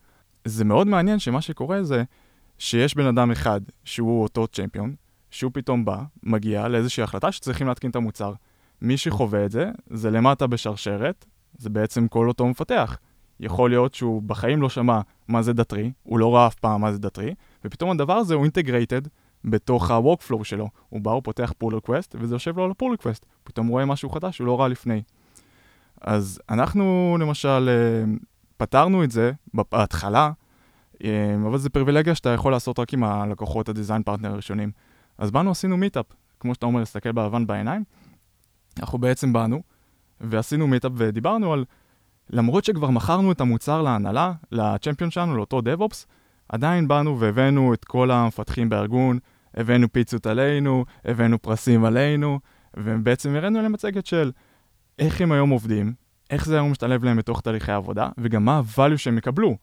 זה 0.45 0.65
מאוד 0.65 0.87
מעניין 0.87 1.19
שמה 1.19 1.41
שקורה 1.41 1.83
זה 1.83 2.03
שיש 2.59 2.95
בן 2.95 3.07
אדם 3.07 3.31
אחד 3.31 3.61
שהוא 3.85 4.23
אותו 4.23 4.47
champion, 4.47 4.95
שהוא 5.31 5.51
פתאום 5.55 5.85
בא, 5.85 6.03
מגיע 6.23 6.69
לאיזושהי 6.69 7.03
החלטה 7.03 7.33
שצריכים 7.33 7.67
להתקין 7.67 7.91
את 7.91 7.97
המוצר. 7.97 8.33
מי 8.81 8.97
שחווה 8.97 9.45
את 9.45 9.51
זה, 9.51 9.71
זה 9.91 10.11
למטה 10.11 10.47
בשרשרת, 10.47 11.25
זה 11.59 11.71
בעצם 11.71 12.09
כל 12.09 12.29
אותו 12.29 12.47
מפתח. 12.47 12.99
יכול 13.43 13.71
להיות 13.71 13.95
שהוא 13.95 14.23
בחיים 14.23 14.63
לא 14.63 14.69
שמע 14.69 15.01
מה 15.29 15.43
זה 15.43 15.53
Datree, 15.53 15.93
הוא 16.03 16.19
לא 16.19 16.35
ראה 16.35 16.47
אף 16.47 16.55
פעם 16.55 16.81
מה 16.81 16.93
זה 16.93 16.99
Datree, 16.99 17.35
ופתאום 17.65 17.91
הדבר 17.91 18.13
הזה 18.13 18.35
הוא 18.35 18.43
integrated 18.43 19.03
בתוך 19.45 19.91
ה-workflow 19.91 20.45
שלו. 20.45 20.69
הוא 20.89 21.01
בא, 21.01 21.11
הוא 21.11 21.23
פותח 21.25 21.53
pull 21.65 21.73
request, 21.75 22.15
וזה 22.15 22.35
יושב 22.35 22.57
לו 22.57 22.65
על 22.65 22.71
ה-pull 22.71 22.97
request. 22.97 23.27
פתאום 23.45 23.67
הוא 23.67 23.73
רואה 23.73 23.85
משהו 23.85 24.11
חדש 24.11 24.37
שהוא 24.37 24.47
לא 24.47 24.61
ראה 24.61 24.69
לפני. 24.69 25.03
אז 26.01 26.41
אנחנו 26.51 27.17
למשל 27.21 27.69
אה, 27.69 28.13
פתרנו 28.57 29.05
את 29.05 29.11
זה 29.11 29.33
בהתחלה 29.55 30.33
אמ, 31.05 31.47
אבל 31.47 31.59
זו 31.59 31.71
פריבילגיה 31.71 32.15
שאתה 32.15 32.31
יכול 32.31 32.53
לעשות 32.53 32.79
רק 32.79 32.95
עם 32.95 33.05
הלקוחות 33.05 33.69
ה 33.69 33.74
design 33.74 34.03
partner 34.03 34.33
הראשונים. 34.33 34.71
אז 35.19 35.31
באנו, 35.31 35.51
עשינו 35.51 35.77
מיטאפ, 35.77 36.07
כמו 36.41 36.55
שאתה 36.55 36.67
אומר, 36.67 36.81
להסתכל 36.81 37.13
בלבן 37.13 37.47
בעיניים. 37.47 37.85
אנחנו 38.81 38.99
בעצם 38.99 39.33
באנו, 39.33 39.63
ועשינו 40.21 40.67
מיטאפ 40.67 40.93
ודיברנו 40.97 41.53
על, 41.53 41.65
למרות 42.33 42.65
שכבר 42.65 42.91
מכרנו 42.91 43.33
את 43.33 43.41
המוצר 43.41 43.83
להנהלה, 43.83 44.33
ל 44.53 44.59
champion 44.59 45.11
שלנו, 45.11 45.37
לאותו 45.37 45.61
DevOps, 45.61 46.07
עדיין 46.49 46.89
באנו 46.89 47.21
והבאנו 47.21 47.75
את 47.75 47.85
כל 47.85 48.11
המפתחים 48.11 48.69
בארגון, 48.69 49.19
הבאנו 49.55 49.93
פיצות 49.93 50.27
עלינו, 50.27 50.85
הבאנו 51.05 51.43
פרסים 51.43 51.85
עלינו, 51.85 52.41
ובעצם 52.77 53.35
הראינו 53.37 53.63
להם 53.63 53.73
מצגת 53.73 54.07
של 54.07 54.33
איך 54.99 55.21
הם 55.21 55.33
היום 55.33 55.51
עובדים, 55.51 55.93
איך 56.31 56.47
זה 56.47 56.55
היום 56.55 56.71
משתלב 56.71 57.05
להם 57.05 57.17
בתוך 57.17 57.41
תהליכי 57.41 57.73
העבודה, 57.73 58.09
וגם 58.19 58.45
מה 58.45 58.59
ה-value 58.59 58.97
שהם 58.97 59.19
יקבלו. 59.19 59.57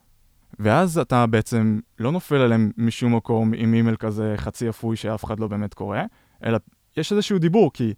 ואז 0.59 0.97
אתה 0.97 1.26
בעצם 1.26 1.80
לא 1.99 2.11
נופל 2.11 2.36
עליהם 2.36 2.72
משום 2.78 3.15
מקום 3.15 3.53
עם 3.53 3.74
אימייל 3.74 3.95
כזה 3.95 4.34
חצי 4.38 4.70
אפוי 4.70 4.95
שאף 4.95 5.26
אחד 5.26 5.39
לא 5.39 5.47
באמת 5.47 5.74
קורא, 5.74 5.99
אלא 6.43 6.57
יש 6.97 7.11
איזשהו 7.11 7.39
דיבור, 7.39 7.72
כי 7.74 7.93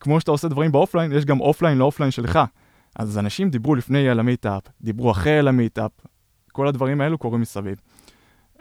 כמו 0.00 0.20
שאתה 0.20 0.30
עושה 0.30 0.48
דברים 0.48 0.72
באופליין, 0.72 1.12
יש 1.12 1.24
גם 1.24 1.40
אופליין 1.40 1.78
לאופליין 1.78 2.10
שלך. 2.10 2.38
אז 2.98 3.18
אנשים 3.18 3.50
דיברו 3.50 3.74
לפני 3.74 4.08
על 4.08 4.20
המיטאפ, 4.20 4.62
דיברו 4.80 5.10
אחרי 5.10 5.38
על 5.38 5.48
המיטאפ, 5.48 5.90
כל 6.52 6.68
הדברים 6.68 7.00
האלו 7.00 7.18
קורים 7.18 7.40
מסביב. 7.40 7.80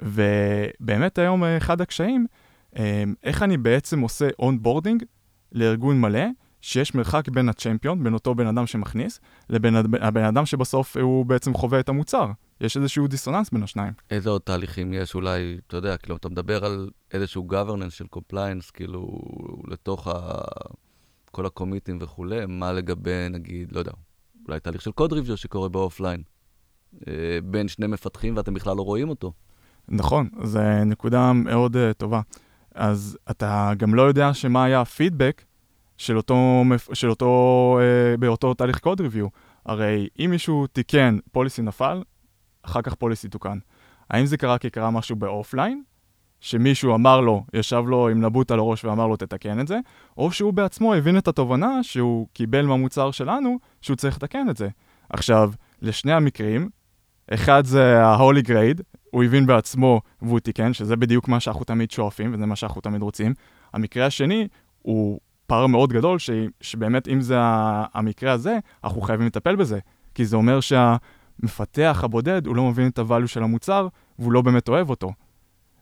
ובאמת 0.02 1.18
היום 1.18 1.44
אחד 1.44 1.82
הקשיים, 1.82 2.28
אה, 2.78 3.04
איך 3.24 3.44
אני 3.44 3.58
בעצם 3.58 4.00
עושה 4.00 4.28
onboarding 4.40 5.04
לארגון 5.52 6.02
מלא, 6.02 6.26
שיש 6.62 6.96
מרחק 6.96 7.30
בין 7.30 7.50
ה 7.50 7.55
champion, 7.55 8.04
בין 8.04 8.14
אותו 8.14 8.36
בן 8.36 8.48
אדם 8.48 8.68
שמכניס, 8.68 9.20
לבין 9.50 9.76
הבן 9.76 10.24
אדם 10.24 10.46
שבסוף 10.46 10.98
הוא 10.98 11.26
בעצם 11.26 11.54
חווה 11.54 11.80
את 11.80 11.90
המוצר. 11.90 12.28
יש 12.62 12.78
איזשהו 12.78 13.08
דיסוננס 13.08 13.50
בין 13.50 13.64
השניים. 13.64 13.94
איזה 14.12 14.30
עוד 14.30 14.42
תהליכים 14.42 14.94
יש 14.94 15.16
אולי, 15.16 15.60
אתה 15.68 15.78
יודע, 15.78 15.98
כאילו, 15.98 16.18
אתה 16.18 16.30
מדבר 16.30 16.66
על 16.66 16.90
איזשהו 17.14 17.48
governance 17.52 17.90
של 17.90 18.06
compliance, 18.16 18.72
כאילו, 18.74 19.22
לתוך 19.68 20.08
ה... 20.08 20.42
כל 21.32 21.46
הקומיטים 21.46 21.98
וכולי, 22.02 22.46
מה 22.48 22.74
לגבי, 22.74 23.30
נגיד, 23.30 23.72
לא 23.72 23.80
יודע, 23.80 23.92
אולי 24.48 24.60
תהליך 24.60 24.82
של 24.82 24.92
קוד 24.92 25.14
ריוויו 25.14 25.38
שקורה 25.38 25.70
באופליין, 25.70 26.22
אה, 27.08 27.14
בין 27.44 27.68
שני 27.68 27.88
מפתחים 27.88 28.38
ואתם 28.38 28.54
בכלל 28.54 28.78
לא 28.78 28.82
רואים 28.82 29.10
אותו. 29.10 29.34
נכון, 29.90 30.30
זו 30.44 30.60
נקודה 30.86 31.34
מאוד 31.34 31.76
uh, 31.76 31.94
טובה. 31.94 32.22
אז 32.76 33.18
אתה 33.32 33.72
גם 33.78 33.96
לא 33.96 34.02
יודע 34.02 34.34
שמה 34.34 34.64
היה 34.64 34.82
הפידבק 34.82 35.44
של 35.98 36.18
אותו, 36.18 36.64
של 36.94 37.10
אותו, 37.10 37.80
uh, 37.80 38.18
באותו 38.18 38.54
תהליך 38.54 38.80
קוד 38.80 39.02
ריוויו. 39.02 39.28
הרי 39.66 40.08
אם 40.20 40.28
מישהו 40.30 40.68
תיקן, 40.68 41.18
פוליסי 41.32 41.62
נפל, 41.62 42.04
אחר 42.64 42.82
כך 42.82 42.96
פוליסי 42.96 43.28
תוקן. 43.28 43.58
האם 44.10 44.26
זה 44.26 44.38
קרה 44.38 44.58
כי 44.58 44.70
קרה 44.70 44.92
משהו 44.92 45.16
באופליין, 45.16 45.84
שמישהו 46.40 46.96
אמר 46.96 47.22
לו, 47.22 47.44
ישב 47.54 47.84
לו 47.88 48.10
עם 48.10 48.26
נבוט 48.26 48.52
על 48.52 48.60
הראש 48.60 48.86
ואמר 48.86 49.08
לו 49.08 49.16
תתקן 49.16 49.60
את 49.60 49.68
זה, 49.68 49.80
או 50.18 50.32
שהוא 50.32 50.54
בעצמו 50.54 50.94
הבין 50.94 51.18
את 51.18 51.28
התובנה 51.28 51.84
שהוא 51.84 52.28
קיבל 52.34 52.66
מהמוצר 52.66 53.12
שלנו, 53.12 53.58
שהוא 53.82 53.98
צריך 53.98 54.16
לתקן 54.16 54.50
את 54.50 54.58
זה. 54.58 54.68
עכשיו, 55.10 55.52
לשני 55.82 56.14
המקרים, 56.14 56.70
אחד 57.34 57.66
זה 57.66 58.06
ה-Holy 58.06 58.48
Grade, 58.48 58.82
הוא 59.12 59.24
הבין 59.24 59.46
בעצמו 59.46 60.02
והוא 60.22 60.40
תיקן, 60.40 60.74
שזה 60.74 60.96
בדיוק 60.96 61.28
מה 61.28 61.40
שאנחנו 61.40 61.66
תמיד 61.66 61.92
שואפים 61.92 62.34
וזה 62.34 62.46
מה 62.46 62.56
שאנחנו 62.56 62.82
תמיד 62.82 63.02
רוצים. 63.02 63.34
המקרה 63.74 64.06
השני 64.06 64.48
הוא 64.82 65.20
פער 65.48 65.68
מאוד 65.68 65.94
גדול, 65.94 66.20
ש, 66.20 66.30
שבאמת 66.62 67.08
אם 67.08 67.22
זה 67.22 67.36
המקרה 67.94 68.32
הזה, 68.32 68.58
אנחנו 68.84 69.02
חייבים 69.02 69.28
לטפל 69.28 69.56
בזה. 69.56 69.80
כי 70.16 70.26
זה 70.26 70.36
אומר 70.36 70.60
שהמפתח 70.60 72.02
הבודד, 72.04 72.48
הוא 72.48 72.56
לא 72.56 72.64
מבין 72.64 72.88
את 72.88 73.00
הvalue 73.00 73.28
של 73.28 73.44
המוצר, 73.44 73.88
והוא 74.20 74.32
לא 74.32 74.42
באמת 74.42 74.70
אוהב 74.70 74.90
אותו. 74.90 75.12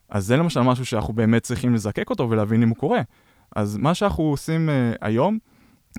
אז 0.09 0.25
זה 0.25 0.37
למשל 0.37 0.61
משהו 0.61 0.85
שאנחנו 0.85 1.13
באמת 1.13 1.43
צריכים 1.43 1.73
לזקק 1.73 2.09
אותו 2.09 2.29
ולהבין 2.29 2.61
אם 2.61 2.69
הוא 2.69 2.77
קורה. 2.77 3.01
אז 3.55 3.77
מה 3.77 3.93
שאנחנו 3.93 4.23
עושים 4.23 4.69
uh, 4.69 4.97
היום, 5.01 5.37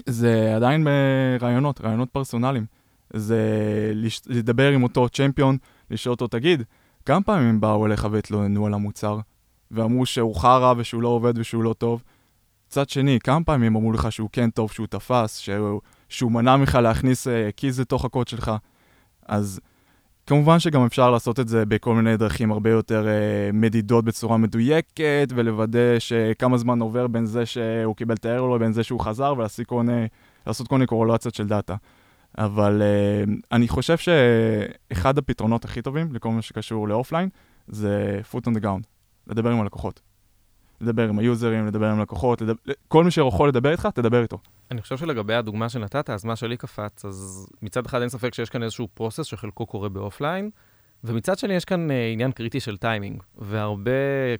זה 0.06 0.56
עדיין 0.56 0.84
ברעיונות, 0.84 1.80
רעיונות 1.80 2.10
פרסונליים. 2.10 2.66
זה 3.12 3.40
לש... 3.94 4.20
לדבר 4.26 4.70
עם 4.70 4.82
אותו 4.82 5.08
צ'מפיון, 5.08 5.56
לשאול 5.90 6.12
אותו, 6.12 6.26
תגיד, 6.26 6.62
כמה 7.04 7.22
פעמים 7.22 7.48
הם 7.48 7.60
באו 7.60 7.86
אליך 7.86 8.08
והתלוננו 8.10 8.66
על 8.66 8.74
המוצר, 8.74 9.18
ואמרו 9.70 10.06
שהוא 10.06 10.36
חרא 10.36 10.74
ושהוא 10.76 11.02
לא 11.02 11.08
עובד 11.08 11.38
ושהוא 11.38 11.64
לא 11.64 11.72
טוב? 11.72 12.02
מצד 12.68 12.88
שני, 12.88 13.18
כמה 13.24 13.44
פעמים 13.44 13.76
אמרו 13.76 13.92
לך 13.92 14.12
שהוא 14.12 14.28
כן 14.32 14.50
טוב, 14.50 14.72
שהוא 14.72 14.86
תפס, 14.86 15.38
שהוא, 15.38 15.80
שהוא 16.08 16.32
מנע 16.32 16.56
ממך 16.56 16.74
להכניס 16.74 17.26
uh, 17.26 17.30
קיז 17.56 17.80
לתוך 17.80 18.04
הקוד 18.04 18.28
שלך? 18.28 18.52
אז 19.26 19.60
כמובן 20.26 20.58
שגם 20.58 20.84
אפשר 20.84 21.10
לעשות 21.10 21.40
את 21.40 21.48
זה 21.48 21.66
בכל 21.66 21.94
מיני 21.94 22.16
דרכים 22.16 22.52
הרבה 22.52 22.70
יותר 22.70 23.06
uh, 23.06 23.56
מדידות 23.56 24.04
בצורה 24.04 24.36
מדויקת, 24.36 25.28
ולוודא 25.34 25.98
שכמה 25.98 26.58
זמן 26.58 26.80
עובר 26.80 27.06
בין 27.06 27.26
זה 27.26 27.46
שהוא 27.46 27.96
קיבל 27.96 28.14
את 28.14 28.24
הארור 28.24 28.56
לבין 28.56 28.72
זה 28.72 28.84
שהוא 28.84 29.00
חזר, 29.00 29.34
ולעשות 29.38 30.68
כל 30.68 30.74
מיני 30.76 30.86
קורולציות 30.86 31.34
של 31.34 31.46
דאטה. 31.46 31.76
אבל 32.38 32.82
uh, 32.82 33.30
אני 33.52 33.68
חושב 33.68 33.96
שאחד 33.96 35.18
הפתרונות 35.18 35.64
הכי 35.64 35.82
טובים 35.82 36.14
לכל 36.14 36.30
מה 36.30 36.42
שקשור 36.42 36.88
לאופליין, 36.88 37.28
זה 37.68 38.20
foot 38.32 38.42
on 38.42 38.56
the 38.58 38.62
ground, 38.62 38.82
לדבר 39.26 39.50
עם 39.50 39.60
הלקוחות. 39.60 40.00
לדבר 40.80 41.08
עם 41.08 41.18
היוזרים, 41.18 41.66
לדבר 41.66 41.86
עם 41.86 42.00
לקוחות, 42.00 42.40
לדבר... 42.40 42.72
כל 42.88 43.04
מי 43.04 43.10
שיכול 43.10 43.48
לדבר 43.48 43.70
איתך, 43.70 43.88
תדבר 43.94 44.22
איתו. 44.22 44.38
אני 44.70 44.82
חושב 44.82 44.96
שלגבי 44.96 45.34
הדוגמה 45.34 45.68
שנתת, 45.68 46.10
אז 46.10 46.24
מה 46.24 46.36
שלי 46.36 46.56
קפץ, 46.56 47.04
אז 47.04 47.48
מצד 47.62 47.86
אחד 47.86 48.00
אין 48.00 48.08
ספק 48.08 48.34
שיש 48.34 48.50
כאן 48.50 48.62
איזשהו 48.62 48.88
process 48.94 49.26
שחלקו 49.26 49.66
קורה 49.66 49.88
באופליין, 49.88 50.50
ומצד 51.04 51.38
שני 51.38 51.54
יש 51.54 51.64
כאן 51.64 51.90
uh, 51.90 51.92
עניין 52.12 52.32
קריטי 52.32 52.60
של 52.60 52.76
טיימינג, 52.76 53.22
והרבה, 53.38 53.90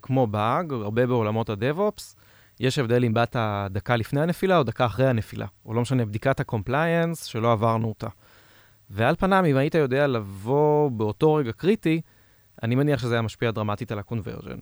כמו 0.01 0.27
באג, 0.27 0.73
הרבה 0.73 1.07
בעולמות 1.07 1.49
ה 1.49 1.57
DevOps, 1.57 2.15
יש 2.59 2.79
הבדל 2.79 3.05
אם 3.05 3.13
באת 3.13 3.35
דקה 3.69 3.95
לפני 3.95 4.21
הנפילה 4.21 4.57
או 4.57 4.63
דקה 4.63 4.85
אחרי 4.85 5.07
הנפילה, 5.07 5.45
או 5.65 5.73
לא 5.73 5.81
משנה, 5.81 6.05
בדיקת 6.05 6.39
ה 6.39 6.47
compliance 6.47 7.23
שלא 7.23 7.51
עברנו 7.51 7.87
אותה. 7.87 8.07
ועל 8.89 9.15
פניו, 9.15 9.45
אם 9.45 9.57
היית 9.57 9.75
יודע 9.75 10.07
לבוא 10.07 10.91
באותו 10.91 11.33
רגע 11.33 11.51
קריטי, 11.51 12.01
אני 12.63 12.75
מניח 12.75 12.99
שזה 12.99 13.15
היה 13.15 13.21
משפיע 13.21 13.51
דרמטית 13.51 13.91
על 13.91 13.99
ה 13.99 14.04
conversion. 14.04 14.57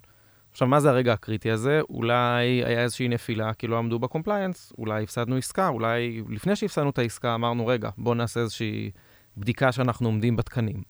עכשיו, 0.55 0.67
מה 0.67 0.79
זה 0.79 0.89
הרגע 0.89 1.13
הקריטי 1.13 1.51
הזה? 1.51 1.81
אולי 1.89 2.63
היה 2.65 2.83
איזושהי 2.83 3.07
נפילה 3.07 3.53
כי 3.53 3.67
לא 3.67 3.77
עמדו 3.77 3.99
ב 3.99 4.05
compliance, 4.05 4.73
אולי 4.77 5.03
הפסדנו 5.03 5.35
עסקה, 5.35 5.67
אולי 5.67 6.23
לפני 6.29 6.55
שהפסדנו 6.55 6.89
את 6.89 6.97
העסקה 6.97 7.35
אמרנו, 7.35 7.67
רגע, 7.67 7.89
בואו 7.97 8.15
נעשה 8.15 8.39
איזושהי 8.39 8.91
בדיקה 9.37 9.71
שאנחנו 9.71 10.07
עומדים 10.07 10.35
בתקנים. 10.35 10.83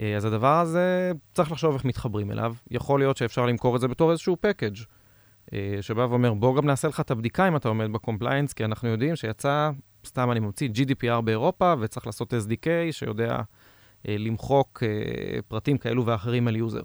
אה, 0.00 0.16
אז 0.16 0.24
הדבר 0.24 0.60
הזה, 0.60 1.12
צריך 1.32 1.52
לחשוב 1.52 1.74
איך 1.74 1.84
מתחברים 1.84 2.30
אליו. 2.30 2.54
יכול 2.70 3.00
להיות 3.00 3.16
שאפשר 3.16 3.46
למכור 3.46 3.76
את 3.76 3.80
זה 3.80 3.88
בתור 3.88 4.10
איזשהו 4.10 4.36
package 4.40 4.76
אה, 5.52 5.78
שבא 5.80 6.00
ואומר, 6.00 6.34
בוא 6.34 6.56
גם 6.56 6.66
נעשה 6.66 6.88
לך 6.88 7.00
את 7.00 7.10
הבדיקה 7.10 7.48
אם 7.48 7.56
אתה 7.56 7.68
עומד 7.68 7.92
ב 7.92 7.97
compliance, 7.97 8.52
כי 8.52 8.64
אנחנו 8.64 8.88
יודעים 8.88 9.16
שיצא, 9.16 9.70
סתם 10.06 10.30
אני 10.30 10.40
ממציא, 10.40 10.68
GDPR 10.68 11.20
באירופה, 11.20 11.74
וצריך 11.80 12.06
לעשות 12.06 12.32
SDK 12.32 12.66
שיודע 12.90 13.40
אה, 14.08 14.16
למחוק 14.18 14.82
פרטים 15.48 15.78
כאלו 15.78 16.06
ואחרים 16.06 16.48
על 16.48 16.56
יוזר. 16.56 16.82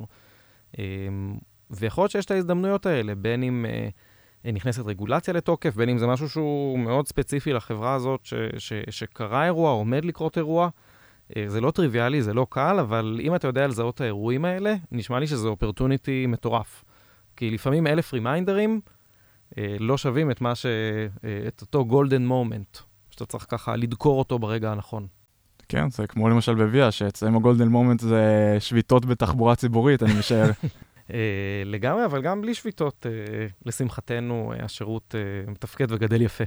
ויכול 1.71 2.01
להיות 2.01 2.11
שיש 2.11 2.25
את 2.25 2.31
ההזדמנויות 2.31 2.85
האלה, 2.85 3.15
בין 3.15 3.43
אם 3.43 3.65
אה, 4.45 4.51
נכנסת 4.51 4.85
רגולציה 4.85 5.33
לתוקף, 5.33 5.75
בין 5.75 5.89
אם 5.89 5.97
זה 5.97 6.07
משהו 6.07 6.29
שהוא 6.29 6.79
מאוד 6.79 7.07
ספציפי 7.07 7.53
לחברה 7.53 7.93
הזאת, 7.93 8.25
ש, 8.25 8.33
ש, 8.57 8.73
שקרה 8.89 9.45
אירוע, 9.45 9.71
עומד 9.71 10.05
לקרות 10.05 10.37
אירוע. 10.37 10.69
אה, 11.37 11.43
זה 11.47 11.61
לא 11.61 11.71
טריוויאלי, 11.71 12.21
זה 12.21 12.33
לא 12.33 12.47
קל, 12.49 12.79
אבל 12.79 13.19
אם 13.23 13.35
אתה 13.35 13.47
יודע 13.47 13.67
לזהות 13.67 13.95
את 13.95 14.01
האירועים 14.01 14.45
האלה, 14.45 14.75
נשמע 14.91 15.19
לי 15.19 15.27
שזה 15.27 15.47
opportunity 15.47 16.25
מטורף. 16.27 16.83
כי 17.35 17.49
לפעמים 17.49 17.87
אלף 17.87 18.13
רימיינדרים 18.13 18.81
אה, 19.57 19.75
לא 19.79 19.97
שווים 19.97 20.31
את 20.31 20.41
מה 20.41 20.55
ש... 20.55 20.65
אה, 20.65 21.47
את 21.47 21.61
אותו 21.61 21.85
golden 21.85 22.25
moment, 22.25 22.77
שאתה 23.09 23.25
צריך 23.25 23.45
ככה 23.49 23.75
לדקור 23.75 24.19
אותו 24.19 24.39
ברגע 24.39 24.71
הנכון. 24.71 25.07
כן, 25.69 25.89
זה 25.89 26.07
כמו 26.07 26.29
למשל 26.29 26.55
ב 26.55 26.62
Via, 26.62 26.91
שאצלם 26.91 27.35
ה 27.35 27.40
golden 27.40 27.67
moment 27.67 27.99
זה 27.99 28.57
שביתות 28.59 29.05
בתחבורה 29.05 29.55
ציבורית, 29.55 30.03
אני 30.03 30.19
משער. 30.19 30.49
אה, 31.13 31.63
לגמרי, 31.65 32.05
אבל 32.05 32.21
גם 32.21 32.41
בלי 32.41 32.53
שביתות, 32.53 33.05
אה, 33.05 33.47
לשמחתנו, 33.65 34.53
אה, 34.53 34.65
השירות 34.65 35.15
מתפקד 35.47 35.91
וגדל 35.91 36.21
יפה. 36.21 36.43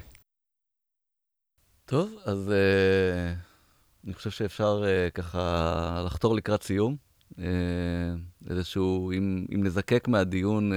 טוב, 1.84 2.18
אז 2.24 2.48
uh, 2.48 4.04
אני 4.04 4.14
חושב 4.14 4.30
שאפשר 4.30 4.82
uh, 4.82 5.10
ככה 5.10 6.02
לחתור 6.06 6.36
לקראת 6.36 6.62
סיום. 6.62 6.96
Uh, 7.32 7.36
איזשהו, 8.50 9.12
אם, 9.12 9.46
אם 9.54 9.64
נזקק 9.64 10.08
מהדיון 10.08 10.72
uh, 10.72 10.76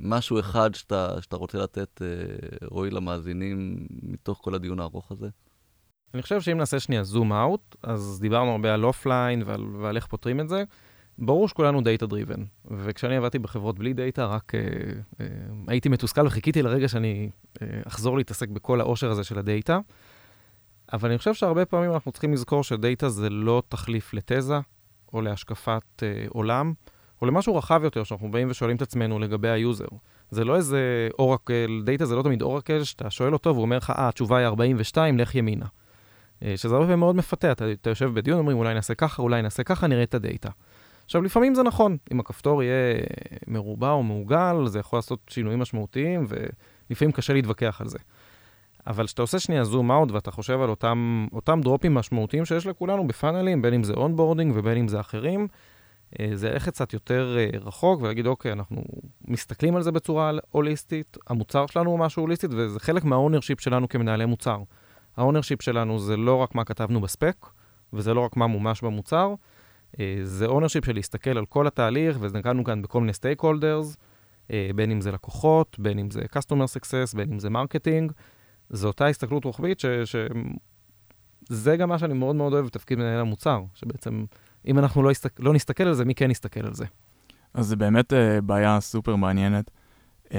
משהו 0.00 0.40
אחד 0.40 0.74
שאתה, 0.74 1.22
שאתה 1.22 1.36
רוצה 1.36 1.58
לתת, 1.58 2.02
uh, 2.02 2.66
רועי, 2.66 2.90
למאזינים, 2.90 3.86
מתוך 4.02 4.38
כל 4.42 4.54
הדיון 4.54 4.80
הארוך 4.80 5.12
הזה. 5.12 5.28
אני 6.14 6.22
חושב 6.22 6.40
שאם 6.40 6.58
נעשה 6.58 6.80
שנייה 6.80 7.04
zoom 7.04 7.32
out, 7.32 7.76
אז 7.82 8.18
דיברנו 8.20 8.50
הרבה 8.50 8.74
על 8.74 8.84
אופליין 8.84 9.42
ועל, 9.46 9.64
ועל 9.64 9.96
איך 9.96 10.06
פותרים 10.06 10.40
את 10.40 10.48
זה. 10.48 10.64
ברור 11.18 11.48
שכולנו 11.48 11.80
data 11.80 12.06
driven, 12.06 12.44
וכשאני 12.70 13.16
עבדתי 13.16 13.38
בחברות 13.38 13.78
בלי 13.78 13.92
דאטה, 13.92 14.26
רק 14.26 14.54
אה, 14.54 14.60
אה, 15.20 15.26
הייתי 15.66 15.88
מתוסכל 15.88 16.26
וחיכיתי 16.26 16.62
לרגע 16.62 16.88
שאני 16.88 17.30
אה, 17.62 17.66
אחזור 17.86 18.16
להתעסק 18.16 18.48
בכל 18.48 18.80
העושר 18.80 19.10
הזה 19.10 19.24
של 19.24 19.38
הדאטה. 19.38 19.78
אבל 20.92 21.08
אני 21.08 21.18
חושב 21.18 21.34
שהרבה 21.34 21.64
פעמים 21.64 21.92
אנחנו 21.92 22.12
צריכים 22.12 22.32
לזכור 22.32 22.64
שדאטה 22.64 23.08
זה 23.08 23.30
לא 23.30 23.62
תחליף 23.68 24.14
לתזה, 24.14 24.58
או 25.12 25.22
להשקפת 25.22 26.02
אה, 26.02 26.24
עולם, 26.28 26.72
או 27.22 27.26
למשהו 27.26 27.56
רחב 27.56 27.80
יותר, 27.84 28.04
שאנחנו 28.04 28.30
באים 28.30 28.50
ושואלים 28.50 28.76
את 28.76 28.82
עצמנו 28.82 29.18
לגבי 29.18 29.48
היוזר. 29.48 29.86
זה 30.30 30.44
לא 30.44 30.56
איזה 30.56 31.08
oracle, 31.18 31.82
דאטה 31.84 32.06
זה 32.06 32.16
לא 32.16 32.22
תמיד 32.22 32.42
oracle, 32.42 32.84
שאתה 32.84 33.10
שואל 33.10 33.32
אותו 33.32 33.50
והוא 33.50 33.62
אומר 33.62 33.76
לך, 33.76 33.90
אה, 33.90 34.08
התשובה 34.08 34.38
היא 34.38 34.46
42, 34.46 35.18
לך 35.18 35.34
ימינה. 35.34 35.66
אה, 36.42 36.56
שזה 36.56 36.74
הרבה 36.74 36.86
פעמים 36.86 36.98
מאוד 36.98 37.16
מפתה, 37.16 37.52
אתה, 37.52 37.72
אתה 37.72 37.90
יושב 37.90 38.10
בדיון, 38.14 38.38
אומרים, 38.38 38.56
אולי 38.56 38.74
נעשה 38.74 38.94
ככה, 38.94 39.22
אולי 39.22 39.42
נעשה 39.42 39.62
ככה, 39.62 39.86
נראה 39.86 40.02
את 40.02 40.14
הדאטה. 40.14 40.48
עכשיו, 41.04 41.22
לפעמים 41.22 41.54
זה 41.54 41.62
נכון, 41.62 41.96
אם 42.12 42.20
הכפתור 42.20 42.62
יהיה 42.62 43.00
מרובע 43.46 43.90
או 43.90 44.02
מעוגל, 44.02 44.66
זה 44.66 44.78
יכול 44.78 44.96
לעשות 44.96 45.18
שינויים 45.30 45.58
משמעותיים, 45.58 46.26
ולפעמים 46.28 47.12
קשה 47.12 47.32
להתווכח 47.32 47.80
על 47.80 47.88
זה. 47.88 47.98
אבל 48.86 49.06
כשאתה 49.06 49.22
עושה 49.22 49.38
שנייה 49.38 49.64
zoom 49.64 49.90
out 49.90 50.10
ואתה 50.10 50.30
חושב 50.30 50.60
על 50.60 50.70
אותם, 50.70 51.26
אותם 51.32 51.60
דרופים 51.62 51.94
משמעותיים 51.94 52.44
שיש 52.44 52.66
לכולנו 52.66 53.06
בפאנלים, 53.06 53.62
בין 53.62 53.74
אם 53.74 53.84
זה 53.84 53.92
onboarding 53.92 54.52
ובין 54.56 54.78
אם 54.78 54.88
זה 54.88 55.00
אחרים, 55.00 55.48
אה, 56.20 56.30
זה 56.34 56.50
ללכת 56.50 56.72
קצת 56.72 56.92
יותר 56.92 57.36
אה, 57.38 57.58
רחוק 57.60 58.02
ולהגיד, 58.02 58.26
אוקיי, 58.26 58.52
אנחנו 58.52 58.84
מסתכלים 59.28 59.76
על 59.76 59.82
זה 59.82 59.92
בצורה 59.92 60.32
הוליסטית, 60.50 61.16
המוצר 61.26 61.66
שלנו 61.66 61.90
הוא 61.90 61.98
משהו 61.98 62.22
הוליסטית, 62.22 62.50
וזה 62.54 62.80
חלק 62.80 63.04
מה 63.04 63.14
ownership 63.14 63.60
שלנו 63.60 63.88
כמנהלי 63.88 64.26
מוצר. 64.26 64.58
ה 65.16 65.21
ownership 65.21 65.62
שלנו 65.62 65.98
זה 65.98 66.16
לא 66.16 66.36
רק 66.36 66.54
מה 66.54 66.64
כתבנו 66.64 67.00
ב 67.00 67.08
spec, 67.08 67.46
וזה 67.92 68.14
לא 68.14 68.20
רק 68.20 68.36
מה 68.36 68.46
מומש 68.46 68.82
במוצר, 68.82 69.34
זה 70.24 70.46
ownership 70.46 70.84
של 70.84 70.94
להסתכל 70.94 71.38
על 71.38 71.46
כל 71.46 71.66
התהליך, 71.66 72.16
וזה 72.20 72.38
נגענו 72.38 72.64
כאן 72.64 72.82
בכל 72.82 73.00
מיני 73.00 73.12
stakeholders, 73.12 73.96
בין 74.48 74.90
אם 74.90 75.00
זה 75.00 75.12
לקוחות, 75.12 75.78
בין 75.78 75.98
אם 75.98 76.10
זה 76.10 76.20
customer 76.20 76.76
success, 76.76 77.16
בין 77.16 77.32
אם 77.32 77.38
זה 77.38 77.50
marketing. 77.50 78.12
זו 78.70 78.88
אותה 78.88 79.06
הסתכלות 79.06 79.44
רוחבית, 79.44 79.80
ש... 79.80 79.86
ש... 80.04 80.16
גם 81.78 81.88
מה 81.88 81.98
שאני 81.98 82.14
מאוד 82.14 82.36
מאוד 82.36 82.52
אוהב 82.52 82.66
בתפקיד 82.66 82.98
מנהל 82.98 83.20
המוצר, 83.20 83.62
שבעצם 83.74 84.24
אם 84.66 84.78
אנחנו 84.78 85.02
לא, 85.02 85.10
הסתק... 85.10 85.40
לא 85.40 85.52
נסתכל 85.52 85.84
על 85.84 85.94
זה, 85.94 86.04
מי 86.04 86.14
כן 86.14 86.30
יסתכל 86.30 86.66
על 86.66 86.74
זה? 86.74 86.84
אז 87.54 87.66
זה 87.66 87.76
באמת 87.76 88.12
uh, 88.12 88.16
בעיה 88.40 88.80
סופר 88.80 89.16
מעניינת. 89.16 89.70
Uh, 90.32 90.34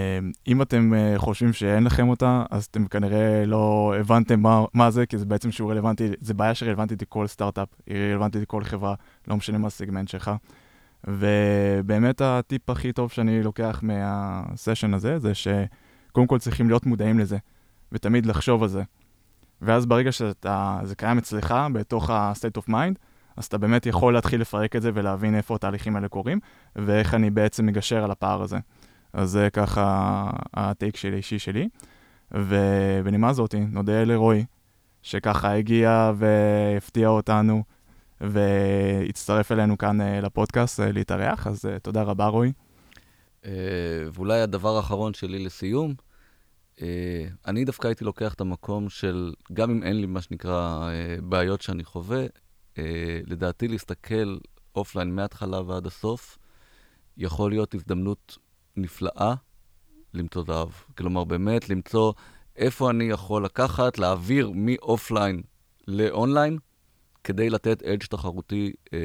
אם 0.47 0.61
אתם 0.61 0.93
uh, 0.93 1.19
חושבים 1.19 1.53
שאין 1.53 1.83
לכם 1.83 2.09
אותה, 2.09 2.43
אז 2.51 2.65
אתם 2.65 2.87
כנראה 2.87 3.45
לא 3.45 3.93
הבנתם 3.99 4.39
מה, 4.39 4.65
מה 4.73 4.91
זה, 4.91 5.05
כי 5.05 5.17
זה 5.17 5.25
בעצם 5.25 5.51
שהוא 5.51 5.71
רלוונטי, 5.71 6.09
זה 6.21 6.33
בעיה 6.33 6.55
שרלוונטית 6.55 7.01
לכל 7.01 7.27
סטארט-אפ, 7.27 7.67
היא 7.87 7.97
רלוונטית 7.97 8.41
לכל 8.41 8.63
חברה, 8.63 8.95
לא 9.27 9.37
משנה 9.37 9.57
מה 9.57 9.67
הסגמנט 9.67 10.07
שלך. 10.07 10.31
ובאמת 11.07 12.21
הטיפ 12.21 12.69
הכי 12.69 12.91
טוב 12.91 13.11
שאני 13.11 13.43
לוקח 13.43 13.79
מהסשן 13.83 14.93
הזה, 14.93 15.19
זה 15.19 15.31
שקודם 15.33 16.27
כל 16.27 16.39
צריכים 16.39 16.67
להיות 16.67 16.85
מודעים 16.85 17.19
לזה. 17.19 17.37
ותמיד 17.91 18.25
לחשוב 18.25 18.63
על 18.63 18.69
זה. 18.69 18.83
ואז 19.61 19.85
ברגע 19.85 20.11
שזה 20.11 20.95
קיים 20.97 21.17
אצלך, 21.17 21.55
בתוך 21.73 22.09
ה-state 22.09 22.61
of 22.61 22.69
mind, 22.69 22.95
אז 23.37 23.45
אתה 23.45 23.57
באמת 23.57 23.85
יכול 23.85 24.13
להתחיל 24.13 24.41
לפרק 24.41 24.75
את 24.75 24.81
זה 24.81 24.91
ולהבין 24.93 25.35
איפה 25.35 25.55
התהליכים 25.55 25.95
האלה 25.95 26.07
קורים, 26.07 26.39
ואיך 26.75 27.13
אני 27.13 27.29
בעצם 27.29 27.65
מגשר 27.65 28.03
על 28.03 28.11
הפער 28.11 28.41
הזה. 28.41 28.57
אז 29.13 29.29
זה 29.29 29.49
ככה 29.53 30.29
הטייק 30.53 30.95
שלי, 30.95 31.17
אישי 31.17 31.39
שלי. 31.39 31.69
ובנימה 32.31 33.33
זאתי, 33.33 33.59
נודה 33.59 34.03
לרועי, 34.03 34.45
שככה 35.01 35.53
הגיע 35.53 36.11
והפתיע 36.15 37.07
אותנו, 37.07 37.63
והצטרף 38.21 39.51
אלינו 39.51 39.77
כאן 39.77 40.01
אה, 40.01 40.21
לפודקאסט 40.21 40.79
אה, 40.79 40.91
להתארח, 40.91 41.47
אז 41.47 41.65
אה, 41.65 41.79
תודה 41.79 42.03
רבה, 42.03 42.27
רועי. 42.27 42.51
ואולי 44.13 44.41
הדבר 44.41 44.75
האחרון 44.75 45.13
שלי 45.13 45.45
לסיום, 45.45 45.93
אני 47.47 47.65
דווקא 47.65 47.87
הייתי 47.87 48.05
לוקח 48.05 48.33
את 48.33 48.41
המקום 48.41 48.89
של, 48.89 49.33
גם 49.53 49.71
אם 49.71 49.83
אין 49.83 50.01
לי 50.01 50.05
מה 50.05 50.21
שנקרא 50.21 50.89
בעיות 51.23 51.61
שאני 51.61 51.83
חווה, 51.83 52.25
לדעתי 53.25 53.67
להסתכל 53.67 54.37
אופליין 54.75 55.15
מההתחלה 55.15 55.61
ועד 55.61 55.85
הסוף, 55.87 56.37
יכול 57.17 57.51
להיות 57.51 57.75
הזדמנות 57.75 58.37
נפלאה 58.77 59.33
למצוא 60.13 60.43
זהב. 60.47 60.69
כלומר, 60.97 61.23
באמת 61.23 61.69
למצוא 61.69 62.13
איפה 62.55 62.89
אני 62.89 63.03
יכול 63.03 63.45
לקחת, 63.45 63.97
להעביר 63.97 64.51
מאופליין 64.55 65.41
לאונליין, 65.87 66.57
כדי 67.23 67.49
לתת 67.49 67.83
אדג' 67.83 68.03
תחרותי 68.03 68.73
אה, 68.93 68.99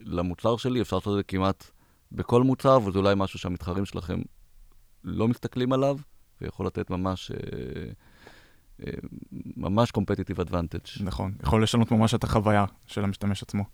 למוצר 0.00 0.56
שלי. 0.56 0.80
אפשר 0.80 0.96
לעשות 0.96 1.12
את 1.12 1.18
זה 1.18 1.22
כמעט 1.22 1.70
בכל 2.12 2.42
מוצר, 2.42 2.78
וזה 2.86 2.98
אולי 2.98 3.14
משהו 3.16 3.38
שהמתחרים 3.38 3.84
שלכם 3.84 4.20
לא 5.04 5.28
מסתכלים 5.28 5.72
עליו. 5.72 5.98
ויכול 6.40 6.66
לתת 6.66 6.90
ממש... 6.90 7.30
אה, 7.30 7.36
אה, 8.86 8.92
ממש 9.56 9.90
competitive 9.98 10.48
advantage. 10.48 11.02
נכון, 11.04 11.32
יכול 11.42 11.62
לשנות 11.62 11.90
ממש 11.90 12.14
את 12.14 12.24
החוויה 12.24 12.64
של 12.86 13.04
המשתמש 13.04 13.42
עצמו. 13.42 13.64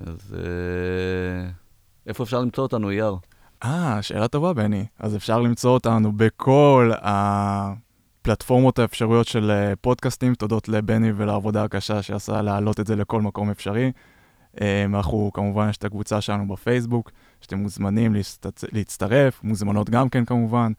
אז 0.00 0.36
אה, 0.38 1.50
איפה 2.06 2.24
אפשר 2.24 2.40
למצוא 2.40 2.62
אותנו, 2.62 2.90
אייר? 2.90 3.16
אה, 3.64 4.02
שאלה 4.02 4.28
טובה, 4.28 4.52
בני. 4.52 4.86
אז 4.98 5.16
אפשר 5.16 5.40
למצוא 5.40 5.70
אותנו 5.70 6.12
בכל 6.12 6.90
הפלטפורמות 7.00 8.78
האפשריות 8.78 9.26
של 9.26 9.72
פודקאסטים, 9.80 10.34
תודות 10.34 10.68
לבני 10.68 11.12
ולעבודה 11.16 11.64
הקשה 11.64 12.02
שעשה 12.02 12.42
להעלות 12.42 12.80
את 12.80 12.86
זה 12.86 12.96
לכל 12.96 13.22
מקום 13.22 13.50
אפשרי. 13.50 13.92
אנחנו, 14.84 15.30
כמובן, 15.34 15.68
יש 15.68 15.76
את 15.76 15.84
הקבוצה 15.84 16.20
שלנו 16.20 16.48
בפייסבוק, 16.48 17.10
שאתם 17.40 17.58
מוזמנים 17.58 18.14
להצטרף, 18.14 18.64
להצטרף, 18.72 19.40
מוזמנות 19.42 19.90
גם 19.90 20.08
כן 20.08 20.24
כמובן. 20.24 20.72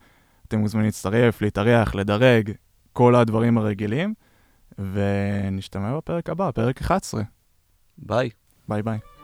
אתם 0.48 0.58
מוזמנים 0.58 0.86
להצטרף, 0.86 1.42
להתארח, 1.42 1.94
לדרג, 1.94 2.50
כל 2.92 3.14
הדברים 3.14 3.58
הרגילים, 3.58 4.14
ונשתמע 4.78 5.96
בפרק 5.96 6.30
הבא, 6.30 6.50
פרק 6.50 6.80
11. 6.80 7.22
ביי. 7.98 8.30
ביי 8.68 8.82
ביי. 8.82 9.15